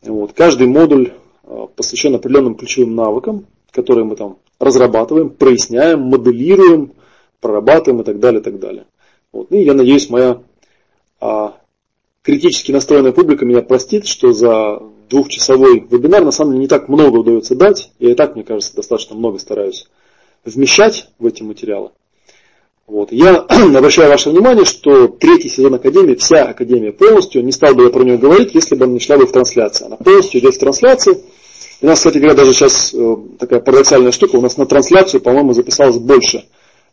[0.02, 0.32] Вот.
[0.32, 1.12] Каждый модуль
[1.44, 6.92] а, посвящен определенным ключевым навыкам, которые мы там разрабатываем, проясняем, моделируем,
[7.40, 8.86] прорабатываем и так далее, и так далее.
[9.32, 9.52] Вот.
[9.52, 10.42] И я надеюсь, моя
[11.20, 11.54] а,
[12.26, 17.18] критически настроенная публика меня простит, что за двухчасовой вебинар на самом деле не так много
[17.18, 17.92] удается дать.
[18.00, 19.86] Я и так, мне кажется, достаточно много стараюсь
[20.44, 21.90] вмещать в эти материалы.
[22.88, 23.12] Вот.
[23.12, 23.36] Я
[23.76, 28.02] обращаю ваше внимание, что третий сезон Академии, вся Академия полностью, не стал бы я про
[28.02, 29.86] нее говорить, если бы она шла бы в трансляции.
[29.86, 31.22] Она полностью идет в трансляции.
[31.80, 35.52] У нас, кстати говоря, даже сейчас э, такая парадоксальная штука, у нас на трансляцию, по-моему,
[35.52, 36.44] записалось больше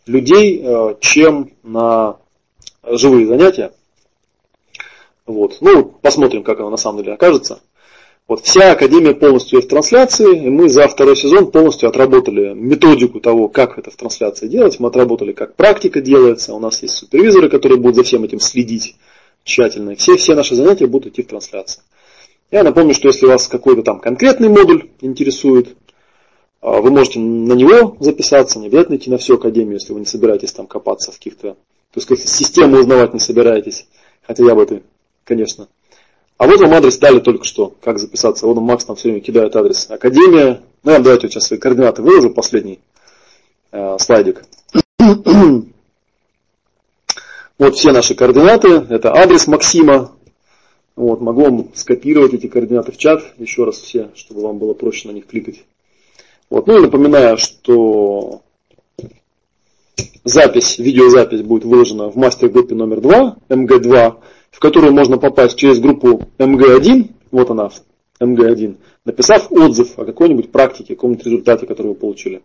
[0.06, 2.18] людей, э, чем на
[2.84, 3.72] живые занятия.
[5.26, 5.58] Вот.
[5.62, 7.62] Ну, посмотрим, как оно на самом деле окажется.
[8.28, 13.50] Вот вся Академия полностью в трансляции, и мы за второй сезон полностью отработали методику того,
[13.50, 14.80] как это в трансляции делать.
[14.80, 16.54] Мы отработали, как практика делается.
[16.54, 18.96] У нас есть супервизоры, которые будут за всем этим следить
[19.44, 19.96] тщательно.
[19.96, 21.82] Все, все наши занятия будут идти в трансляции.
[22.50, 25.76] Я напомню, что если вас какой-то там конкретный модуль интересует,
[26.62, 30.06] а, вы можете на него записаться, не обязательно идти на всю Академию, если вы не
[30.06, 31.58] собираетесь там копаться в каких-то, то
[31.96, 33.88] есть как систему узнавать не собираетесь.
[34.26, 34.82] Хотя я бы это,
[35.24, 35.68] конечно,
[36.38, 38.46] а вот вам адрес дали только что, как записаться.
[38.48, 39.90] Вот Макс там все время кидает адрес.
[39.90, 40.62] Академия.
[40.84, 42.80] Ну, я давайте сейчас свои координаты выложу, последний
[43.72, 44.44] э, слайдик.
[47.58, 48.86] вот все наши координаты.
[48.90, 50.12] Это адрес Максима.
[50.96, 53.24] Вот, могу вам скопировать эти координаты в чат.
[53.38, 55.64] Еще раз все, чтобы вам было проще на них кликать.
[56.50, 58.42] Вот, ну и напоминаю, что
[60.24, 64.18] запись, видеозапись будет выложена в мастер-группе номер 2, МГ2
[64.54, 67.72] в которую можно попасть через группу МГ1, вот она,
[68.20, 72.44] МГ1, написав отзыв о какой-нибудь практике, каком-нибудь результате, который вы получили.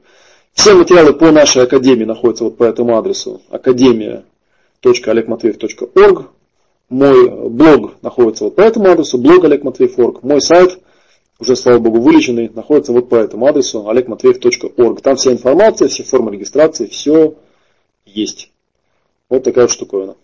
[0.55, 6.31] Все материалы по нашей академии находятся вот по этому адресу академия.олегматвеев.орг.
[6.89, 9.63] Мой блог находится вот по этому адресу, блог Олег.
[10.23, 10.79] Мой сайт,
[11.39, 15.03] уже, слава богу, вылеченный, находится вот по этому адресу олегматвеев.орг.
[15.03, 17.35] Там вся информация, все формы регистрации, все
[18.07, 18.51] есть.
[19.29, 20.17] Вот такая вот штуковина.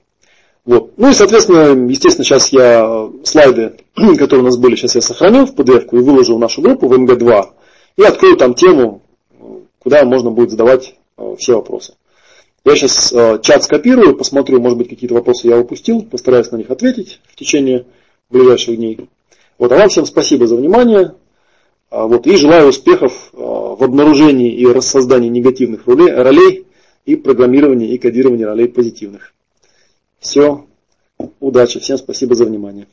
[0.64, 0.96] Вот.
[0.96, 3.74] Ну и, соответственно, естественно, сейчас я слайды,
[4.18, 6.92] которые у нас были, сейчас я сохраню в PDF и выложу в нашу группу в
[6.92, 7.44] МГ2
[7.96, 9.02] и открою там тему,
[9.78, 11.94] куда можно будет задавать э, все вопросы.
[12.64, 16.70] Я сейчас э, чат скопирую, посмотрю, может быть, какие-то вопросы я упустил, постараюсь на них
[16.70, 17.84] ответить в течение
[18.30, 19.08] ближайших дней.
[19.58, 21.14] Вот, а вам всем спасибо за внимание.
[21.90, 26.66] Вот, и желаю успехов э, в обнаружении и рассоздании негативных ролей
[27.04, 29.33] и программировании и кодировании ролей позитивных.
[30.24, 30.66] Все.
[31.38, 31.78] Удачи.
[31.78, 32.88] Всем спасибо за внимание.